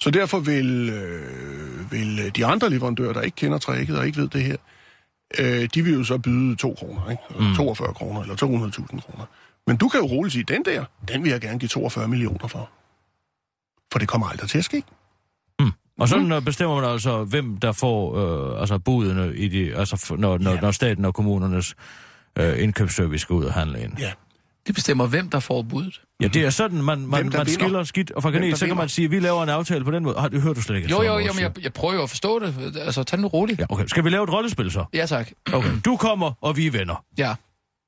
Så 0.00 0.10
derfor 0.10 0.38
vil, 0.38 0.88
øh, 0.90 1.92
vil 1.92 2.36
de 2.36 2.46
andre 2.46 2.70
leverandører, 2.70 3.12
der 3.12 3.20
ikke 3.20 3.34
kender 3.34 3.58
tricket 3.58 3.98
og 3.98 4.06
ikke 4.06 4.18
ved 4.18 4.28
det 4.28 4.42
her, 4.44 4.56
øh, 5.38 5.68
de 5.74 5.82
vil 5.82 5.94
jo 5.94 6.04
så 6.04 6.18
byde 6.18 6.56
2 6.56 6.74
kroner, 6.74 7.10
ikke? 7.10 7.22
Mm. 7.38 7.54
42 7.56 7.94
kroner 7.94 8.20
eller 8.22 8.34
200.000 8.34 9.00
kroner. 9.00 9.24
Men 9.66 9.76
du 9.76 9.88
kan 9.88 10.00
jo 10.00 10.06
roligt 10.06 10.32
sige, 10.32 10.44
den 10.44 10.64
der, 10.64 10.84
den 11.08 11.24
vil 11.24 11.30
jeg 11.30 11.40
gerne 11.40 11.58
give 11.58 11.68
42 11.68 12.08
millioner 12.08 12.48
for. 12.48 12.70
For 13.92 13.98
det 13.98 14.08
kommer 14.08 14.26
aldrig 14.26 14.50
til 14.50 14.58
at 14.58 14.64
ske. 14.64 14.82
Og 16.00 16.08
sådan 16.08 16.28
mm. 16.38 16.44
bestemmer 16.44 16.80
man 16.80 16.90
altså, 16.90 17.24
hvem 17.24 17.56
der 17.56 17.72
får 17.72 18.16
øh, 18.54 18.60
altså 18.60 18.78
budene, 18.78 19.36
i 19.36 19.48
de, 19.48 19.76
altså, 19.76 20.14
når, 20.18 20.38
når, 20.38 20.50
Ja. 20.50 20.60
når 20.60 20.70
staten 20.70 21.04
og 21.04 21.14
kommunernes 21.14 21.74
øh, 22.38 22.62
indkøbsservice 22.62 23.22
skal 23.22 23.34
ud 23.34 23.44
og 23.44 23.52
handle 23.52 23.82
ind. 23.82 23.98
Ja. 23.98 24.12
Det 24.68 24.74
bestemmer, 24.74 25.06
hvem 25.06 25.30
der 25.30 25.40
får 25.40 25.62
budet. 25.62 26.00
Ja, 26.22 26.28
det 26.28 26.44
er 26.44 26.50
sådan, 26.50 26.82
man, 26.82 26.84
man, 26.84 26.98
Hvem 26.98 27.10
man 27.10 27.24
vinder? 27.32 27.44
skiller 27.44 27.84
skidt 27.84 28.10
og 28.10 28.22
fra 28.22 28.30
kanel, 28.30 28.56
så 28.56 28.66
kan 28.66 28.76
man 28.76 28.88
sige, 28.88 29.04
at 29.04 29.10
vi 29.10 29.20
laver 29.20 29.42
en 29.42 29.48
aftale 29.48 29.84
på 29.84 29.90
den 29.90 30.02
måde. 30.02 30.18
Har, 30.18 30.28
det 30.28 30.42
hører 30.42 30.54
du 30.54 30.62
slet 30.62 30.76
ikke? 30.76 30.88
Jo, 30.90 31.02
jo, 31.02 31.18
jo, 31.18 31.32
men 31.32 31.42
jeg, 31.42 31.62
jeg 31.62 31.72
prøver 31.72 31.94
jo 31.94 32.02
at 32.02 32.10
forstå 32.10 32.38
det. 32.38 32.76
Altså, 32.80 33.02
tag 33.02 33.18
nu 33.20 33.26
roligt. 33.28 33.60
Ja, 33.60 33.64
okay. 33.68 33.86
Skal 33.86 34.04
vi 34.04 34.10
lave 34.10 34.24
et 34.24 34.32
rollespil 34.32 34.70
så? 34.70 34.84
Ja, 34.94 35.06
tak. 35.06 35.30
Okay. 35.52 35.70
Du 35.84 35.96
kommer, 35.96 36.32
og 36.40 36.56
vi 36.56 36.66
er 36.66 36.70
venner. 36.70 37.04
Ja, 37.18 37.34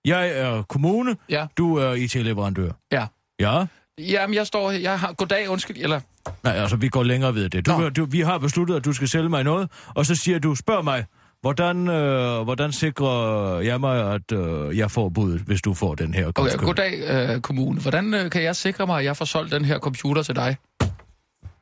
Jeg 0.04 0.30
er 0.38 0.62
kommune, 0.62 1.16
ja, 1.28 1.46
du 1.58 1.76
er 1.76 1.92
IT-leverandør. 1.94 2.70
ja. 2.92 3.06
Ja, 3.40 3.64
Jamen, 3.98 4.34
jeg 4.34 4.46
står 4.46 4.70
her. 4.70 4.78
Jeg 4.78 5.00
har... 5.00 5.12
Goddag, 5.12 5.48
undskyld. 5.48 5.76
Eller... 5.80 6.00
Nej, 6.42 6.52
altså, 6.52 6.76
vi 6.76 6.88
går 6.88 7.02
længere 7.02 7.34
ved 7.34 7.48
det. 7.48 7.66
Du, 7.66 7.78
Nå. 7.78 7.88
du, 7.88 8.04
vi 8.04 8.20
har 8.20 8.38
besluttet, 8.38 8.76
at 8.76 8.84
du 8.84 8.92
skal 8.92 9.08
sælge 9.08 9.28
mig 9.28 9.44
noget, 9.44 9.68
og 9.94 10.06
så 10.06 10.14
siger 10.14 10.38
du, 10.38 10.54
spørg 10.54 10.84
mig, 10.84 11.04
hvordan, 11.42 11.88
øh, 11.88 12.42
hvordan 12.42 12.72
sikrer 12.72 13.58
jeg 13.60 13.80
mig, 13.80 14.14
at 14.14 14.32
øh, 14.32 14.78
jeg 14.78 14.90
får 14.90 15.08
budet, 15.08 15.40
hvis 15.40 15.62
du 15.62 15.74
får 15.74 15.94
den 15.94 16.14
her 16.14 16.26
Okay, 16.26 16.42
kunstskøn? 16.42 16.66
goddag, 16.66 16.92
øh, 17.34 17.40
kommune. 17.40 17.80
Hvordan 17.80 18.14
øh, 18.14 18.30
kan 18.30 18.42
jeg 18.42 18.56
sikre 18.56 18.86
mig, 18.86 18.98
at 18.98 19.04
jeg 19.04 19.16
får 19.16 19.24
solgt 19.24 19.52
den 19.52 19.64
her 19.64 19.78
computer 19.78 20.22
til 20.22 20.36
dig? 20.36 20.56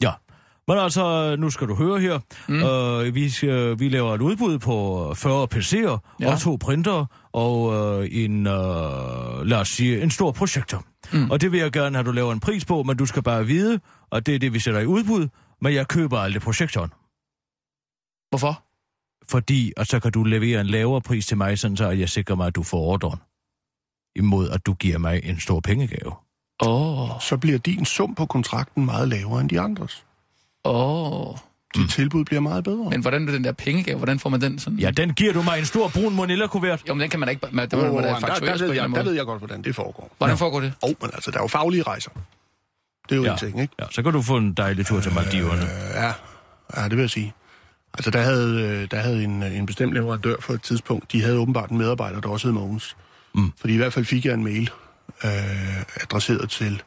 Ja. 0.02 0.12
Men 0.68 0.78
altså, 0.78 1.36
nu 1.38 1.50
skal 1.50 1.68
du 1.68 1.74
høre 1.74 2.00
her. 2.00 2.18
Mm. 2.48 2.62
Øh, 2.62 3.14
vi, 3.14 3.28
skal, 3.30 3.78
vi 3.78 3.88
laver 3.88 4.14
et 4.14 4.20
udbud 4.20 4.58
på 4.58 5.12
40 5.16 5.48
PC'er 5.54 5.98
ja. 6.20 6.32
og 6.32 6.40
to 6.40 6.56
printer 6.60 7.06
og 7.32 7.74
øh, 7.74 8.08
en, 8.12 8.46
øh, 8.46 9.46
lad 9.46 9.58
os 9.58 9.68
sige, 9.68 10.02
en 10.02 10.10
stor 10.10 10.32
projektor. 10.32 10.84
Mm. 11.12 11.30
Og 11.30 11.40
det 11.40 11.52
vil 11.52 11.60
jeg 11.60 11.72
gerne 11.72 11.96
have, 11.96 12.06
du 12.06 12.12
laver 12.12 12.32
en 12.32 12.40
pris 12.40 12.64
på, 12.64 12.82
men 12.82 12.96
du 12.96 13.06
skal 13.06 13.22
bare 13.22 13.46
vide, 13.46 13.80
og 14.10 14.26
det 14.26 14.34
er 14.34 14.38
det, 14.38 14.52
vi 14.54 14.58
sætter 14.58 14.80
i 14.80 14.86
udbud, 14.86 15.28
men 15.62 15.74
jeg 15.74 15.88
køber 15.88 16.18
aldrig 16.18 16.42
projektoren. 16.42 16.90
Hvorfor? 18.30 18.62
Fordi, 19.30 19.72
og 19.76 19.86
så 19.86 20.00
kan 20.00 20.12
du 20.12 20.24
levere 20.24 20.60
en 20.60 20.66
lavere 20.66 21.00
pris 21.00 21.26
til 21.26 21.36
mig, 21.36 21.58
sådan 21.58 21.76
så 21.76 21.88
at 21.88 21.98
jeg 22.00 22.08
sikrer 22.08 22.36
mig, 22.36 22.46
at 22.46 22.56
du 22.56 22.62
får 22.62 22.78
ordren. 22.78 23.18
Imod, 24.16 24.50
at 24.50 24.66
du 24.66 24.74
giver 24.74 24.98
mig 24.98 25.20
en 25.24 25.40
stor 25.40 25.60
pengegave. 25.60 26.12
Åh, 26.62 27.00
oh, 27.00 27.20
Så 27.20 27.36
bliver 27.36 27.58
din 27.58 27.84
sum 27.84 28.14
på 28.14 28.26
kontrakten 28.26 28.84
meget 28.84 29.08
lavere 29.08 29.40
end 29.40 29.48
de 29.50 29.60
andres. 29.60 30.04
åh. 30.64 31.28
Oh. 31.30 31.36
Dit 31.74 31.82
mm. 31.82 31.88
tilbud 31.88 32.24
bliver 32.24 32.40
meget 32.40 32.64
bedre. 32.64 32.90
Men 32.90 33.00
hvordan 33.00 33.28
er 33.28 33.32
den 33.32 33.44
der 33.44 33.52
pengegave? 33.52 33.96
Hvordan 33.96 34.18
får 34.18 34.30
man 34.30 34.40
den 34.40 34.58
sådan? 34.58 34.78
Ja, 34.78 34.90
den 34.90 35.14
giver 35.14 35.32
du 35.32 35.42
mig 35.42 35.58
en 35.58 35.66
stor 35.66 35.88
brun 35.88 36.16
manila-kuvert. 36.16 36.82
Jo, 36.88 36.94
men 36.94 37.00
den 37.00 37.10
kan 37.10 37.20
man 37.20 37.28
ikke... 37.28 37.46
Man, 37.52 37.70
det 37.70 37.78
Åh, 37.78 37.86
må 37.86 37.94
man 37.94 38.04
der, 38.04 38.18
der, 38.18 38.34
der, 38.34 38.66
ved 38.66 38.72
jeg, 38.72 38.88
der 38.88 39.02
ved 39.02 39.12
jeg 39.12 39.24
godt, 39.24 39.38
hvordan 39.38 39.62
det 39.62 39.74
foregår. 39.74 40.14
Hvordan 40.18 40.38
foregår 40.38 40.60
det? 40.60 40.72
Åh, 40.82 40.88
oh, 40.90 40.94
men 41.00 41.10
altså, 41.14 41.30
der 41.30 41.38
er 41.38 41.42
jo 41.42 41.46
faglige 41.46 41.82
rejser. 41.82 42.10
Det 43.08 43.12
er 43.12 43.16
jo 43.16 43.22
ja. 43.22 43.28
Ja. 43.28 43.32
en 43.32 43.38
ting, 43.38 43.60
ikke? 43.60 43.74
Ja, 43.80 43.84
så 43.90 44.02
kan 44.02 44.12
du 44.12 44.22
få 44.22 44.36
en 44.36 44.52
dejlig 44.52 44.86
tur 44.86 45.00
til 45.00 45.14
Maldiverne. 45.14 45.62
Øh, 45.62 45.68
ja. 45.94 46.12
ja, 46.76 46.84
det 46.84 46.90
vil 46.90 46.98
jeg 46.98 47.10
sige. 47.10 47.32
Altså, 47.94 48.10
der 48.10 48.22
havde, 48.22 48.62
øh, 48.62 48.90
der 48.90 48.96
havde 48.96 49.24
en, 49.24 49.42
en 49.42 49.66
bestemt 49.66 49.92
leverandør 49.94 50.36
for 50.40 50.52
et 50.54 50.62
tidspunkt, 50.62 51.12
de 51.12 51.22
havde 51.22 51.38
åbenbart 51.38 51.70
en 51.70 51.78
medarbejder, 51.78 52.20
der 52.20 52.28
også 52.28 52.46
hed 52.46 52.52
Mogens. 52.52 52.96
Mm. 53.34 53.52
Fordi 53.60 53.74
i 53.74 53.76
hvert 53.76 53.92
fald 53.92 54.04
fik 54.04 54.24
jeg 54.24 54.34
en 54.34 54.44
mail 54.44 54.70
øh, 55.24 55.80
adresseret 56.02 56.50
til, 56.50 56.82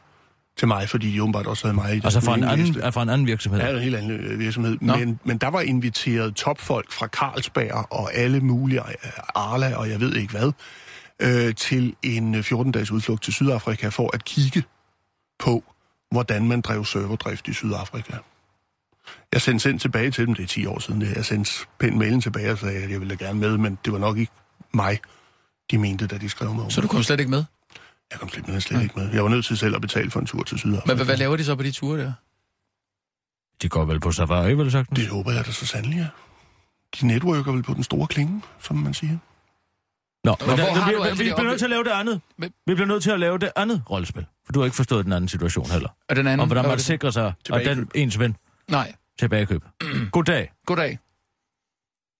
til 0.58 0.68
mig, 0.68 0.88
fordi 0.88 1.12
de 1.12 1.22
åbenbart 1.22 1.46
også 1.46 1.64
havde 1.64 1.74
mig 1.74 1.96
i 1.96 2.00
deres 2.00 2.14
Altså 2.14 2.30
fra 2.30 2.34
en, 2.34 2.44
anden, 2.44 2.92
fra 2.92 3.02
en 3.02 3.08
anden 3.08 3.26
virksomhed. 3.26 3.60
Ja, 3.60 3.68
det 3.68 3.76
en 3.76 3.82
helt 3.82 3.96
anden 3.96 4.10
øh, 4.10 4.38
virksomhed. 4.38 4.78
Nå. 4.80 4.96
Men, 4.96 5.18
men 5.24 5.38
der 5.38 5.48
var 5.48 5.60
inviteret 5.60 6.34
topfolk 6.34 6.92
fra 6.92 7.06
Carlsberg 7.06 7.86
og 7.92 8.14
alle 8.14 8.40
mulige, 8.40 8.80
øh, 8.80 9.10
Arla 9.34 9.76
og 9.76 9.90
jeg 9.90 10.00
ved 10.00 10.14
ikke 10.14 10.32
hvad, 10.32 10.52
øh, 11.20 11.54
til 11.54 11.94
en 12.02 12.34
14-dages 12.34 12.90
udflugt 12.90 13.22
til 13.22 13.32
Sydafrika 13.32 13.88
for 13.88 14.10
at 14.14 14.24
kigge 14.24 14.62
på, 15.38 15.64
hvordan 16.10 16.48
man 16.48 16.60
drev 16.60 16.84
serverdrift 16.84 17.48
i 17.48 17.52
Sydafrika. 17.52 18.16
Jeg 19.32 19.40
sendte 19.42 19.62
sendt 19.62 19.82
tilbage 19.82 20.10
til 20.10 20.26
dem, 20.26 20.34
det 20.34 20.42
er 20.42 20.46
10 20.46 20.66
år 20.66 20.78
siden, 20.78 21.02
jeg 21.02 21.24
sendte 21.24 21.52
pænt 21.78 21.96
mailen 21.96 22.20
tilbage 22.20 22.52
og 22.52 22.58
sagde, 22.58 22.82
at 22.84 22.90
jeg 22.90 23.00
ville 23.00 23.16
da 23.16 23.24
gerne 23.24 23.40
med, 23.40 23.58
men 23.58 23.78
det 23.84 23.92
var 23.92 23.98
nok 23.98 24.18
ikke 24.18 24.32
mig, 24.74 24.98
de 25.70 25.78
mente, 25.78 26.06
da 26.06 26.18
de 26.18 26.28
skrev 26.28 26.54
mig. 26.54 26.72
Så 26.72 26.80
du 26.80 26.88
kom 26.88 27.02
slet 27.02 27.20
ikke 27.20 27.30
med? 27.30 27.44
Jeg 28.10 28.20
kom 28.20 28.28
slet, 28.28 28.62
slet 28.62 28.82
ikke 28.82 28.94
med. 28.98 29.10
Jeg 29.12 29.22
var 29.22 29.28
nødt 29.28 29.44
til 29.46 29.56
selv 29.58 29.74
at 29.74 29.80
betale 29.80 30.10
for 30.10 30.20
en 30.20 30.26
tur 30.26 30.42
til 30.42 30.58
Sydafrika. 30.58 30.86
Men 30.86 30.96
hvad, 30.96 31.06
hvad 31.06 31.16
laver 31.16 31.36
de 31.36 31.44
så 31.44 31.54
på 31.56 31.62
de 31.62 31.70
ture 31.72 32.00
der? 32.00 32.12
De 33.62 33.68
går 33.68 33.84
vel 33.84 34.00
på 34.00 34.12
safari, 34.12 34.54
vel 34.54 34.70
sagt? 34.72 34.96
Det 34.96 35.08
håber 35.08 35.32
jeg 35.32 35.46
da 35.46 35.50
så 35.52 35.66
sandelig, 35.66 35.96
ja. 35.98 36.06
De 37.00 37.06
networker 37.06 37.52
vel 37.52 37.62
på 37.62 37.74
den 37.74 37.82
store 37.82 38.06
klinge, 38.06 38.42
som 38.60 38.76
man 38.76 38.94
siger. 38.94 39.18
Nå, 40.24 40.36
men 40.40 40.48
der, 40.48 40.56
der, 40.56 40.86
bliver, 40.86 41.02
vi 41.02 41.10
de 41.10 41.34
bliver 41.34 41.42
nødt 41.42 41.58
til 41.58 41.66
at 41.66 41.70
lave 41.70 41.84
det 41.84 41.90
andet. 41.90 42.20
Men- 42.36 42.52
Vi 42.66 42.74
bliver 42.74 42.86
nødt 42.88 43.02
til 43.02 43.10
at 43.10 43.20
lave 43.20 43.38
det 43.38 43.50
andet 43.56 43.82
rollespil. 43.90 44.26
For 44.44 44.52
du 44.52 44.60
har 44.60 44.64
ikke 44.64 44.76
forstået 44.76 45.04
den 45.04 45.12
anden 45.12 45.28
situation 45.28 45.70
heller. 45.70 45.88
Og 46.08 46.16
den 46.16 46.26
anden? 46.26 46.40
Og 46.40 46.46
hvordan 46.46 46.64
man 46.64 46.76
det? 46.76 46.84
sikrer 46.84 47.10
sig, 47.10 47.32
og 47.50 47.60
den 47.64 47.90
ens 47.94 48.18
ven 48.18 48.36
Nej. 48.68 48.92
Tilbagekøb. 49.18 49.62
Goddag. 50.12 50.52
Goddag. 50.66 50.98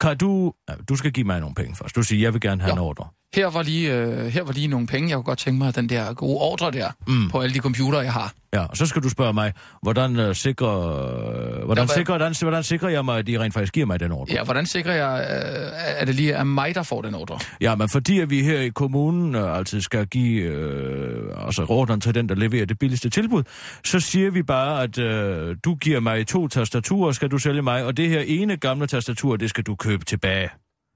Kan 0.01 0.19
du... 0.19 0.53
Du 0.89 0.97
skal 0.97 1.13
give 1.13 1.27
mig 1.27 1.41
nogle 1.41 1.55
penge 1.55 1.77
først. 1.77 1.97
Du 1.97 2.03
siger, 2.03 2.21
jeg 2.23 2.33
vil 2.33 2.41
gerne 2.41 2.63
have 2.63 2.69
Ja. 2.69 2.73
en 2.75 2.79
ordre. 2.79 3.09
Her 3.35 3.47
var, 3.47 3.63
lige, 3.63 3.95
øh, 3.95 4.27
her 4.27 4.43
var 4.43 4.53
lige 4.53 4.69
nogle 4.69 4.87
penge. 4.87 5.09
Jeg 5.09 5.17
kunne 5.17 5.25
godt 5.25 5.39
tænke 5.39 5.59
mig, 5.59 5.77
den 5.77 5.89
der 5.89 6.15
gode 6.15 6.39
ordre 6.41 6.71
der 6.71 6.91
Mm. 7.07 7.29
på 7.31 7.41
alle 7.41 7.55
de 7.55 7.59
computere, 7.59 8.01
jeg 8.01 8.13
har. 8.13 8.33
Ja, 8.55 8.61
og 8.67 8.77
så 8.77 8.87
skal 8.87 9.03
du 9.03 9.09
spørge 9.09 9.33
mig, 9.33 9.53
hvordan, 9.83 10.29
uh, 10.29 10.35
sikrer, 10.35 10.77
uh, 10.77 11.65
hvordan, 11.65 11.85
hvad- 11.87 11.97
sikrer, 11.97 12.17
hvordan, 12.19 12.35
hvordan 12.43 12.63
sikrer 12.63 12.89
jeg 12.89 13.05
mig, 13.05 13.19
at 13.19 13.27
de 13.27 13.39
rent 13.41 13.55
faktisk 13.55 13.73
giver 13.73 13.87
mig 13.87 14.01
den 14.01 14.13
ordre? 14.13 14.35
Ja, 14.35 14.45
hvordan 14.45 14.67
sikrer 14.67 14.93
jeg, 14.95 15.27
øh, 15.31 16.01
at 16.01 16.07
det 16.07 16.15
lige 16.15 16.33
er 16.33 16.45
mig, 16.45 16.75
der 16.75 16.83
får 16.83 17.03
den 17.03 17.15
ordre? 17.15 17.39
Ja, 17.61 17.75
men 17.75 17.89
fordi 17.89 18.21
at 18.21 18.31
vi 18.31 18.43
her 18.43 18.61
i 18.61 18.69
kommunen 18.69 19.35
øh, 19.35 19.57
altid 19.59 19.81
skal 19.81 20.07
give 20.07 20.43
øh, 20.43 21.47
altså 21.47 21.67
ordren 21.69 22.01
til 22.01 22.15
den, 22.15 22.29
der 22.29 22.35
leverer 22.35 22.67
det 22.67 22.79
billigste 22.79 23.11
tilbud, 23.11 23.43
så 23.85 24.01
siger 24.01 24.31
vi 24.31 24.43
bare, 24.43 24.83
at 24.83 24.99
øh, 24.99 25.57
du 25.65 25.75
giver 25.75 26.01
mig 26.01 26.27
to 26.27 26.49
tastaturer, 26.49 27.13
skal 27.13 27.29
du 27.31 27.39
sælge 27.39 27.63
mig, 27.63 27.85
og 27.85 27.97
det 27.97 28.09
her 28.09 28.21
ene 28.27 28.57
gamle 28.57 28.87
tastatur, 28.87 29.37
det 29.37 29.51
skal 29.51 29.65
du 29.65 29.75
købe 29.75 30.05
tilbage. 30.05 30.49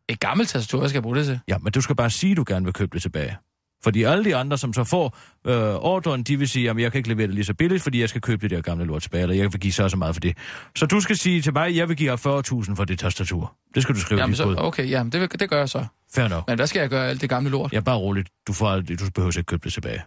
Et 0.09 0.20
gammelt 0.20 0.48
tastatur, 0.48 0.78
hvad 0.78 0.88
skal 0.88 0.96
jeg 0.96 1.02
bruge 1.02 1.16
det 1.16 1.26
til? 1.26 1.40
Ja, 1.48 1.59
men 1.59 1.72
du 1.72 1.80
skal 1.80 1.96
bare 1.96 2.11
sige, 2.11 2.30
at 2.30 2.36
du 2.36 2.44
gerne 2.46 2.64
vil 2.64 2.74
købe 2.74 2.90
det 2.94 3.02
tilbage. 3.02 3.36
Fordi 3.84 4.02
alle 4.02 4.24
de 4.24 4.36
andre, 4.36 4.59
som 4.59 4.72
så 4.72 4.84
får 4.84 5.16
øh, 5.46 5.74
ordren, 5.74 6.22
de 6.22 6.38
vil 6.38 6.48
sige, 6.48 6.70
at 6.70 6.78
jeg 6.78 6.92
kan 6.92 6.98
ikke 6.98 7.09
levere 7.09 7.26
det 7.26 7.34
lige 7.34 7.44
så 7.44 7.54
billigt, 7.54 7.82
fordi 7.82 8.00
jeg 8.00 8.09
skal 8.09 8.20
købe 8.20 8.42
det 8.42 8.50
der 8.50 8.61
gamle 8.61 8.84
lort 8.84 9.02
tilbage, 9.02 9.22
eller 9.22 9.34
jeg 9.36 9.52
vil 9.52 9.61
give 9.61 9.72
så 9.72 9.88
så 9.88 9.96
meget 9.96 10.14
for 10.14 10.20
det. 10.20 10.36
Så 10.76 10.86
du 10.86 11.00
skal 11.00 11.16
sige 11.16 11.42
til 11.42 11.52
mig, 11.52 11.66
at 11.66 11.76
jeg 11.76 11.88
vil 11.88 11.96
give 11.96 12.11
dig 12.11 12.18
40.000 12.26 12.74
for 12.74 12.84
det 12.84 12.98
tastatur. 12.98 13.57
Det 13.74 13.82
skal 13.82 13.94
du 13.94 14.00
skrive 14.00 14.20
Jamen, 14.20 14.36
så, 14.36 14.42
så... 14.42 14.54
okay, 14.59 14.90
jamen, 14.90 15.12
det, 15.12 15.20
vil- 15.20 15.40
det 15.40 15.50
gør 15.50 15.59
jeg 15.59 15.68
så. 15.68 15.86
Fair 16.14 16.28
nok. 16.28 16.44
Men 16.48 16.57
hvad 16.57 16.66
skal 16.66 16.80
jeg 16.80 16.88
gøre 16.90 17.09
alt 17.09 17.20
det 17.20 17.28
gamle 17.28 17.50
lort? 17.50 17.72
Ja, 17.72 17.80
bare 17.80 17.96
roligt. 17.96 18.28
Du, 18.46 18.52
får 18.52 18.68
aldrig, 18.68 19.00
du 19.00 19.11
behøver 19.14 19.32
ikke 19.38 19.46
købe 19.46 19.64
det 19.64 19.72
tilbage. 19.72 20.02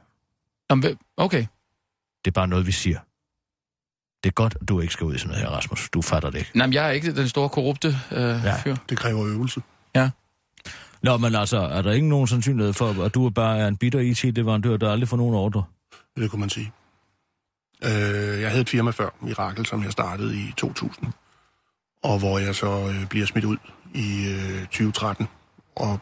Jamen, 0.71 0.97
okay. 1.17 1.45
Det 2.25 2.31
er 2.31 2.33
bare 2.33 2.47
noget, 2.47 2.67
vi 2.67 2.71
siger. 2.71 2.99
Det 4.23 4.29
er 4.29 4.33
godt, 4.33 4.57
at 4.61 4.69
du 4.69 4.79
ikke 4.79 4.93
skal 4.93 5.05
ud 5.05 5.15
i 5.15 5.17
sådan 5.17 5.27
noget 5.29 5.43
her, 5.43 5.49
Rasmus. 5.55 5.89
Du 5.89 6.01
fatter 6.01 6.29
det 6.29 6.37
ikke. 6.39 6.51
Nej, 6.55 6.67
men 6.67 6.73
jeg 6.73 6.87
er 6.87 6.91
ikke 6.91 7.15
den 7.15 7.27
store 7.27 7.49
korrupte 7.49 7.87
øh, 8.11 8.17
Ja. 8.19 8.55
fyr. 8.63 8.75
Det 8.89 8.97
kræver 8.97 9.25
øvelse. 9.27 9.61
Nå, 11.01 11.17
men 11.17 11.35
altså, 11.35 11.57
er 11.57 11.81
der 11.81 11.91
ikke 11.91 12.07
nogen 12.07 12.27
sandsynlighed 12.27 12.73
for, 12.73 13.03
at 13.03 13.13
du 13.13 13.29
bare 13.29 13.57
er 13.57 13.67
en 13.67 13.77
bitter 13.77 13.99
IT-leverandør, 13.99 14.77
der 14.77 14.91
aldrig 14.91 15.09
får 15.09 15.17
nogen 15.17 15.35
ordre? 15.35 15.63
Det 16.17 16.31
kunne 16.31 16.39
man 16.39 16.49
sige. 16.49 16.71
Øh, 17.83 18.41
jeg 18.41 18.49
havde 18.49 18.61
et 18.61 18.69
firma 18.69 18.91
før, 18.91 19.09
Mirakel, 19.21 19.65
som 19.65 19.83
jeg 19.83 19.91
startede 19.91 20.35
i 20.35 20.53
2000. 20.57 21.07
Og 22.03 22.19
hvor 22.19 22.39
jeg 22.39 22.55
så 22.55 22.67
øh, 22.67 23.07
bliver 23.07 23.25
smidt 23.25 23.45
ud 23.45 23.57
i 23.93 24.27
øh, 24.29 24.61
2013. 24.61 25.27
Og 25.75 25.99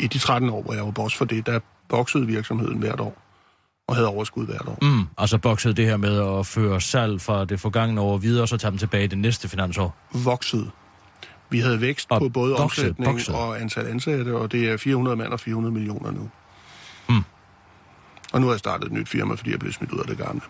i 0.00 0.06
de 0.06 0.18
13 0.18 0.50
år, 0.50 0.62
hvor 0.62 0.74
jeg 0.74 0.84
var 0.84 0.90
boss 0.90 1.16
for 1.16 1.24
det, 1.24 1.46
der 1.46 1.60
voksede 1.90 2.26
virksomheden 2.26 2.78
hvert 2.78 3.00
år. 3.00 3.20
Og 3.88 3.94
havde 3.94 4.08
overskud 4.08 4.46
hvert 4.46 4.68
år. 4.68 4.78
Mm, 4.82 5.06
altså 5.18 5.38
bokset 5.38 5.76
det 5.76 5.86
her 5.86 5.96
med 5.96 6.38
at 6.38 6.46
føre 6.46 6.80
salg 6.80 7.20
fra 7.20 7.44
det 7.44 7.60
forgangne 7.60 8.00
år 8.00 8.16
videre, 8.16 8.42
og 8.42 8.48
så 8.48 8.56
tage 8.56 8.70
dem 8.70 8.78
tilbage 8.78 9.04
i 9.04 9.06
det 9.06 9.18
næste 9.18 9.48
finansår. 9.48 9.96
Voksede. 10.24 10.70
Vi 11.50 11.58
havde 11.60 11.80
vækst 11.80 12.06
Og 12.10 12.20
på 12.20 12.28
både 12.28 12.56
bokset, 12.58 12.84
omsætning 12.84 13.10
bokset. 13.12 13.34
og 13.34 13.60
antal 13.60 13.86
ansatte, 13.86 14.36
og 14.36 14.52
det 14.52 14.68
er 14.70 14.76
400 14.76 15.16
mand 15.16 15.32
og 15.32 15.40
400 15.40 15.72
millioner 15.74 16.10
nu. 16.10 16.30
Mm. 17.08 17.22
Og 18.32 18.40
nu 18.40 18.46
har 18.46 18.52
jeg 18.54 18.58
startet 18.58 18.86
et 18.86 18.92
nyt 18.92 19.08
firma, 19.08 19.34
fordi 19.34 19.50
jeg 19.50 19.58
blev 19.58 19.72
smidt 19.72 19.92
ud 19.92 19.98
af 19.98 20.06
det 20.06 20.18
gamle. 20.18 20.40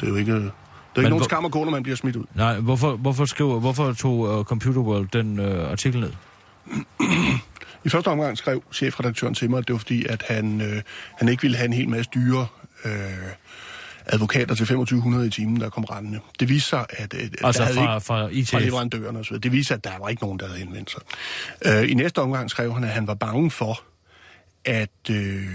Det 0.00 0.06
er 0.06 0.10
jo 0.10 0.16
ikke, 0.16 0.32
det 0.32 0.38
er 0.38 0.42
ikke 0.44 0.52
Men 0.96 1.02
nogen 1.04 1.18
hvor- 1.18 1.24
skam 1.24 1.50
gå, 1.50 1.64
når 1.64 1.70
man 1.70 1.82
bliver 1.82 1.96
smidt 1.96 2.16
ud. 2.16 2.24
Nej, 2.34 2.60
hvorfor, 2.60 2.96
hvorfor, 2.96 3.24
skriver, 3.24 3.60
hvorfor 3.60 3.92
tog 3.92 4.18
uh, 4.18 4.44
Computer 4.44 4.80
World 4.80 5.08
den 5.12 5.38
uh, 5.38 5.70
artikel 5.70 6.00
ned? 6.00 6.12
I 7.84 7.88
første 7.88 8.08
omgang 8.08 8.38
skrev 8.38 8.62
chefredaktøren 8.72 9.34
til 9.34 9.50
mig, 9.50 9.58
at 9.58 9.66
det 9.68 9.72
var 9.72 9.78
fordi, 9.78 10.06
at 10.06 10.24
han, 10.28 10.60
øh, 10.60 10.82
han 11.18 11.28
ikke 11.28 11.42
ville 11.42 11.56
have 11.56 11.66
en 11.66 11.72
hel 11.72 11.88
masse 11.88 12.10
dyre 12.14 12.46
øh, 12.84 12.92
advokater 14.06 14.54
til 14.54 14.66
2500 14.66 15.26
i 15.26 15.30
timen, 15.30 15.60
der 15.60 15.70
kom 15.70 15.84
rendende. 15.84 16.20
Det 16.40 16.48
viste 16.48 16.68
sig, 16.68 16.86
at, 16.90 17.14
at 17.14 17.30
Altså 17.44 17.62
der 17.62 17.66
havde 17.66 17.76
fra, 17.78 17.94
ikke, 17.96 18.06
fra 18.06 18.28
IT? 18.32 18.50
fra 18.50 18.58
leverandørerne 18.58 19.18
osv. 19.18 19.36
Det 19.38 19.52
viste 19.52 19.68
sig, 19.68 19.74
at 19.74 19.84
der 19.84 19.98
var 19.98 20.08
ikke 20.08 20.22
nogen, 20.22 20.38
der 20.38 20.46
havde 20.46 20.60
indvendt 20.60 20.90
sig. 20.90 21.00
Øh, 21.66 21.90
I 21.90 21.94
næste 21.94 22.18
omgang 22.18 22.50
skrev 22.50 22.74
han, 22.74 22.84
at 22.84 22.90
han 22.90 23.06
var 23.06 23.14
bange 23.14 23.50
for, 23.50 23.82
at, 24.64 25.10
øh, 25.10 25.46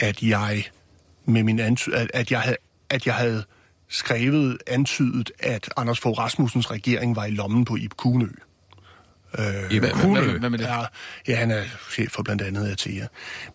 at 0.00 0.22
jeg 0.22 0.64
med 1.24 1.42
min 1.42 1.60
anty- 1.60 1.94
at, 1.94 2.10
at, 2.14 2.30
jeg 2.30 2.40
havde, 2.40 2.56
at 2.90 3.06
jeg 3.06 3.14
havde 3.14 3.44
skrevet, 3.88 4.58
antydet, 4.66 5.30
at 5.38 5.68
Anders 5.76 6.00
Fogh 6.00 6.18
Rasmussens 6.18 6.70
regering 6.70 7.16
var 7.16 7.24
i 7.24 7.30
lommen 7.30 7.64
på 7.64 7.76
Ib 7.76 7.92
Kunø. 7.96 8.26
I 9.70 9.78
Hvad, 9.78 9.90
Kuglø. 9.90 10.20
hvad, 10.22 10.38
hvad 10.38 10.50
med 10.50 10.58
det? 10.58 10.64
Ja, 10.64 10.84
ja, 11.28 11.36
han 11.36 11.50
er 11.50 11.62
chef 11.90 12.10
for 12.10 12.22
blandt 12.22 12.42
andet 12.42 12.70
Atea. 12.72 13.06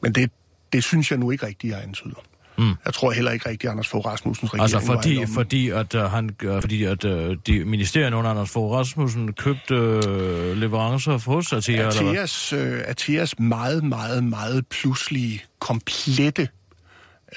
Men 0.01 0.15
det, 0.15 0.31
det 0.73 0.83
synes 0.83 1.11
jeg 1.11 1.19
nu 1.19 1.31
ikke 1.31 1.45
rigtigt, 1.45 1.71
jeg 1.73 1.83
antyder. 1.83 2.23
Mm. 2.59 2.73
Jeg 2.85 2.93
tror 2.93 3.11
heller 3.11 3.31
ikke 3.31 3.49
rigtigt, 3.49 3.69
at 3.69 3.71
Anders 3.71 3.87
Fogh 3.87 4.05
Rasmussens 4.05 4.53
regering 4.53 4.75
Altså 4.75 4.93
fordi, 4.93 5.25
fordi 5.33 5.69
at 5.69 5.95
uh, 5.95 6.01
han, 6.01 6.29
uh, 6.45 6.61
fordi 6.61 6.83
at 6.83 7.05
uh, 7.05 7.35
de 7.47 7.65
ministerierne 7.65 8.15
under 8.15 8.31
Anders 8.31 8.49
Fogh 8.49 8.71
Rasmussen 8.73 9.33
købte 9.33 9.75
uh, 9.75 10.57
leverancer 10.57 11.31
hos 11.31 11.53
Atea, 11.53 11.75
eller 11.75 12.01
hvad? 12.01 12.11
Ateas, 12.11 12.53
øh, 12.53 12.81
Ateas 12.85 13.39
meget, 13.39 13.83
meget, 13.83 14.23
meget 14.23 14.67
pludselige, 14.67 15.41
komplette 15.59 16.47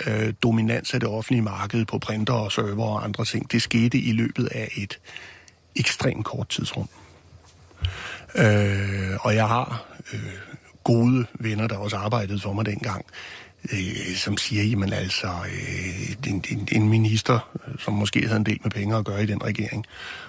øh, 0.07 0.33
dominans 0.43 0.95
af 0.95 1.01
det 1.01 1.09
offentlige 1.09 1.43
marked 1.43 1.85
på 1.85 1.99
printer 1.99 2.35
og 2.35 2.53
server 2.53 2.87
og 2.87 3.05
andre 3.05 3.25
ting, 3.25 3.53
det 3.53 3.62
skete 3.62 3.99
i 3.99 4.12
løbet 4.12 4.47
af 4.47 4.68
et 4.77 4.99
ekstremt 5.77 6.25
kort 6.25 6.49
tidsrum. 6.49 6.89
Øh, 8.35 9.16
og 9.20 9.35
jeg 9.35 9.49
har 9.49 9.85
øh, 10.12 10.20
gode 10.85 11.27
venner, 11.35 11.66
der 11.66 11.77
også 11.77 11.97
arbejdede 11.97 12.41
for 12.41 12.53
mig 12.53 12.66
dengang, 12.66 13.05
øh, 13.73 14.17
som 14.17 14.37
siger, 14.37 14.63
jamen 14.63 14.93
altså, 14.93 15.27
øh, 15.27 16.33
en, 16.33 16.45
en, 16.51 16.69
en 16.73 16.89
minister, 16.89 17.59
som 17.79 17.95
måske 17.95 18.27
havde 18.27 18.37
en 18.37 18.47
del 18.47 18.59
med 18.63 18.71
penge 18.71 18.97
at 18.97 19.05
gøre 19.05 19.23
i 19.23 19.27
den 19.27 19.45
regering, 19.45 19.87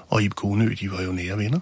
og 0.08 0.24
Ib 0.24 0.34
Konø, 0.34 0.76
de 0.80 0.92
var 0.92 1.02
jo 1.02 1.12
nære 1.12 1.38
venner. 1.38 1.60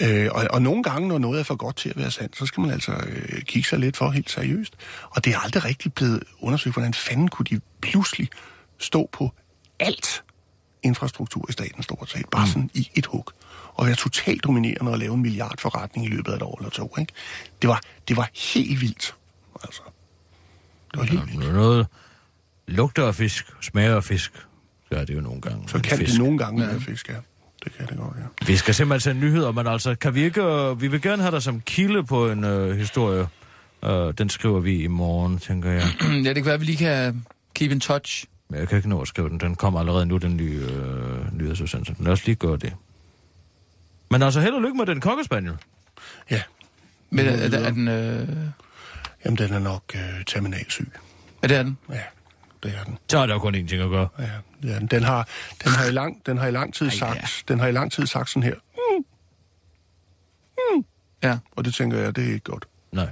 Øh, 0.00 0.28
og, 0.32 0.46
og 0.50 0.62
nogle 0.62 0.82
gange, 0.82 1.08
når 1.08 1.18
noget 1.18 1.40
er 1.40 1.44
for 1.44 1.54
godt 1.54 1.76
til 1.76 1.88
at 1.88 1.96
være 1.96 2.10
sandt, 2.10 2.36
så 2.36 2.46
skal 2.46 2.60
man 2.60 2.70
altså 2.70 2.92
øh, 2.92 3.42
kigge 3.42 3.68
sig 3.68 3.78
lidt 3.78 3.96
for 3.96 4.10
helt 4.10 4.30
seriøst. 4.30 4.74
Og 5.10 5.24
det 5.24 5.34
er 5.34 5.38
aldrig 5.38 5.64
rigtig 5.64 5.94
blevet 5.94 6.22
undersøgt, 6.40 6.74
hvordan 6.74 6.94
fanden 6.94 7.28
kunne 7.28 7.46
de 7.50 7.60
pludselig 7.80 8.28
stå 8.78 9.08
på 9.12 9.32
alt 9.78 10.22
infrastruktur 10.82 11.46
i 11.48 11.52
staten 11.52 11.82
stort 11.82 12.10
set, 12.10 12.28
bare 12.30 12.46
sådan 12.46 12.70
i 12.74 12.90
et 12.94 13.06
hug, 13.06 13.30
og 13.74 13.86
være 13.86 13.94
totalt 13.94 14.44
dominerende 14.44 14.92
og 14.92 14.98
lave 14.98 15.14
en 15.14 15.22
milliardforretning 15.22 16.06
i 16.06 16.08
løbet 16.08 16.32
af 16.32 16.36
et 16.36 16.42
år 16.42 16.58
eller 16.58 16.70
to. 16.70 16.94
Ikke? 16.98 17.12
Det, 17.62 17.68
var, 17.68 17.80
det 18.08 18.16
var 18.16 18.30
helt 18.54 18.80
vildt. 18.80 19.14
Altså. 19.64 19.82
Det 20.92 21.00
var 21.00 21.04
helt 21.04 21.32
vildt. 21.32 21.52
Noget 21.54 21.86
lugter 22.68 23.06
af 23.06 23.14
fisk, 23.14 23.46
smager 23.60 23.96
af 23.96 24.04
fisk. 24.04 24.32
Så 24.92 24.98
er 24.98 25.04
det 25.04 25.14
jo 25.14 25.20
nogle 25.20 25.40
gange. 25.40 25.68
Så 25.68 25.80
kan 25.80 25.98
fisk. 25.98 26.12
det 26.12 26.18
nogle 26.20 26.38
gange 26.38 26.66
være 26.66 26.80
fisk, 26.80 27.08
ja. 27.08 27.14
Det 27.64 27.72
kan 27.76 27.86
det 27.86 27.96
godt, 27.96 28.16
ja. 28.16 28.46
Vi 28.46 28.56
skal 28.56 28.74
simpelthen 28.74 29.00
sende 29.00 29.20
nyheder, 29.26 29.52
men 29.52 29.66
altså, 29.66 29.94
kan 29.94 30.14
vi 30.14 30.22
ikke... 30.24 30.42
Øh, 30.42 30.80
vi 30.80 30.88
vil 30.88 31.02
gerne 31.02 31.22
have 31.22 31.34
dig 31.34 31.42
som 31.42 31.60
kilde 31.60 32.04
på 32.04 32.30
en 32.30 32.44
øh, 32.44 32.76
historie. 32.76 33.26
Øh, 33.84 34.14
den 34.18 34.28
skriver 34.28 34.60
vi 34.60 34.82
i 34.82 34.86
morgen, 34.86 35.38
tænker 35.38 35.70
jeg. 35.70 35.82
ja, 36.24 36.28
det 36.28 36.34
kan 36.34 36.44
være, 36.44 36.54
at 36.54 36.60
vi 36.60 36.66
lige 36.66 36.76
kan 36.76 37.24
keep 37.54 37.72
in 37.72 37.80
touch. 37.80 38.24
Men 38.48 38.60
jeg 38.60 38.68
kan 38.68 38.76
ikke 38.76 38.88
nå 38.88 39.00
at 39.00 39.08
skrive 39.08 39.28
den. 39.28 39.40
Den 39.40 39.54
kommer 39.54 39.80
allerede 39.80 40.06
nu, 40.06 40.16
den 40.16 40.36
nye 40.36 40.60
øh, 40.72 41.38
nyhedsudsendelse. 41.38 41.94
Lad 42.00 42.12
os 42.12 42.26
lige 42.26 42.36
gøre 42.36 42.56
det. 42.56 42.72
Men 44.10 44.22
altså, 44.22 44.40
held 44.40 44.54
og 44.54 44.62
lykke 44.62 44.76
med 44.76 44.86
den 44.86 45.00
kokkespaniel. 45.00 45.54
Ja, 46.30 46.42
Men 47.10 47.26
er, 47.26 47.32
er, 47.32 47.58
er 47.58 47.70
den... 47.70 47.88
Øh... 47.88 48.28
jamen 49.24 49.38
den 49.38 49.52
er 49.54 49.58
nok 49.58 49.82
øh, 49.94 50.24
terminalsyg. 50.26 50.90
Er 51.42 51.48
det 51.48 51.56
er 51.56 51.62
den? 51.62 51.78
Ja, 51.90 51.94
det 52.62 52.74
er 52.80 52.84
den. 52.84 52.98
Så 53.08 53.18
er 53.18 53.26
der 53.26 53.34
jo 53.34 53.38
kun 53.38 53.54
én 53.54 53.66
ting 53.68 53.82
at 53.82 53.90
gøre. 53.90 54.08
Ja, 54.18 54.24
det 54.62 54.74
er 54.74 54.78
den. 54.78 54.86
Den 54.86 55.02
har, 55.02 55.28
den 55.64 55.72
har, 55.72 55.84
i, 55.86 55.90
lang, 55.90 56.26
den 56.26 56.38
har 56.38 56.46
i 56.46 56.50
lang 56.50 56.74
tid 56.74 56.86
Ej, 56.86 56.92
sagt, 56.92 57.16
ja. 57.16 57.26
den 57.52 57.60
har 57.60 57.66
i 57.66 57.72
lang 57.72 57.92
tid 57.92 58.06
sagt 58.06 58.30
sådan 58.30 58.42
her, 58.42 58.54
Ja. 61.24 61.38
og 61.56 61.64
det 61.64 61.74
tænker 61.74 61.98
jeg, 61.98 62.16
det 62.16 62.24
er 62.24 62.28
ikke 62.28 62.38
godt. 62.44 62.64
Nej. 62.92 63.08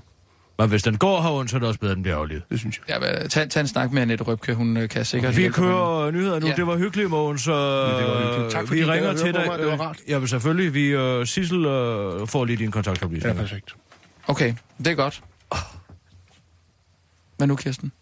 Men 0.58 0.68
hvis 0.68 0.82
den 0.82 0.98
går 0.98 1.22
herunden, 1.22 1.48
så 1.48 1.56
er 1.56 1.60
det 1.60 1.68
også 1.68 1.80
bedre, 1.80 1.90
at 1.90 1.96
den 1.96 2.02
bliver 2.02 2.16
aflevet. 2.16 2.42
Det 2.50 2.58
synes 2.58 2.80
jeg. 2.88 3.00
ja 3.02 3.18
men, 3.20 3.28
tag, 3.30 3.50
tag 3.50 3.60
en 3.60 3.68
snak 3.68 3.92
med 3.92 4.02
Annette 4.02 4.24
Røbke, 4.24 4.54
hun 4.54 4.76
øh, 4.76 4.88
kan 4.88 5.04
sikkert... 5.04 5.36
Vi 5.36 5.48
kører 5.48 6.10
nyheder 6.10 6.40
nu. 6.40 6.46
Ja. 6.46 6.50
Ja. 6.50 6.56
Det 6.56 6.66
var 6.66 6.76
hyggeligt, 6.76 7.10
Mogens. 7.10 7.42
Så 7.42 7.52
det 7.98 8.06
var 8.08 8.26
hyggeligt. 8.28 8.52
Tak, 8.52 8.66
fordi 8.66 8.80
vi 8.80 8.86
ringer 8.86 9.14
til 9.16 9.34
dig. 9.34 9.44
mig. 9.46 9.58
Det 9.58 9.66
var 9.66 9.76
rart. 9.76 9.98
Ja, 10.08 10.18
men 10.18 10.28
selvfølgelig. 10.28 10.74
Vi, 10.74 10.96
uh, 10.96 11.24
Sissel 11.26 11.66
uh, 11.66 12.28
får 12.28 12.44
lige 12.44 12.56
dine 12.56 12.66
Ja, 12.66 12.70
kontaktoplysninger. 12.70 13.40
perfekt. 13.40 13.74
Okay, 14.26 14.54
det 14.78 14.86
er 14.86 14.94
godt. 14.94 15.22
Hvad 17.40 17.46
nu, 17.46 17.56
Kirsten? 17.56 17.92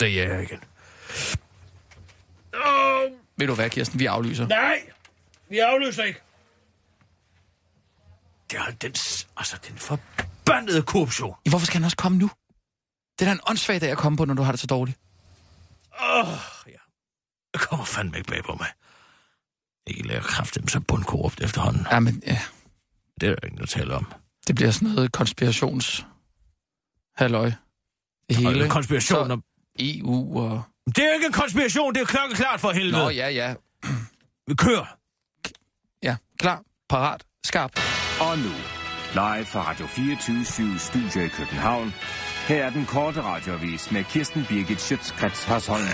det 0.00 0.20
er 0.20 0.34
jeg 0.34 0.42
igen. 0.42 0.60
Ved 3.36 3.46
du 3.46 3.54
hvad, 3.54 3.70
Kirsten? 3.70 3.98
Vi 3.98 4.06
aflyser. 4.06 4.46
Nej, 4.46 4.90
vi 5.48 5.58
aflyser 5.58 6.04
ikke. 6.04 6.20
Det 8.50 8.58
er 8.58 8.70
den, 8.70 8.94
altså, 9.36 9.58
den 9.68 9.76
forbandede 9.78 10.82
korruption. 10.82 11.34
Ja, 11.46 11.50
Hvorfor 11.50 11.66
skal 11.66 11.76
han 11.76 11.84
også 11.84 11.96
komme 11.96 12.18
nu? 12.18 12.30
Det 13.18 13.24
er 13.26 13.30
da 13.30 13.32
en 13.32 13.40
åndssvag 13.46 13.80
dag 13.80 13.90
at 13.90 13.98
komme 13.98 14.16
på, 14.16 14.24
når 14.24 14.34
du 14.34 14.42
har 14.42 14.52
det 14.52 14.60
så 14.60 14.66
dårligt. 14.66 14.98
Åh, 16.00 16.28
oh, 16.28 16.38
ja. 16.66 16.78
Det 17.52 17.60
kommer 17.60 17.84
fandme 17.84 18.18
ikke 18.18 18.28
bag 18.30 18.44
på 18.44 18.54
mig. 18.54 18.68
Ikke 19.86 20.08
lærer 20.08 20.22
kraften 20.22 20.68
så 20.68 20.80
bundkorrupt 20.80 21.40
efterhånden. 21.40 21.86
Ja, 21.90 22.00
men 22.00 22.22
ja, 22.26 22.40
Det 23.20 23.28
er 23.28 23.34
der 23.34 23.46
ingen, 23.46 23.60
der 23.60 23.66
taler 23.66 23.94
om. 23.96 24.12
Det 24.48 24.54
bliver 24.56 24.70
sådan 24.70 24.88
noget 24.88 25.12
konspirations... 25.12 26.06
Halløj. 27.16 27.44
Det 28.28 28.36
Og 28.36 28.52
hele. 28.52 28.64
en 28.64 28.70
konspiration 28.70 29.30
om... 29.30 29.42
EU 29.78 30.40
og... 30.40 30.62
Det 30.86 30.98
er 30.98 31.14
ikke 31.14 31.26
en 31.26 31.32
konspiration, 31.32 31.94
det 31.94 32.00
er 32.00 32.04
klokkeklart 32.06 32.60
for 32.60 32.70
helvede. 32.70 33.02
Nå, 33.02 33.10
ja, 33.10 33.28
ja. 33.28 33.54
Vi 34.46 34.54
kører. 34.54 34.96
Ja, 36.02 36.16
klar, 36.38 36.62
parat, 36.88 37.24
skarp. 37.44 37.72
Og 38.20 38.38
nu, 38.38 38.52
live 39.12 39.44
fra 39.44 39.70
Radio 39.70 39.86
24 39.86 40.78
Studio 40.78 41.20
i 41.22 41.28
København. 41.28 41.94
Her 42.48 42.64
er 42.64 42.70
den 42.70 42.86
korte 42.86 43.22
radiovis 43.22 43.92
med 43.92 44.04
Kirsten 44.04 44.44
Birgit 44.48 44.80
Schøtzgrads 44.80 45.44
Hasholm. 45.44 45.84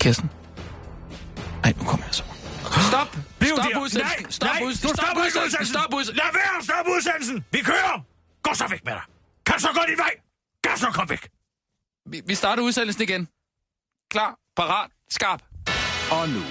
Kirsten. 0.00 0.30
Ej, 1.64 1.72
nu 1.78 1.84
kommer 1.84 2.06
jeg 2.06 2.14
så. 2.14 2.27
Stop! 3.38 3.40
Bliv 3.40 3.54
Stop 3.56 3.72
der. 3.72 3.80
udsendelsen! 3.80 4.20
Nej, 4.22 4.30
Stop 4.30 4.48
nej, 4.54 4.62
ud- 4.66 4.72
du 4.72 4.76
stop 4.78 4.96
stopper 4.96 5.22
udsendelsen! 5.26 5.66
Stop 5.66 5.94
udsendelsen! 5.94 6.16
Lad 6.16 6.30
være, 6.40 6.64
stop 6.68 6.86
udsendelsen. 6.96 7.44
Vi 7.52 7.60
kører. 7.70 7.96
Gå 8.42 8.54
så 8.54 8.66
væk 8.70 8.84
med 8.84 8.92
dig. 8.92 9.02
Kan 9.46 9.60
så 9.60 9.68
gå 9.74 9.80
din 9.88 9.98
vej. 9.98 10.12
Kan 10.64 10.78
så 10.78 10.86
komme 10.86 11.10
væk. 11.10 11.24
Vi, 12.12 12.20
vi 12.26 12.34
starter 12.34 12.62
udsendelsen 12.62 13.02
igen. 13.02 13.28
Klar, 14.10 14.34
parat, 14.56 14.90
skarp. 15.10 15.42
Og 16.10 16.28
nu, 16.28 16.42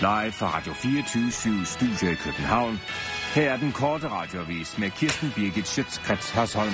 live 0.00 0.32
fra 0.32 0.46
Radio 0.56 0.72
24 0.74 1.66
Studio 1.66 2.10
i 2.10 2.14
København. 2.14 2.80
Her 3.34 3.50
er 3.52 3.56
den 3.56 3.72
korte 3.72 4.08
radiovis 4.08 4.78
med 4.78 4.90
Kirsten 4.90 5.32
Birgit 5.36 5.68
Schøtzgrads 5.68 6.30
Hasholm. 6.30 6.72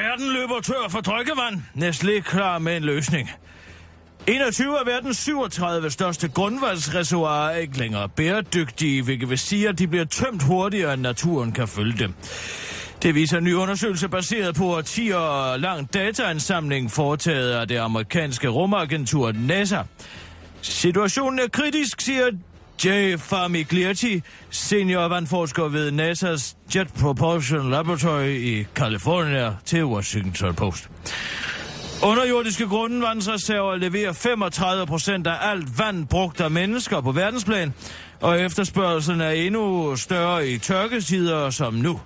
Verden 0.00 0.32
løber 0.32 0.60
tør 0.60 0.88
for 0.90 1.00
drikkevand. 1.00 1.62
Nestlé 1.76 2.20
klar 2.20 2.58
med 2.58 2.76
en 2.76 2.82
løsning. 2.84 3.30
21 4.26 4.78
af 4.78 4.86
verdens 4.86 5.16
37 5.16 5.90
største 5.90 6.28
grundvandsreservoirer 6.28 7.50
er 7.50 7.56
ikke 7.56 7.78
længere 7.78 8.08
bæredygtige, 8.08 9.02
hvilket 9.02 9.30
vil 9.30 9.38
sige, 9.38 9.68
at 9.68 9.78
de 9.78 9.86
bliver 9.86 10.04
tømt 10.04 10.42
hurtigere, 10.42 10.94
end 10.94 11.02
naturen 11.02 11.52
kan 11.52 11.68
følge 11.68 11.98
dem. 11.98 12.14
Det 13.02 13.14
viser 13.14 13.38
en 13.38 13.44
ny 13.44 13.54
undersøgelse 13.54 14.08
baseret 14.08 14.54
på 14.54 14.82
10 14.84 15.12
år 15.12 15.56
lang 15.56 15.94
dataansamling 15.94 16.90
foretaget 16.90 17.52
af 17.52 17.68
det 17.68 17.76
amerikanske 17.76 18.48
rumagentur 18.48 19.32
NASA. 19.32 19.82
Situationen 20.62 21.38
er 21.38 21.48
kritisk, 21.52 22.00
siger 22.00 22.30
Jay 22.84 23.18
Famiglietti, 23.18 24.22
senior 24.50 25.08
vandforsker 25.08 25.68
ved 25.68 25.92
NASA's 25.92 26.56
Jet 26.74 26.88
Propulsion 27.00 27.70
Laboratory 27.70 28.28
i 28.28 28.66
California 28.74 29.54
til 29.64 29.84
Washington 29.84 30.54
Post. 30.54 30.90
Underjordiske 32.02 32.66
grundvandsreserver 32.66 33.76
leverer 33.76 34.12
35 34.12 34.86
procent 34.86 35.26
af 35.26 35.34
alt 35.40 35.78
vand 35.78 36.06
brugt 36.06 36.40
af 36.40 36.50
mennesker 36.50 37.00
på 37.00 37.12
verdensplan, 37.12 37.74
og 38.20 38.40
efterspørgselen 38.40 39.20
er 39.20 39.30
endnu 39.30 39.96
større 39.96 40.48
i 40.48 40.58
tørketider 40.58 41.50
som 41.50 41.74
nu. 41.74 42.00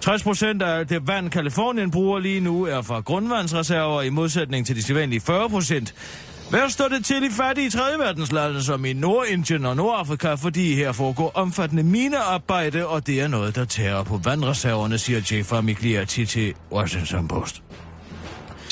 60 0.00 0.22
procent 0.22 0.62
af 0.62 0.86
det 0.86 1.06
vand, 1.06 1.30
Kalifornien 1.30 1.90
bruger 1.90 2.18
lige 2.18 2.40
nu, 2.40 2.64
er 2.64 2.82
fra 2.82 3.00
grundvandsreserver 3.00 4.02
i 4.02 4.10
modsætning 4.10 4.66
til 4.66 4.76
de 4.76 4.82
sædvanlige 4.82 5.20
40 5.20 5.48
procent. 5.48 5.94
Hvad 6.50 6.70
står 6.70 6.88
det 6.88 7.04
til 7.04 7.24
i 7.24 7.30
fattige 7.30 7.70
tredje 7.70 7.84
tredjeverdenslande 7.84 8.62
som 8.62 8.84
i 8.84 8.92
Nordindien 8.92 9.64
og 9.64 9.76
Nordafrika, 9.76 10.34
fordi 10.34 10.74
her 10.74 10.92
foregår 10.92 11.32
omfattende 11.34 11.82
minearbejde, 11.82 12.86
og 12.86 13.06
det 13.06 13.20
er 13.20 13.28
noget, 13.28 13.56
der 13.56 13.64
tærer 13.64 14.02
på 14.02 14.20
vandreserverne, 14.24 14.98
siger 14.98 15.20
Jeffrey 15.32 15.62
Miglia 15.62 16.04
til 16.04 16.54
Washington 16.72 17.28
Post. 17.28 17.63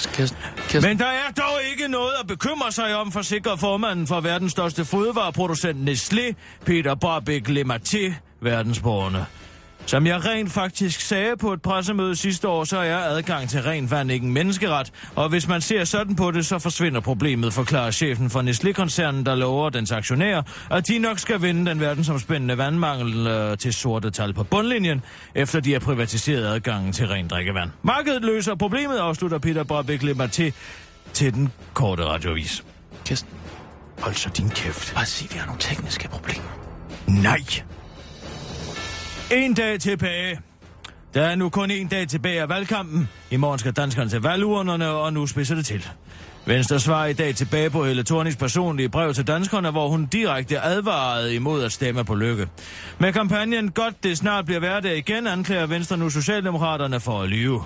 Kirsten, 0.06 0.38
Kirsten. 0.56 0.90
Men 0.90 0.98
der 0.98 1.06
er 1.06 1.32
dog 1.36 1.60
ikke 1.70 1.88
noget 1.88 2.12
at 2.20 2.26
bekymre 2.26 2.72
sig 2.72 2.96
om, 2.96 3.12
forsikrer 3.12 3.56
formanden 3.56 4.06
for 4.06 4.20
verdens 4.20 4.52
største 4.52 4.84
fødevareproducent 4.84 5.88
Nestlé, 5.88 6.34
Peter 6.64 6.94
Barbeck 6.94 7.48
Lematé, 7.48 8.12
verdensborgerne. 8.40 9.26
Som 9.86 10.06
jeg 10.06 10.24
rent 10.24 10.52
faktisk 10.52 11.00
sagde 11.00 11.36
på 11.36 11.52
et 11.52 11.62
pressemøde 11.62 12.16
sidste 12.16 12.48
år, 12.48 12.64
så 12.64 12.78
er 12.78 12.96
adgang 12.96 13.48
til 13.48 13.62
ren 13.62 13.90
vand 13.90 14.10
ikke 14.10 14.26
en 14.26 14.32
menneskeret, 14.32 14.92
og 15.16 15.28
hvis 15.28 15.48
man 15.48 15.60
ser 15.60 15.84
sådan 15.84 16.16
på 16.16 16.30
det, 16.30 16.46
så 16.46 16.58
forsvinder 16.58 17.00
problemet, 17.00 17.52
forklarer 17.52 17.90
chefen 17.90 18.30
for 18.30 18.42
Nestlé-koncernen, 18.42 19.26
der 19.26 19.34
lover 19.34 19.70
dens 19.70 19.92
aktionærer, 19.92 20.42
at 20.70 20.88
de 20.88 20.98
nok 20.98 21.18
skal 21.18 21.42
vende 21.42 21.70
den 21.70 21.80
verdensomspændende 21.80 22.58
vandmangel 22.58 23.26
øh, 23.26 23.58
til 23.58 23.72
sorte 23.72 24.10
tal 24.10 24.34
på 24.34 24.44
bundlinjen, 24.44 25.02
efter 25.34 25.60
de 25.60 25.72
har 25.72 25.80
privatiseret 25.80 26.46
adgangen 26.54 26.92
til 26.92 27.08
ren 27.08 27.28
drikkevand. 27.28 27.70
Markedet 27.82 28.22
løser 28.22 28.54
problemet, 28.54 28.98
afslutter 28.98 29.38
Peter 29.38 29.64
Barbæk 29.64 30.02
Lematé 30.02 30.50
til 31.12 31.34
den 31.34 31.52
korte 31.74 32.04
radiovis. 32.04 32.64
Kirsten, 33.04 33.30
Hold 34.00 34.14
så 34.14 34.28
din 34.28 34.50
kæft. 34.50 34.94
bare 34.94 35.06
sig, 35.06 35.28
vi 35.32 35.38
har 35.38 35.46
nogle 35.46 35.60
tekniske 35.60 36.08
problemer. 36.08 36.58
Nej. 37.06 37.38
En 39.32 39.54
dag 39.54 39.80
tilbage. 39.80 40.40
Der 41.14 41.22
er 41.22 41.34
nu 41.34 41.48
kun 41.48 41.70
en 41.70 41.88
dag 41.88 42.08
tilbage 42.08 42.40
af 42.40 42.48
valgkampen. 42.48 43.08
I 43.30 43.36
morgen 43.36 43.58
skal 43.58 43.72
danskerne 43.72 44.10
til 44.10 44.20
valgurnerne, 44.20 44.88
og 44.88 45.12
nu 45.12 45.26
spidser 45.26 45.54
det 45.54 45.66
til. 45.66 45.88
Venstre 46.46 46.80
svarer 46.80 47.06
i 47.06 47.12
dag 47.12 47.34
tilbage 47.34 47.70
på 47.70 47.84
Helle 47.84 48.04
Thornings 48.04 48.36
personlige 48.36 48.88
brev 48.88 49.14
til 49.14 49.26
danskerne, 49.26 49.70
hvor 49.70 49.88
hun 49.88 50.06
direkte 50.06 50.60
advarede 50.60 51.34
imod 51.34 51.64
at 51.64 51.72
stemme 51.72 52.04
på 52.04 52.14
lykke. 52.14 52.48
Med 52.98 53.12
kampagnen 53.12 53.70
Godt 53.70 54.04
det 54.04 54.18
snart 54.18 54.44
bliver 54.44 54.60
hverdag 54.60 54.96
igen, 54.96 55.26
anklager 55.26 55.66
Venstre 55.66 55.96
nu 55.96 56.10
Socialdemokraterne 56.10 57.00
for 57.00 57.22
at 57.22 57.28
lyve. 57.28 57.64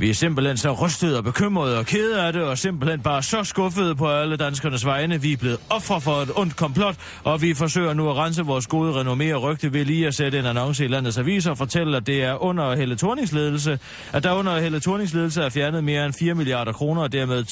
Vi 0.00 0.10
er 0.10 0.14
simpelthen 0.14 0.56
så 0.56 0.72
rystede 0.72 1.18
og 1.18 1.24
bekymrede 1.24 1.78
og 1.78 1.86
kede 1.86 2.22
af 2.22 2.32
det, 2.32 2.42
og 2.42 2.58
simpelthen 2.58 3.00
bare 3.00 3.22
så 3.22 3.44
skuffede 3.44 3.94
på 3.94 4.08
alle 4.08 4.36
danskernes 4.36 4.86
vegne. 4.86 5.22
Vi 5.22 5.32
er 5.32 5.36
blevet 5.36 5.58
ofre 5.70 6.00
for 6.00 6.12
et 6.12 6.30
ondt 6.36 6.56
komplot, 6.56 6.96
og 7.24 7.42
vi 7.42 7.54
forsøger 7.54 7.92
nu 7.92 8.10
at 8.10 8.16
rense 8.16 8.42
vores 8.42 8.66
gode 8.66 9.00
renommé 9.00 9.34
og 9.34 9.42
rygte 9.42 9.72
ved 9.72 9.84
lige 9.84 10.06
at 10.06 10.14
sætte 10.14 10.38
en 10.38 10.46
annonce 10.46 10.84
i 10.84 10.88
landets 10.88 11.18
aviser 11.18 11.50
og 11.50 11.58
fortælle, 11.58 11.96
at 11.96 12.06
det 12.06 12.24
er 12.24 12.42
under 12.42 12.76
Helle 12.76 12.96
Thornings 12.96 13.32
ledelse, 13.32 13.78
at 14.12 14.22
der 14.22 14.32
under 14.32 14.60
Helle 14.60 14.80
Thornings 14.80 15.14
ledelse 15.14 15.42
er 15.42 15.48
fjernet 15.48 15.84
mere 15.84 16.06
end 16.06 16.14
4 16.18 16.34
milliarder 16.34 16.72
kroner, 16.72 17.02
og 17.02 17.12
dermed 17.12 17.44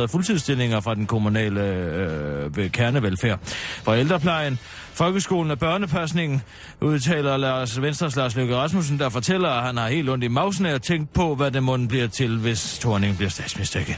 12.600 0.00 0.06
fuldtidsstillinger 0.06 0.80
fra 0.80 0.94
den 0.94 1.06
kommunale 1.06 1.60
øh, 1.60 2.70
kernevelfærd. 2.70 3.38
For 3.84 3.94
ældreplejen, 3.94 4.58
folkeskolen 4.94 5.50
og 5.50 5.58
børnepasningen, 5.58 6.42
udtaler 6.80 7.36
Lars 7.36 7.82
Venstres 7.82 8.16
Lars 8.16 8.36
Løkke 8.36 8.56
Rasmussen, 8.56 8.98
der 8.98 9.08
fortæller, 9.08 9.48
at 9.48 9.62
han 9.62 9.76
har 9.76 9.88
helt 9.88 10.10
ondt 10.10 10.24
i 10.24 10.28
mausen 10.28 10.66
af 10.66 10.74
at 10.74 10.82
tænke 10.82 11.14
på, 11.14 11.34
hvad 11.34 11.50
det 11.50 11.62
måden 11.62 11.88
bliver 11.88 12.06
til, 12.06 12.38
hvis 12.38 12.78
Thorning 12.78 13.16
bliver 13.16 13.30
statsminister 13.30 13.80
igen. 13.80 13.96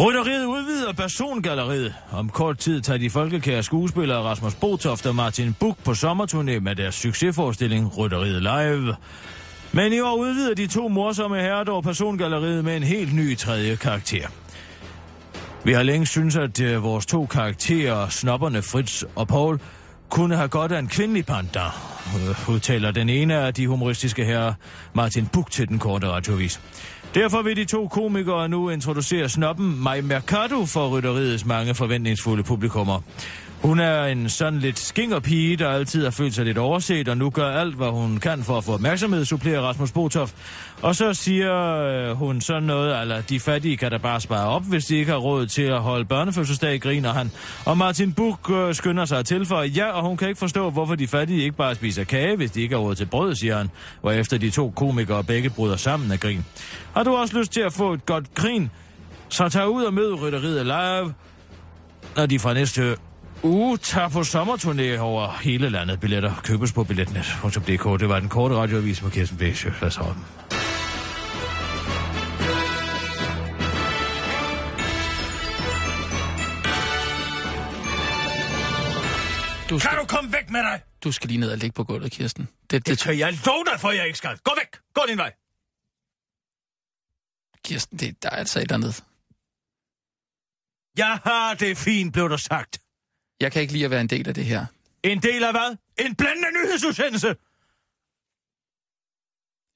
Rytteriet 0.00 0.44
udvider 0.44 0.92
persongalleriet. 0.92 1.94
Om 2.12 2.28
kort 2.28 2.58
tid 2.58 2.80
tager 2.80 2.98
de 2.98 3.10
folkekære 3.10 3.62
skuespillere 3.62 4.18
Rasmus 4.18 4.54
Botoft 4.54 5.06
og 5.06 5.14
Martin 5.14 5.54
Buk 5.60 5.76
på 5.84 5.90
sommerturné 5.90 6.60
med 6.60 6.74
deres 6.74 6.94
succesforestilling 6.94 7.98
Rytteriet 7.98 8.42
Live. 8.42 8.96
Men 9.72 9.92
i 9.92 10.00
år 10.00 10.16
udvider 10.16 10.54
de 10.54 10.66
to 10.66 10.88
morsomme 10.88 11.40
herrer 11.40 11.64
dog 11.64 11.82
persongalleriet 11.82 12.64
med 12.64 12.76
en 12.76 12.82
helt 12.82 13.14
ny 13.14 13.36
tredje 13.36 13.76
karakter. 13.76 14.28
Vi 15.64 15.72
har 15.72 15.82
længe 15.82 16.06
syntes, 16.06 16.36
at 16.36 16.60
øh, 16.60 16.82
vores 16.82 17.06
to 17.06 17.26
karakterer, 17.26 18.08
snopperne 18.08 18.62
Fritz 18.62 19.02
og 19.14 19.28
Paul, 19.28 19.60
kunne 20.10 20.36
have 20.36 20.48
godt 20.48 20.72
af 20.72 20.78
en 20.78 20.88
kvindelig 20.88 21.26
panda, 21.26 21.64
øh, 22.16 22.48
udtaler 22.48 22.90
den 22.90 23.08
ene 23.08 23.34
af 23.34 23.54
de 23.54 23.66
humoristiske 23.68 24.24
herrer, 24.24 24.54
Martin 24.94 25.26
Buk, 25.26 25.50
til 25.50 25.68
den 25.68 25.78
korte 25.78 26.08
radiovis. 26.08 26.60
Derfor 27.14 27.42
vil 27.42 27.56
de 27.56 27.64
to 27.64 27.88
komikere 27.88 28.48
nu 28.48 28.70
introducere 28.70 29.28
snoppen 29.28 29.82
Mai 29.82 30.00
Mercado 30.00 30.66
for 30.66 30.88
rytteriets 30.88 31.44
mange 31.44 31.74
forventningsfulde 31.74 32.42
publikummer. 32.42 33.00
Hun 33.64 33.80
er 33.80 34.04
en 34.04 34.28
sådan 34.28 34.58
lidt 34.58 34.78
skingerpige, 34.78 35.56
der 35.56 35.68
altid 35.68 36.04
har 36.04 36.10
følt 36.10 36.34
sig 36.34 36.44
lidt 36.44 36.58
overset, 36.58 37.08
og 37.08 37.16
nu 37.16 37.30
gør 37.30 37.50
alt, 37.50 37.74
hvad 37.74 37.88
hun 37.88 38.16
kan 38.18 38.42
for 38.42 38.58
at 38.58 38.64
få 38.64 38.72
opmærksomhed, 38.72 39.24
supplerer 39.24 39.60
Rasmus 39.60 39.92
Botoft. 39.92 40.34
Og 40.82 40.96
så 40.96 41.14
siger 41.14 41.76
øh, 41.76 42.16
hun 42.16 42.40
sådan 42.40 42.62
noget, 42.62 43.00
eller 43.00 43.20
de 43.20 43.40
fattige 43.40 43.76
kan 43.76 43.90
da 43.90 43.98
bare 43.98 44.20
spare 44.20 44.48
op, 44.48 44.62
hvis 44.64 44.84
de 44.84 44.96
ikke 44.96 45.12
har 45.12 45.18
råd 45.18 45.46
til 45.46 45.62
at 45.62 45.80
holde 45.80 46.04
børnefødselsdag, 46.04 46.80
griner 46.80 47.12
han. 47.12 47.30
Og 47.64 47.78
Martin 47.78 48.12
Buk 48.12 48.50
øh, 48.50 48.74
skynder 48.74 49.04
sig 49.04 49.24
til 49.24 49.46
for, 49.46 49.62
ja, 49.62 49.90
og 49.90 50.02
hun 50.02 50.16
kan 50.16 50.28
ikke 50.28 50.38
forstå, 50.38 50.70
hvorfor 50.70 50.94
de 50.94 51.06
fattige 51.06 51.42
ikke 51.42 51.56
bare 51.56 51.74
spiser 51.74 52.04
kage, 52.04 52.36
hvis 52.36 52.50
de 52.50 52.62
ikke 52.62 52.74
har 52.74 52.82
råd 52.82 52.94
til 52.94 53.06
brød, 53.06 53.34
siger 53.34 53.56
han. 53.56 53.70
efter 54.18 54.38
de 54.38 54.50
to 54.50 54.70
komikere 54.70 55.24
begge 55.24 55.50
bryder 55.50 55.76
sammen 55.76 56.12
af 56.12 56.20
grin. 56.20 56.44
Har 56.94 57.02
du 57.02 57.14
også 57.14 57.38
lyst 57.38 57.52
til 57.52 57.60
at 57.60 57.72
få 57.72 57.92
et 57.92 58.06
godt 58.06 58.34
grin? 58.34 58.70
Så 59.28 59.48
tag 59.48 59.68
ud 59.68 59.84
og 59.84 59.94
mød 59.94 60.22
rytteriet 60.22 60.66
live, 60.66 61.14
når 62.16 62.26
de 62.26 62.38
fra 62.38 62.54
næste 62.54 62.96
uge 63.44 63.76
tager 63.78 64.08
på 64.08 64.20
sommerturné 64.20 64.98
over 64.98 65.38
hele 65.42 65.68
landet. 65.70 66.00
Billetter 66.00 66.32
købes 66.44 66.72
på 66.72 66.84
billetnet.dk. 66.84 68.00
Det 68.00 68.08
var 68.08 68.20
den 68.20 68.28
korte 68.28 68.54
radioavis 68.54 69.02
med 69.02 69.10
Kirsten 69.10 69.38
Bæksjø. 69.38 69.70
Lad 69.80 69.88
os 69.88 69.96
holde. 69.96 70.18
Du 79.70 79.78
skal, 79.78 79.90
Kan 79.90 79.98
du 79.98 80.06
komme 80.06 80.32
væk 80.32 80.50
med 80.50 80.60
dig? 80.60 80.82
du 81.04 81.12
skal 81.12 81.28
lige 81.28 81.40
ned 81.40 81.50
og 81.52 81.58
ligge 81.58 81.74
på 81.74 81.84
gulvet, 81.84 82.12
Kirsten. 82.12 82.44
Det, 82.44 82.70
Det 82.70 82.86
det, 82.86 82.98
kan 82.98 83.18
jeg 83.18 83.32
love 83.46 83.64
dig 83.72 83.80
for, 83.80 83.90
jeg 83.90 84.06
ikke 84.06 84.18
skal. 84.18 84.38
Gå 84.38 84.52
væk! 84.60 84.70
Gå 84.94 85.02
din 85.08 85.18
vej! 85.18 85.32
Kirsten, 87.64 87.98
det, 87.98 88.22
der 88.22 88.30
er 88.30 88.36
altså 88.36 88.58
et 88.58 88.62
eller 88.62 88.74
andet. 88.74 89.04
Jeg 90.98 91.18
har 91.24 91.54
det 91.54 91.76
fint, 91.78 92.12
blev 92.12 92.28
der 92.28 92.36
sagt. 92.36 92.83
Jeg 93.44 93.52
kan 93.52 93.62
ikke 93.62 93.72
lide 93.72 93.84
at 93.84 93.90
være 93.90 94.00
en 94.00 94.06
del 94.06 94.28
af 94.28 94.34
det 94.34 94.44
her. 94.44 94.66
En 95.02 95.22
del 95.22 95.44
af 95.44 95.52
hvad? 95.52 95.76
En 95.98 96.16
blændende 96.16 96.52
nyhedsudsendelse! 96.52 97.36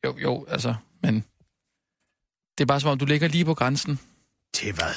Jo, 0.04 0.18
jo, 0.18 0.46
altså, 0.48 0.74
men... 1.02 1.14
Det 2.58 2.64
er 2.64 2.66
bare 2.66 2.80
som 2.80 2.90
om, 2.90 2.98
du 2.98 3.04
ligger 3.04 3.28
lige 3.28 3.44
på 3.44 3.54
grænsen. 3.54 4.00
Til 4.54 4.72
hvad? 4.74 4.94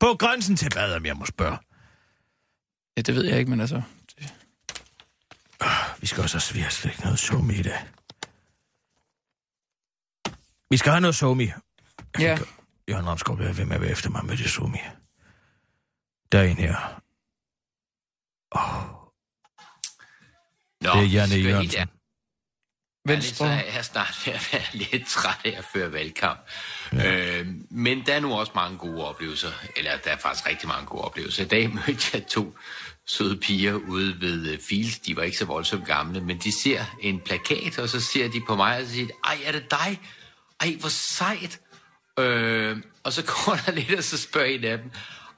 På 0.00 0.16
grænsen 0.18 0.56
til 0.56 0.68
hvad, 0.72 0.94
om 0.94 1.06
jeg 1.06 1.16
må 1.16 1.26
spørge? 1.26 1.58
Ja, 2.96 3.02
det 3.02 3.14
ved 3.14 3.24
jeg 3.24 3.38
ikke, 3.38 3.50
men 3.50 3.60
altså... 3.60 3.82
Vi 6.00 6.06
skal 6.06 6.22
også 6.22 6.54
have 6.54 6.92
ikke 6.92 7.02
noget 7.02 7.18
somi 7.18 7.54
i 7.54 7.62
dag. 7.62 7.88
Vi 10.70 10.76
skal 10.76 10.92
have 10.92 11.00
noget 11.00 11.14
somi. 11.14 11.44
Ja. 12.18 12.38
Jørgen 12.90 13.06
Ramskov 13.06 13.36
bliver 13.36 13.52
ved 13.52 13.64
med 13.64 13.74
at 13.74 13.80
være 13.82 13.90
efter 13.90 14.10
mig 14.10 14.24
med 14.24 14.36
det 14.36 14.50
somi. 14.50 14.78
Der 16.32 16.38
er 16.38 16.44
en 16.44 16.56
her. 16.56 17.02
Oh, 18.54 18.62
Nå, 20.80 20.90
det 20.90 20.98
er 20.98 21.02
Janne 21.02 21.28
skal 21.28 21.40
jeg 21.40 21.58
helt 21.58 21.74
Jørgensen. 21.74 21.80
Ærligt, 21.80 21.92
så 23.08 23.08
Venstre. 23.08 23.46
er 23.46 23.74
jeg 23.74 23.84
snart 23.84 24.22
ved 24.26 24.34
at 24.34 24.48
være 24.52 24.62
lidt 24.72 25.06
træt 25.06 25.38
af 25.44 25.54
at 25.58 25.64
føre 25.72 25.92
valgkamp. 25.92 26.40
Ja. 26.92 27.38
Øh, 27.40 27.46
men 27.70 28.06
der 28.06 28.14
er 28.14 28.20
nu 28.20 28.34
også 28.34 28.52
mange 28.54 28.78
gode 28.78 29.04
oplevelser, 29.08 29.52
eller 29.76 29.96
der 29.96 30.10
er 30.10 30.16
faktisk 30.16 30.48
rigtig 30.48 30.68
mange 30.68 30.86
gode 30.86 31.02
oplevelser. 31.02 31.44
I 31.44 31.48
dag 31.48 31.70
mødte 31.74 32.10
jeg 32.14 32.26
to 32.26 32.54
søde 33.06 33.36
piger 33.36 33.74
ude 33.74 34.20
ved 34.20 34.52
øh, 34.52 34.58
Fields. 34.68 34.98
De 34.98 35.16
var 35.16 35.22
ikke 35.22 35.36
så 35.36 35.44
voldsomt 35.44 35.86
gamle, 35.86 36.20
men 36.20 36.38
de 36.38 36.62
ser 36.62 36.84
en 37.00 37.20
plakat, 37.20 37.78
og 37.78 37.88
så 37.88 38.00
ser 38.00 38.28
de 38.28 38.40
på 38.48 38.56
mig 38.56 38.80
og 38.80 38.86
siger, 38.86 39.08
ej, 39.24 39.38
er 39.44 39.52
det 39.52 39.70
dig? 39.70 40.00
Ej, 40.60 40.76
hvor 40.80 40.88
sejt. 40.88 41.60
Øh, 42.18 42.76
og 43.04 43.12
så 43.12 43.22
går 43.32 43.58
der 43.66 43.72
lidt, 43.72 43.98
og 43.98 44.04
så 44.04 44.18
spørger 44.18 44.48
en 44.48 44.64
af 44.64 44.78
dem, 44.78 44.90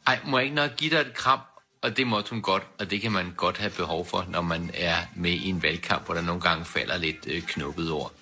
ej, 0.07 0.21
må 0.25 0.39
jeg 0.39 0.45
ikke 0.45 0.57
nok 0.57 0.77
give 0.77 0.91
dig 0.91 1.01
et 1.01 1.15
kram? 1.15 1.41
Og 1.85 1.97
det 1.97 2.07
måtte 2.07 2.31
hun 2.31 2.43
godt, 2.43 2.63
og 2.81 2.91
det 2.91 3.01
kan 3.03 3.13
man 3.13 3.33
godt 3.37 3.59
have 3.59 3.71
behov 3.71 4.07
for, 4.07 4.25
når 4.29 4.43
man 4.43 4.71
er 4.75 4.97
med 5.17 5.31
i 5.31 5.49
en 5.49 5.63
valgkamp, 5.63 6.05
hvor 6.05 6.15
der 6.15 6.23
nogle 6.23 6.41
gange 6.41 6.65
falder 6.65 6.99
lidt 6.99 7.17
øh, 7.27 7.43
knuppet 7.43 7.91
ord. 7.91 8.13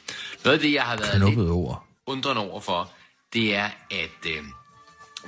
Noget 0.44 0.56
af 0.58 0.62
det, 0.62 0.72
jeg 0.72 0.82
har 0.82 0.96
været 0.96 1.10
lidt 1.20 1.22
Knuppet 1.22 1.50
ord. 1.50 1.84
undrende 2.06 2.40
over 2.40 2.60
for, 2.60 2.90
det 3.32 3.54
er, 3.56 3.64
at 3.90 4.26
øh, 4.26 4.42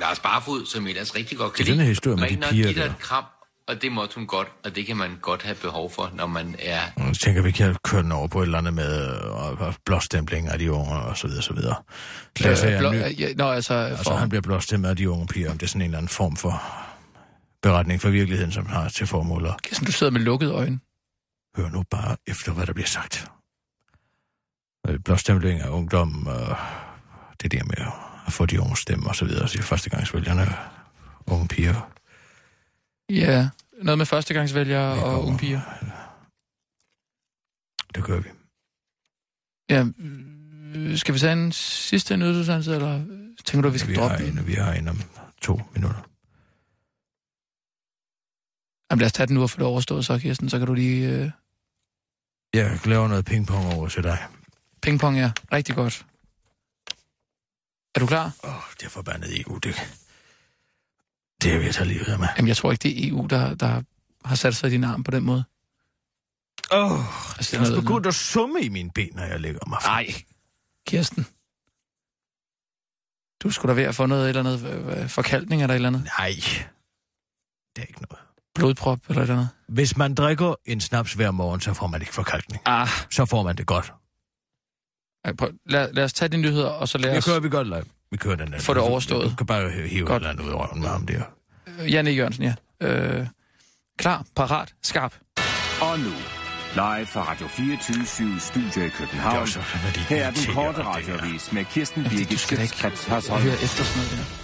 Lars 0.01 0.21
Barfod, 0.21 0.67
som 0.67 0.87
ellers 0.87 1.17
rigtig 1.17 1.39
godt 1.39 1.53
kan 1.53 1.65
lide, 1.65 1.85
historie 1.85 2.17
med 2.17 2.29
de 2.29 2.43
piger 2.51 2.73
der. 2.73 2.85
et 2.85 2.99
kram, 2.99 3.25
og 3.69 3.83
det 3.83 3.93
måtte 3.93 4.15
hun 4.15 4.27
godt, 4.27 4.49
og 4.65 4.77
det 4.77 4.87
kan 4.87 4.97
man 4.97 5.19
godt 5.23 5.43
have 5.43 5.55
behov 5.55 5.91
for, 5.91 6.11
når 6.15 6.27
man 6.27 6.57
er... 6.59 6.81
Jeg 6.97 7.15
tænker, 7.23 7.43
vi 7.43 7.51
kan 7.51 7.77
køre 7.85 8.03
den 8.03 8.13
over 8.13 8.29
på 8.29 8.39
et 8.41 8.45
eller 8.45 8.59
andet 8.59 8.75
med 8.75 9.11
øh, 9.67 9.75
blåstempling 9.87 10.49
af 10.49 10.59
de 10.59 10.73
unge 10.73 10.95
og 10.95 11.17
så 11.17 11.27
videre, 11.27 11.43
så 11.43 11.53
videre. 11.55 11.77
Jeg 12.41 12.65
Øh, 12.73 12.79
blå, 12.79 12.93
ny- 12.93 13.21
ja, 13.21 13.29
nå, 13.37 13.51
altså, 13.51 13.75
Altså, 13.75 14.05
for, 14.05 14.15
han 14.15 14.29
bliver 14.29 14.43
blåstemplet 14.43 14.91
af 14.91 14.97
de 14.97 15.11
unge 15.11 15.27
piger, 15.27 15.51
om 15.51 15.59
det 15.59 15.67
er 15.67 15.69
sådan 15.69 15.81
en 15.81 15.85
eller 15.85 15.99
anden 15.99 16.09
form 16.09 16.37
for 16.37 16.84
beretning 17.65 18.01
for 18.01 18.11
virkeligheden, 18.11 18.53
som 18.53 18.67
har 18.67 18.89
til 18.89 19.07
formål 19.07 19.47
at 19.47 19.63
Kirsten, 19.63 19.87
du 19.87 19.93
sidder 19.93 20.13
med 20.13 20.21
lukkede 20.21 20.53
øjne. 20.53 20.79
høre 21.57 21.71
nu 21.71 21.83
bare 21.83 22.17
efter, 22.27 22.53
hvad 22.53 22.67
der 22.67 22.73
bliver 22.73 22.87
sagt. 22.87 23.31
Øh, 24.89 24.99
Blåstempling 24.99 25.61
af 25.61 25.69
ungdom, 25.69 26.27
og 26.27 26.57
det 27.43 27.53
der 27.53 27.65
med 27.65 27.87
at 28.27 28.33
få 28.33 28.47
de 28.47 28.61
unge 28.61 28.77
stemme 28.77 29.09
og 29.09 29.17
så 29.17 29.25
videre, 29.25 29.49
så 29.49 29.63
førstegangsvælgerne, 29.63 30.47
unge 31.27 31.49
piger. 31.49 31.91
Ja, 33.11 33.49
noget 33.83 33.99
med 33.99 34.07
førstegangsvælgere 34.07 34.95
Det 34.95 35.05
og 35.05 35.25
unge 35.25 35.39
piger. 35.39 35.61
Det 37.95 38.05
gør 38.05 38.21
vi. 38.21 38.29
Ja, 39.71 39.85
øh, 40.75 40.97
skal 40.97 41.15
vi 41.15 41.19
tage 41.19 41.33
en 41.33 41.53
sidste 41.53 42.17
nyhedsudsendelse, 42.17 42.75
eller 42.75 43.05
tænker 43.45 43.63
du, 43.63 43.69
at 43.69 43.75
vi 43.75 43.79
skal 43.79 43.91
vi, 43.91 43.97
droppe 43.97 44.27
den? 44.27 44.39
en, 44.39 44.47
vi 44.47 44.53
har 44.53 44.73
en 44.73 44.89
om 44.89 45.03
to 45.41 45.61
minutter. 45.75 46.14
Jamen, 48.91 49.01
lad 49.01 49.07
os 49.07 49.13
tage 49.13 49.27
den 49.27 49.35
nu 49.35 49.43
og 49.43 49.51
få 49.51 49.59
det 49.59 49.67
overstået, 49.67 50.05
så 50.07 50.19
Kirsten, 50.19 50.49
så 50.51 50.59
kan 50.59 50.67
du 50.67 50.75
lige... 50.75 51.09
Øh, 51.09 51.31
Jeg 52.55 52.87
laver 52.87 53.09
noget 53.09 53.25
pingpong 53.25 53.75
over 53.75 53.89
til 53.89 54.03
dig. 54.03 54.27
pingpong, 54.83 55.17
ja. 55.19 55.33
Rigtig 55.53 55.75
godt. 55.75 56.07
Er 57.95 58.01
du 58.01 58.07
klar? 58.07 58.33
Åh, 58.45 58.51
oh, 58.57 58.63
det 58.81 58.87
er 58.87 58.91
forbandet 58.91 59.41
EU, 59.41 59.59
det, 59.59 59.75
det 61.43 61.53
er 61.55 61.59
ved 61.59 61.69
at 61.69 61.75
tage 61.75 61.89
livet 61.89 62.09
af 62.09 62.19
mig. 62.19 62.29
Jamen, 62.37 62.49
jeg 62.49 62.57
tror 62.57 62.73
ikke, 62.73 62.83
det 62.83 63.05
er 63.05 63.11
EU, 63.11 63.27
der, 63.31 63.55
der 63.55 63.83
har 64.25 64.35
sat 64.37 64.57
sig 64.57 64.69
i 64.69 64.71
din 64.71 64.85
arm 64.85 65.05
på 65.05 65.11
den 65.11 65.23
måde. 65.25 65.45
Åh, 66.73 66.93
oh, 66.93 67.37
Altså, 67.39 67.57
jeg 67.57 67.65
er 67.65 67.71
også 67.71 67.81
begyndt 67.83 68.07
at 68.07 68.15
summe 68.15 68.61
i 68.63 68.69
mine 68.69 68.91
ben, 68.95 69.11
når 69.15 69.23
jeg 69.25 69.41
lægger 69.41 69.61
mig. 69.67 69.79
Nej, 69.85 70.07
Kirsten. 70.87 71.27
Du 73.43 73.51
skulle 73.51 73.75
da 73.75 73.81
ved 73.81 73.89
at 73.89 73.95
få 73.95 74.07
noget 74.07 74.29
eller 74.29 74.41
andet 74.41 74.67
øh, 74.99 75.09
forkalkning 75.09 75.63
eller 75.63 75.75
et 75.75 75.77
eller 75.77 75.89
andet. 75.89 76.05
Nej, 76.19 76.35
det 77.77 77.83
er 77.83 77.87
ikke 77.87 78.03
noget. 78.11 78.24
Blodprop 78.55 78.99
eller 79.09 79.21
et 79.21 79.23
eller 79.23 79.35
andet. 79.35 79.49
Hvis 79.69 79.97
man 79.97 80.15
drikker 80.15 80.55
en 80.65 80.81
snaps 80.81 81.13
hver 81.13 81.31
morgen, 81.31 81.61
så 81.61 81.75
får 81.75 81.87
man 81.87 82.01
ikke 82.01 82.15
forkalkning. 82.15 82.63
Ah, 82.67 82.89
Så 83.11 83.25
får 83.25 83.43
man 83.43 83.57
det 83.57 83.67
godt. 83.67 83.93
ej, 85.25 85.33
prøv, 85.33 85.51
lad, 85.67 85.93
lad 85.93 86.05
os 86.05 86.13
tage 86.13 86.29
de 86.29 86.37
nyheder, 86.37 86.69
og 86.69 86.89
så 86.89 86.99
lad 86.99 87.11
Det 87.11 87.19
os... 87.19 87.25
kører 87.25 87.41
vi 87.41 87.49
godt 87.49 87.67
live. 87.69 87.85
Vi 88.11 88.17
kører 88.17 88.37
den 88.37 88.53
der. 88.53 88.59
Få 88.59 88.75
det 88.75 88.83
overstået. 88.83 89.31
Du 89.31 89.37
kan 89.37 89.47
bare 89.47 89.71
hive 89.89 90.07
Godt. 90.07 90.23
et 90.23 90.27
eller 90.27 90.31
andet 90.31 90.45
ud 90.45 90.51
af 90.51 90.55
røven 90.69 90.81
med 90.81 90.89
ham 90.89 91.07
der. 91.07 91.23
Øh, 91.81 91.93
Janne 91.93 92.11
Jørgensen, 92.11 92.45
ja. 92.45 92.55
Øh, 92.89 93.27
klar, 93.99 94.25
parat, 94.37 94.75
skarp. 94.83 95.15
Og 95.81 95.99
nu, 95.99 96.11
Live 96.75 97.07
fra 97.07 97.31
Radio 97.31 97.47
24 97.49 98.41
Studio 98.41 98.85
i 98.85 98.89
København. 98.89 99.35
Det 99.37 99.43
er 99.43 99.47
så, 99.47 99.61
hvad 99.83 99.93
de 99.93 100.01
Her 100.01 100.27
er 100.27 100.31
den 100.31 100.55
korte 100.55 100.79
det 100.79 100.87
radiovis 100.87 101.53
med 101.53 101.65
Kirsten 101.65 102.03
Det, 102.03 102.11
Birgit 102.11 102.39
Schøtzgrads 102.41 103.05
Hasholm. 103.05 103.43
høre 103.43 103.53
efter 103.55 103.85
sådan 103.85 104.03
noget 104.05 104.29
der. 104.29 104.44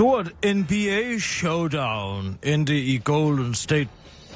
Stort 0.00 0.32
NBA 0.44 1.18
showdown 1.18 2.38
endte 2.42 2.80
i 2.80 3.00
Golden 3.04 3.54
State 3.54 3.88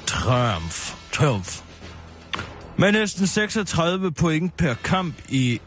Triumph. 0.05 0.93
Triumph. 1.11 1.63
Med 2.77 2.91
næsten 2.91 3.27
36 3.27 4.11
point 4.11 4.57
per 4.57 4.73
kamp 4.73 5.15
i 5.29 5.61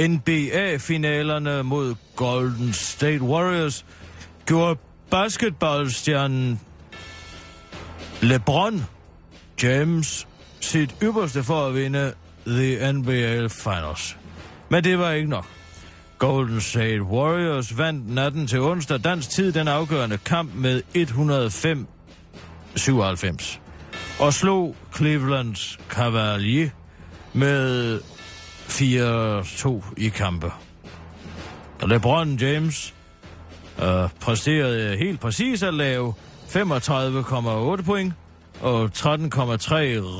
NBA-finalerne 0.00 1.62
mod 1.62 1.94
Golden 2.16 2.72
State 2.72 3.22
Warriors, 3.22 3.86
gjorde 4.46 4.80
basketballstjernen 5.10 6.60
LeBron 8.22 8.84
James 9.62 10.28
sit 10.60 10.94
ypperste 11.02 11.42
for 11.42 11.66
at 11.66 11.74
vinde 11.74 12.14
The 12.46 12.92
NBA 12.92 13.48
Finals. 13.48 14.16
Men 14.68 14.84
det 14.84 14.98
var 14.98 15.10
ikke 15.10 15.30
nok. 15.30 15.46
Golden 16.24 16.60
State 16.60 17.02
Warriors 17.02 17.78
vandt 17.78 18.14
natten 18.14 18.46
til 18.46 18.60
onsdag 18.60 19.04
dansk 19.04 19.30
tid 19.30 19.52
den 19.52 19.68
afgørende 19.68 20.18
kamp 20.18 20.54
med 20.54 20.82
105-97 22.76 23.58
og 24.20 24.32
slog 24.32 24.76
Cleveland 24.96 25.78
Cavalier 25.88 26.70
med 27.32 28.00
4-2 28.68 29.94
i 29.96 30.08
kampe. 30.08 30.52
LeBron 31.82 32.36
James 32.36 32.94
øh, 33.82 34.08
præsterede 34.20 34.96
helt 34.96 35.20
præcis 35.20 35.62
at 35.62 35.74
lave 35.74 36.14
35,8 36.48 37.82
point 37.82 38.12
og 38.60 38.84
13,3 38.84 38.90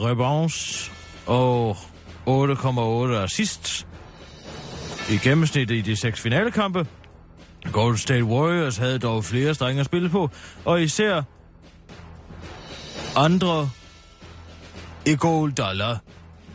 rebounds 0.06 0.90
og 1.26 1.76
8,8 2.28 3.14
assists 3.14 3.86
i 5.10 5.16
gennemsnit 5.16 5.70
i 5.70 5.80
de 5.80 5.96
seks 5.96 6.20
finalekampe. 6.20 6.86
Golden 7.72 7.98
State 7.98 8.24
Warriors 8.24 8.76
havde 8.76 8.98
dog 8.98 9.24
flere 9.24 9.54
strenge 9.54 9.80
at 9.80 9.86
spille 9.86 10.08
på, 10.08 10.30
og 10.64 10.82
især 10.82 11.22
andre 13.16 13.70
Iguodala 15.06 15.96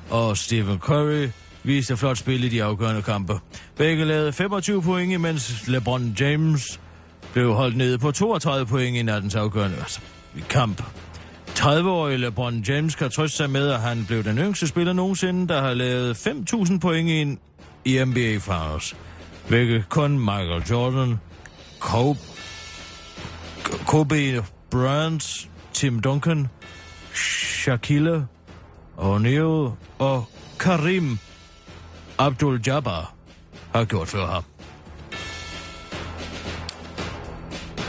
og 0.10 0.38
Stephen 0.38 0.80
Curry 0.80 1.30
viste 1.64 1.98
flot 1.98 2.18
spil 2.18 2.44
i 2.44 2.50
de 2.50 2.64
afgørende 2.64 3.02
kampe. 3.02 3.40
Begge 3.78 4.06
lavede 4.06 4.34
25 4.34 4.82
point, 4.82 5.14
imens 5.14 5.68
LeBron 5.68 6.16
James 6.20 6.80
blev 7.34 7.54
holdt 7.54 7.78
nede 7.78 7.98
på 7.98 8.12
32 8.12 8.66
point 8.66 8.98
i 8.98 9.02
nattens 9.02 9.36
afgørende 9.36 9.78
altså, 9.78 10.00
kamp. 10.50 10.84
30-årige 11.50 12.18
LeBron 12.18 12.60
James 12.68 12.96
kan 12.96 13.10
trøste 13.10 13.38
sig 13.38 13.50
med, 13.50 13.70
at 13.70 13.80
han 13.80 14.06
blev 14.06 14.24
den 14.24 14.38
yngste 14.38 14.68
spiller 14.68 14.94
nogensinde, 14.94 15.48
der 15.48 15.62
har 15.62 15.74
lavet 15.74 16.28
5.000 16.28 16.80
point 16.80 17.10
i 17.10 17.22
en 17.22 17.40
i 17.90 18.06
NBA 18.06 18.38
Finals. 18.40 18.96
Hvilket 19.48 19.90
kun 19.90 20.20
Michael 20.20 20.64
Jordan, 20.70 21.20
Kobe, 21.80 22.20
Kobe 23.88 24.46
Bryant, 24.72 25.50
Tim 25.74 26.00
Duncan, 26.00 26.48
Shaquille 27.14 28.28
O'Neal 28.98 29.72
og 30.00 30.26
Karim 30.60 31.18
Abdul-Jabbar 32.20 33.14
har 33.74 33.86
gjort 33.86 34.08
før 34.08 34.26
ham. 34.26 34.44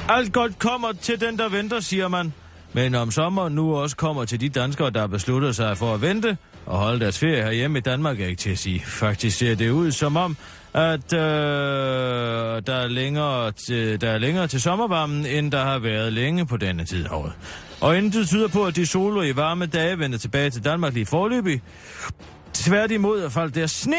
Alt 0.08 0.32
godt 0.32 0.58
kommer 0.58 0.92
til 0.92 1.20
den, 1.20 1.38
der 1.38 1.48
venter, 1.48 1.80
siger 1.80 2.08
man. 2.08 2.32
Men 2.72 2.94
om 2.94 3.10
sommeren 3.10 3.54
nu 3.54 3.76
også 3.76 3.96
kommer 3.96 4.24
til 4.24 4.40
de 4.40 4.48
danskere, 4.48 4.90
der 4.90 5.00
har 5.00 5.06
besluttet 5.06 5.56
sig 5.56 5.78
for 5.78 5.94
at 5.94 6.02
vente 6.02 6.36
og 6.66 6.78
holde 6.78 7.00
deres 7.00 7.18
ferie 7.18 7.42
herhjemme 7.42 7.78
i 7.78 7.80
Danmark, 7.80 8.20
er 8.20 8.26
ikke 8.26 8.40
til 8.40 8.50
at 8.50 8.58
sige. 8.58 8.80
Faktisk 8.86 9.38
ser 9.38 9.54
det 9.54 9.70
ud 9.70 9.90
som 9.90 10.16
om, 10.16 10.36
at 10.74 11.12
øh, 11.12 11.20
der, 12.66 12.74
er 12.74 12.88
længere 12.88 13.52
til, 13.52 14.00
der 14.00 14.10
er 14.10 14.18
længere 14.18 14.46
til 14.46 14.60
sommervarmen, 14.60 15.26
end 15.26 15.52
der 15.52 15.64
har 15.64 15.78
været 15.78 16.12
længe 16.12 16.46
på 16.46 16.56
denne 16.56 16.84
tid 16.84 17.04
af 17.04 17.10
året. 17.10 17.32
Og 17.80 17.98
intet 17.98 18.28
tyder 18.28 18.48
på, 18.48 18.64
at 18.64 18.76
de 18.76 18.86
solrige 18.86 19.36
varme 19.36 19.66
dage 19.66 19.98
vender 19.98 20.18
tilbage 20.18 20.50
til 20.50 20.64
Danmark 20.64 20.94
lige 20.94 21.06
forløbig. 21.06 21.62
Tværtimod 22.54 23.20
er 23.20 23.28
faldt 23.28 23.54
der 23.54 23.66
sne 23.66 23.96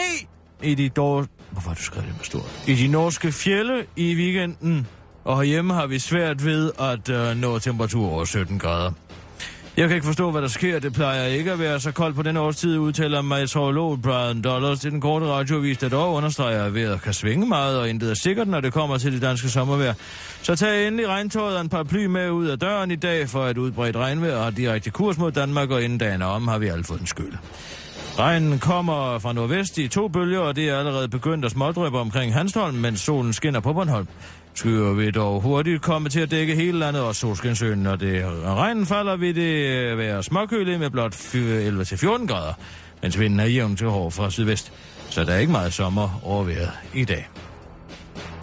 i 0.64 0.76
de 0.76 0.90
dår... 0.90 1.26
Hvorfor 1.52 1.70
har 1.70 1.76
du 1.76 1.82
skrevet 1.82 2.08
det 2.08 2.18
med 2.18 2.26
stort? 2.26 2.64
I 2.68 2.76
de 2.76 2.88
norske 2.88 3.32
fjelle 3.32 3.86
i 3.96 4.16
weekenden. 4.16 4.88
Og 5.24 5.38
herhjemme 5.38 5.74
har 5.74 5.88
vi 5.88 6.00
svært 6.00 6.46
ved 6.46 6.72
at 6.80 7.10
øh, 7.10 7.38
nå 7.38 7.60
temperatur 7.60 8.12
over 8.12 8.26
17 8.26 8.60
grader. 8.60 8.92
Jeg 9.78 9.88
kan 9.88 9.96
ikke 9.96 10.08
forstå, 10.08 10.32
hvad 10.32 10.42
der 10.42 10.48
sker. 10.48 10.80
Det 10.80 10.94
plejer 10.94 11.26
ikke 11.26 11.52
at 11.52 11.60
være 11.60 11.80
så 11.80 11.92
koldt 11.92 12.16
på 12.16 12.22
den 12.22 12.38
årstid, 12.38 12.78
udtaler 12.78 13.22
meteorolog 13.22 14.02
Brian 14.02 14.42
Dollars 14.42 14.80
til 14.80 14.92
den 14.92 15.02
korte 15.02 15.26
radioavis, 15.26 15.78
der 15.78 15.90
dog 15.90 16.14
understreger, 16.14 16.64
at 16.64 16.76
vejret 16.76 17.02
kan 17.02 17.14
svinge 17.14 17.46
meget, 17.46 17.80
og 17.80 17.90
intet 17.90 18.10
er 18.10 18.14
sikkert, 18.14 18.48
når 18.48 18.62
det 18.62 18.74
kommer 18.74 18.98
til 18.98 19.14
det 19.14 19.22
danske 19.22 19.50
sommervejr. 19.50 19.94
Så 20.42 20.56
tag 20.56 20.88
endelig 20.88 21.08
regntøjet 21.08 21.56
og 21.56 21.62
en 21.62 21.70
paraply 21.70 22.06
med 22.06 22.30
ud 22.30 22.48
af 22.48 22.60
døren 22.60 22.92
i 22.92 22.96
dag, 22.96 23.30
for 23.30 23.44
at 23.44 23.58
udbredt 23.58 23.96
regnvejr 23.96 24.44
har 24.44 24.50
direkte 24.50 24.90
kurs 24.90 25.18
mod 25.18 25.32
Danmark, 25.32 25.72
og 25.72 25.84
inden 25.84 25.98
dagen 25.98 26.22
er 26.22 26.26
om, 26.26 26.48
har 26.48 26.58
vi 26.58 26.68
alle 26.68 26.84
fået 26.84 27.00
en 27.00 27.08
skyld. 27.08 27.34
Regnen 28.20 28.60
kommer 28.60 29.20
fra 29.20 29.34
nordvest 29.34 29.78
i 29.78 29.88
to 29.88 30.08
bølger, 30.08 30.40
og 30.40 30.56
det 30.56 30.70
er 30.70 30.78
allerede 30.78 31.08
begyndt 31.08 31.46
at 31.46 31.52
smådrøbe 31.52 32.00
omkring 32.00 32.34
Hanstholm, 32.34 32.78
mens 32.78 33.00
solen 33.00 33.34
skinner 33.34 33.60
på 33.60 33.74
Bornholm. 33.74 34.08
Skyer 34.54 34.94
vil 34.94 35.14
dog 35.14 35.42
hurtigt 35.42 35.82
komme 35.82 36.10
til 36.10 36.20
at 36.20 36.32
dække 36.32 36.56
hele 36.56 36.80
landet 36.80 37.02
og 37.02 37.16
Solskinsøen. 37.16 37.80
Når 37.80 37.96
det 37.96 38.26
regnen 38.46 38.86
falder, 38.86 39.16
vil 39.16 39.36
det 39.36 39.68
øh, 39.68 39.98
være 39.98 40.24
småkøligt 40.24 40.80
med 40.80 40.90
blot 40.90 41.16
11-14 41.16 42.28
grader, 42.28 42.54
mens 43.02 43.20
vinden 43.20 43.40
er 43.40 43.46
jævn 43.46 43.76
til 43.76 43.88
hård 43.88 44.12
fra 44.12 44.30
sydvest. 44.30 44.74
Så 45.10 45.24
der 45.24 45.34
er 45.34 45.38
ikke 45.38 45.52
meget 45.52 45.74
sommer 45.74 46.20
over 46.24 46.50
i 46.94 47.06
dag. 47.06 47.30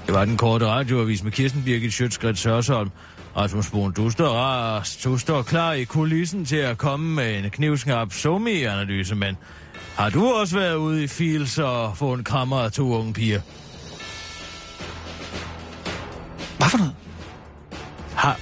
Det 0.06 0.14
var 0.14 0.24
den 0.24 0.36
korte 0.36 0.66
radioavis 0.66 1.22
med 1.22 1.32
Kirsten 1.32 1.62
Birgit 1.62 1.92
Sjøtskrets 1.92 2.40
Sørsholm. 2.40 2.90
Rasmus 3.36 3.70
Bohn, 3.70 3.92
du 3.92 4.10
står, 4.10 4.28
ras, 4.28 4.96
du 4.96 5.18
står 5.18 5.42
klar 5.42 5.72
i 5.72 5.84
kulissen 5.84 6.44
til 6.44 6.56
at 6.56 6.78
komme 6.78 7.14
med 7.14 7.38
en 7.38 7.50
knivskarp 7.50 8.12
somi-analyse, 8.12 9.14
men 9.14 9.36
har 9.96 10.10
du 10.10 10.32
også 10.32 10.58
været 10.58 10.74
ude 10.74 11.04
i 11.04 11.06
Fields 11.06 11.58
og 11.58 11.96
få 11.96 12.12
en 12.12 12.24
krammer 12.24 12.56
af 12.56 12.72
to 12.72 12.94
unge 12.94 13.12
piger? 13.12 13.40
Hvad 16.58 16.68
for 16.68 16.78
noget? 16.78 16.94
Har, 18.14 18.40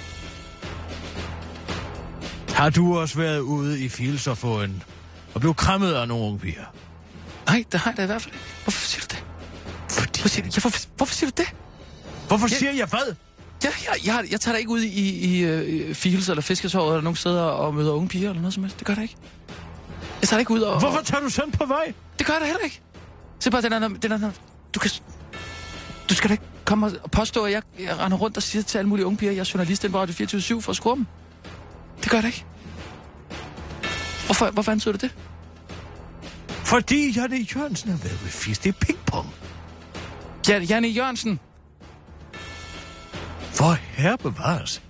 har 2.55 2.71
du 2.71 2.99
også 2.99 3.19
været 3.19 3.41
ude 3.41 3.85
i 3.85 3.89
Fields 3.89 4.27
og 4.27 4.39
få 4.39 4.63
en... 4.63 4.83
og 5.35 5.41
blive 5.41 5.55
krammet 5.55 5.93
af 5.93 6.09
nogle 6.09 6.25
unge 6.25 6.39
piger? 6.39 6.65
Nej, 7.47 7.65
det 7.73 7.81
har 7.81 7.91
jeg 7.91 7.97
da 7.97 8.03
i 8.03 8.07
hvert 8.07 8.23
fald 8.23 8.35
ikke. 8.35 8.47
Hvorfor 8.65 8.87
siger 8.87 9.01
du 9.01 9.07
det? 9.11 9.25
Fordi... 9.91 10.21
Hvorfor 10.21 10.29
siger 10.29 10.45
du, 10.45 10.51
ja, 10.57 10.61
hvorfor, 10.61 10.87
hvorfor 10.97 11.15
siger 11.15 11.31
du 11.31 11.43
det? 11.43 11.55
Hvorfor 12.29 12.47
siger 12.47 12.73
jeg 12.73 12.87
hvad? 12.87 13.15
Jeg, 13.65 13.73
jeg, 13.85 14.07
jeg, 14.07 14.25
jeg 14.31 14.41
tager 14.41 14.53
da 14.53 14.59
ikke 14.59 14.71
ud 14.71 14.81
i, 14.81 15.39
i 15.39 15.45
uh, 15.91 15.95
Fields 15.95 16.29
eller 16.29 16.43
Fisketåret 16.43 16.93
eller 16.93 17.03
nogen 17.03 17.17
steder 17.17 17.43
og 17.43 17.75
møder 17.75 17.93
unge 17.93 18.09
piger 18.09 18.29
eller 18.29 18.43
noget 18.43 18.55
som 18.55 18.63
helst. 18.63 18.79
Det 18.79 18.87
gør 18.87 18.95
jeg 18.95 19.03
ikke. 19.03 19.17
Jeg 20.21 20.29
tager 20.29 20.39
da 20.39 20.41
ikke 20.41 20.53
ud 20.53 20.61
og... 20.61 20.81
Hvorfor 20.81 21.01
tager 21.01 21.23
du 21.23 21.31
sådan 21.31 21.53
på 21.53 21.67
vej? 21.67 21.93
Det 22.19 22.27
gør 22.27 22.33
jeg 22.35 22.41
da 22.41 22.47
heller 22.47 22.65
ikke. 22.65 22.81
Se 23.41 23.51
bare, 23.51 23.63
den 23.63 23.73
er, 23.73 23.89
den 23.89 24.13
er, 24.13 24.31
du 24.75 24.81
kan... 24.81 24.91
Du 26.11 26.15
skal 26.15 26.29
da 26.29 26.35
ikke 26.35 26.45
komme 26.67 26.87
og 27.03 27.11
påstå, 27.11 27.45
at 27.45 27.53
jeg, 27.53 27.63
jeg 27.79 27.99
render 27.99 28.17
rundt 28.19 28.37
og 28.37 28.43
siger 28.43 28.63
til 28.63 28.79
alle 28.79 28.89
mulige 28.89 29.07
unge 29.07 29.17
piger, 29.17 29.31
at 29.31 29.37
jeg 29.37 29.41
er 29.41 29.51
journalist 29.55 29.85
inden 29.85 29.93
på 29.93 29.99
Radio 29.99 30.15
24 30.15 30.63
for 30.63 30.71
at 30.71 30.77
skrue 30.77 30.97
dem. 30.97 31.07
Det 32.03 32.11
gør 32.11 32.21
da 32.21 32.27
ikke. 32.27 32.45
Hvorfor, 34.27 34.51
hvorfor 34.51 34.73
antyder 34.73 34.93
du 34.93 34.99
det? 35.07 35.15
Fordi 36.49 37.11
Janne 37.11 37.37
Jørgensen 37.37 37.91
har 37.91 37.99
været 37.99 38.19
Fields. 38.19 38.59
Det 38.59 38.69
er 38.69 38.79
pingpong. 38.87 39.35
Ja, 40.49 40.59
Janne 40.59 40.89
Jørgensen. 40.89 41.41
For 43.53 43.73
herre 43.73 44.19
bevares. 44.19 44.83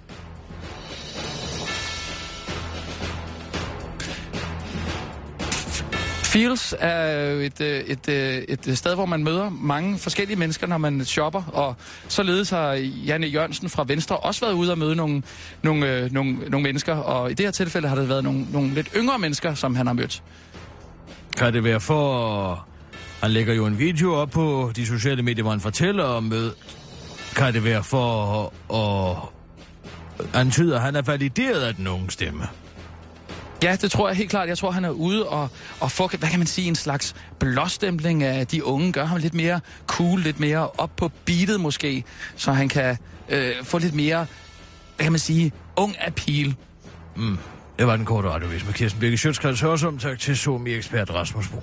Fields 6.37 6.74
er 6.78 7.30
et, 7.30 7.61
øh, 7.61 7.80
et, 7.80 8.09
øh, 8.09 8.34
et, 8.49 8.66
et 8.66 8.78
sted, 8.78 8.95
hvor 8.95 9.07
man 9.07 9.24
møder 9.24 9.51
mange 9.51 9.99
forskellige 9.99 10.39
mennesker, 10.39 10.66
når 10.66 10.78
man 10.78 11.05
shopper. 11.05 11.43
Og 11.43 11.76
således 12.09 12.51
har 12.51 12.72
Janne 13.07 13.26
Jørgensen 13.26 13.68
fra 13.68 13.84
Venstre 13.89 14.16
også 14.16 14.41
været 14.41 14.55
ude 14.55 14.70
og 14.72 14.78
møde 14.78 14.97
nogle, 14.97 15.22
nogle, 15.62 16.09
nogle, 16.09 16.32
nogle 16.32 16.62
mennesker. 16.62 16.95
Og 16.95 17.30
i 17.30 17.34
det 17.34 17.47
her 17.47 17.51
tilfælde 17.51 17.89
har 17.89 17.97
det 17.97 18.09
været 18.09 18.24
nogle, 18.24 18.47
nogle 18.53 18.74
lidt 18.74 18.89
yngre 18.97 19.18
mennesker, 19.18 19.55
som 19.55 19.74
han 19.74 19.87
har 19.87 19.95
mødt. 19.95 20.22
Kan 21.37 21.53
det 21.53 21.64
være 21.64 21.80
for... 21.80 22.66
Han 23.20 23.30
lægger 23.30 23.55
jo 23.55 23.66
en 23.66 23.78
video 23.78 24.14
op 24.14 24.30
på 24.30 24.72
de 24.76 24.87
sociale 24.87 25.22
medier, 25.22 25.43
hvor 25.43 25.51
han 25.51 25.61
fortæller 25.61 26.05
om 26.05 26.22
mødet. 26.22 26.55
Kan 27.37 27.55
det 27.55 27.64
være 27.64 27.84
for 27.84 28.53
at 28.74 29.28
Antyder, 30.34 30.76
at 30.76 30.82
han 30.82 30.97
er 30.97 31.03
valideret 31.03 31.61
af 31.61 31.74
den 31.74 31.87
unge 31.87 32.11
stemme? 32.11 32.49
Ja, 33.62 33.76
det 33.76 33.90
tror 33.90 34.09
jeg 34.09 34.16
helt 34.16 34.30
klart. 34.30 34.48
Jeg 34.48 34.59
tror, 34.59 34.70
han 34.70 34.84
er 34.84 34.90
ude 34.90 35.28
og, 35.28 35.48
og 35.80 35.92
få, 35.92 36.09
hvad 36.09 36.28
kan 36.28 36.38
man 36.38 36.46
sige, 36.46 36.68
en 36.68 36.74
slags 36.74 37.14
blåstempling 37.38 38.22
af 38.22 38.46
de 38.46 38.64
unge. 38.64 38.92
Gør 38.92 39.04
ham 39.04 39.18
lidt 39.18 39.34
mere 39.34 39.61
cool, 39.86 40.20
lidt 40.20 40.40
mere 40.40 40.70
op 40.70 40.90
på 40.96 41.11
beatet 41.24 41.61
måske, 41.61 42.04
så 42.36 42.52
han 42.52 42.68
kan 42.68 42.96
øh, 43.28 43.52
få 43.62 43.78
lidt 43.78 43.94
mere, 43.94 44.26
hvad 44.96 45.04
kan 45.04 45.12
man 45.12 45.18
sige, 45.18 45.52
ung 45.76 45.96
appeal. 46.07 46.54
Mm. 47.16 47.38
Det 47.78 47.86
var 47.86 47.96
den 47.96 48.04
korte 48.04 48.28
radiovis 48.28 48.64
med 48.64 48.74
Kirsten 48.74 49.00
Birke 49.00 49.18
Sjøtskreds 49.18 49.61
Hørsum. 49.61 49.98
Tak 49.98 50.18
til 50.18 50.36
Somi-ekspert 50.36 51.14
Rasmus 51.14 51.48
Brun. 51.48 51.62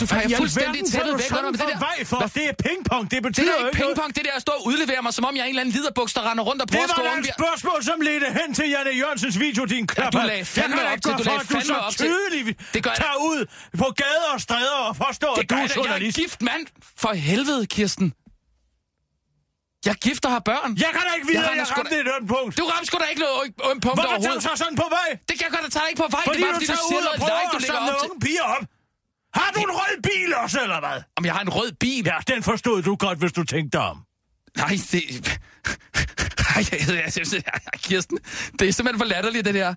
Du 0.00 0.06
får 0.06 0.16
jeg 0.16 0.30
fuldstændig 0.42 0.80
tæppet 0.92 1.14
væk 1.22 1.30
under 1.38 1.50
med 1.54 1.58
det 1.62 1.68
der. 1.72 1.78
vej 1.88 1.98
for? 2.10 2.16
Hvad 2.22 2.28
Det 2.38 2.44
er 2.52 2.56
pingpong. 2.66 3.02
Det 3.04 3.10
Det 3.10 3.22
betyder 3.22 3.52
er 3.54 3.60
jo 3.60 3.66
ikke 3.66 3.78
pingpong, 3.82 4.10
det 4.16 4.22
der 4.28 4.32
at 4.38 4.42
stå 4.46 4.52
og 4.58 4.66
udlevere 4.70 5.00
mig, 5.06 5.12
som 5.18 5.24
om 5.28 5.32
jeg 5.36 5.42
er 5.42 5.44
en 5.44 5.48
eller 5.54 5.60
anden 5.64 5.74
liderbuks, 5.78 6.12
der 6.16 6.22
render 6.30 6.44
rundt 6.48 6.60
og 6.62 6.68
Det 6.68 6.76
prøver 6.76 6.84
at 6.84 7.04
var 7.06 7.22
da 7.22 7.28
et 7.28 7.34
spørgsmål, 7.40 7.78
som 7.90 7.96
ledte 8.08 8.26
hen 8.38 8.48
til 8.58 8.66
Janne 8.74 8.92
Jørgensens 9.02 9.36
video, 9.44 9.62
din 9.74 9.86
klapper. 9.86 10.22
lagde 10.32 10.44
fandme 10.44 10.82
op 10.92 10.98
til- 11.04 11.12
du 11.18 11.22
lagde 11.30 11.46
fandme 11.54 11.76
op 11.86 11.92
til- 11.96 12.56
Det 12.74 12.80
gør 12.86 12.94
tager 13.02 13.18
ud 13.30 13.38
på 13.80 13.86
gader 14.02 14.28
og 14.34 14.40
stræder 14.46 14.78
og 14.88 14.92
forstår, 14.96 15.34
Det 15.34 15.42
at 15.42 15.50
du 15.50 15.54
er 15.54 15.58
da. 15.58 15.62
Jeg 15.62 15.70
er 15.70 15.74
journalist. 15.76 16.16
gift 16.22 16.42
mand. 16.42 16.62
For 17.02 17.12
helvede, 17.28 17.66
Kirsten. 17.66 18.08
Jeg 19.86 19.92
er 19.98 20.00
gift 20.08 20.22
og 20.28 20.32
har 20.36 20.42
børn. 20.50 20.70
Jeg 20.84 20.90
kan 20.96 21.02
da 21.08 21.12
ikke 21.18 21.26
vide, 21.30 21.40
Jeg 21.40 21.50
at 21.50 21.56
jeg 21.56 21.66
ramte 21.78 21.94
da- 21.96 22.00
et 22.04 22.08
ømt 22.16 22.28
punkt. 22.34 22.50
Du 22.60 22.64
ramte 22.72 22.86
sgu 22.88 22.94
da 23.04 23.08
ikke 23.12 23.22
noget 23.26 23.36
ømt 23.46 23.82
punkt 23.84 23.84
Hvorfor 23.84 24.02
tager 24.02 24.06
du 24.06 24.22
overhovedet. 24.22 24.42
så 24.42 24.52
sådan 24.62 24.76
på 24.84 24.88
vej? 24.98 25.08
Det 25.28 25.34
kan 25.38 25.44
jeg 25.46 25.52
godt, 25.56 25.66
at 25.68 25.72
tager 25.76 25.86
ikke 25.90 26.00
på 26.04 26.08
vej. 26.16 26.22
Fordi 26.28 26.38
det 26.38 26.44
er 26.44 26.52
bare, 26.52 26.60
du 26.60 26.66
fordi 26.66 26.66
du 26.66 26.72
tager 26.72 26.88
siger 26.90 27.00
ud 27.00 27.06
og 27.12 27.16
prøver 27.24 27.44
du 27.52 27.56
at 27.56 27.62
samle 27.72 27.92
unge 28.04 28.18
piger 28.26 28.46
op. 28.56 28.62
Har 29.38 29.50
du 29.54 29.60
en 29.60 29.70
rød 29.70 30.02
bil 30.02 30.34
også, 30.42 30.62
eller 30.62 30.80
hvad? 30.80 31.02
Om 31.16 31.24
jeg 31.24 31.34
har 31.34 31.40
en 31.40 31.48
rød 31.48 31.72
bil? 31.80 32.04
Ja, 32.06 32.34
den 32.34 32.42
forstod 32.42 32.82
du 32.82 32.96
godt, 32.96 33.18
hvis 33.18 33.32
du 33.32 33.44
tænkte 33.44 33.78
om. 33.78 34.02
Nej, 34.56 34.78
det... 34.92 35.02
Kirsten, 37.86 38.18
det 38.58 38.68
er 38.68 38.72
simpelthen 38.72 38.98
for 38.98 39.04
latterligt, 39.04 39.44
det 39.44 39.54
der. 39.54 39.74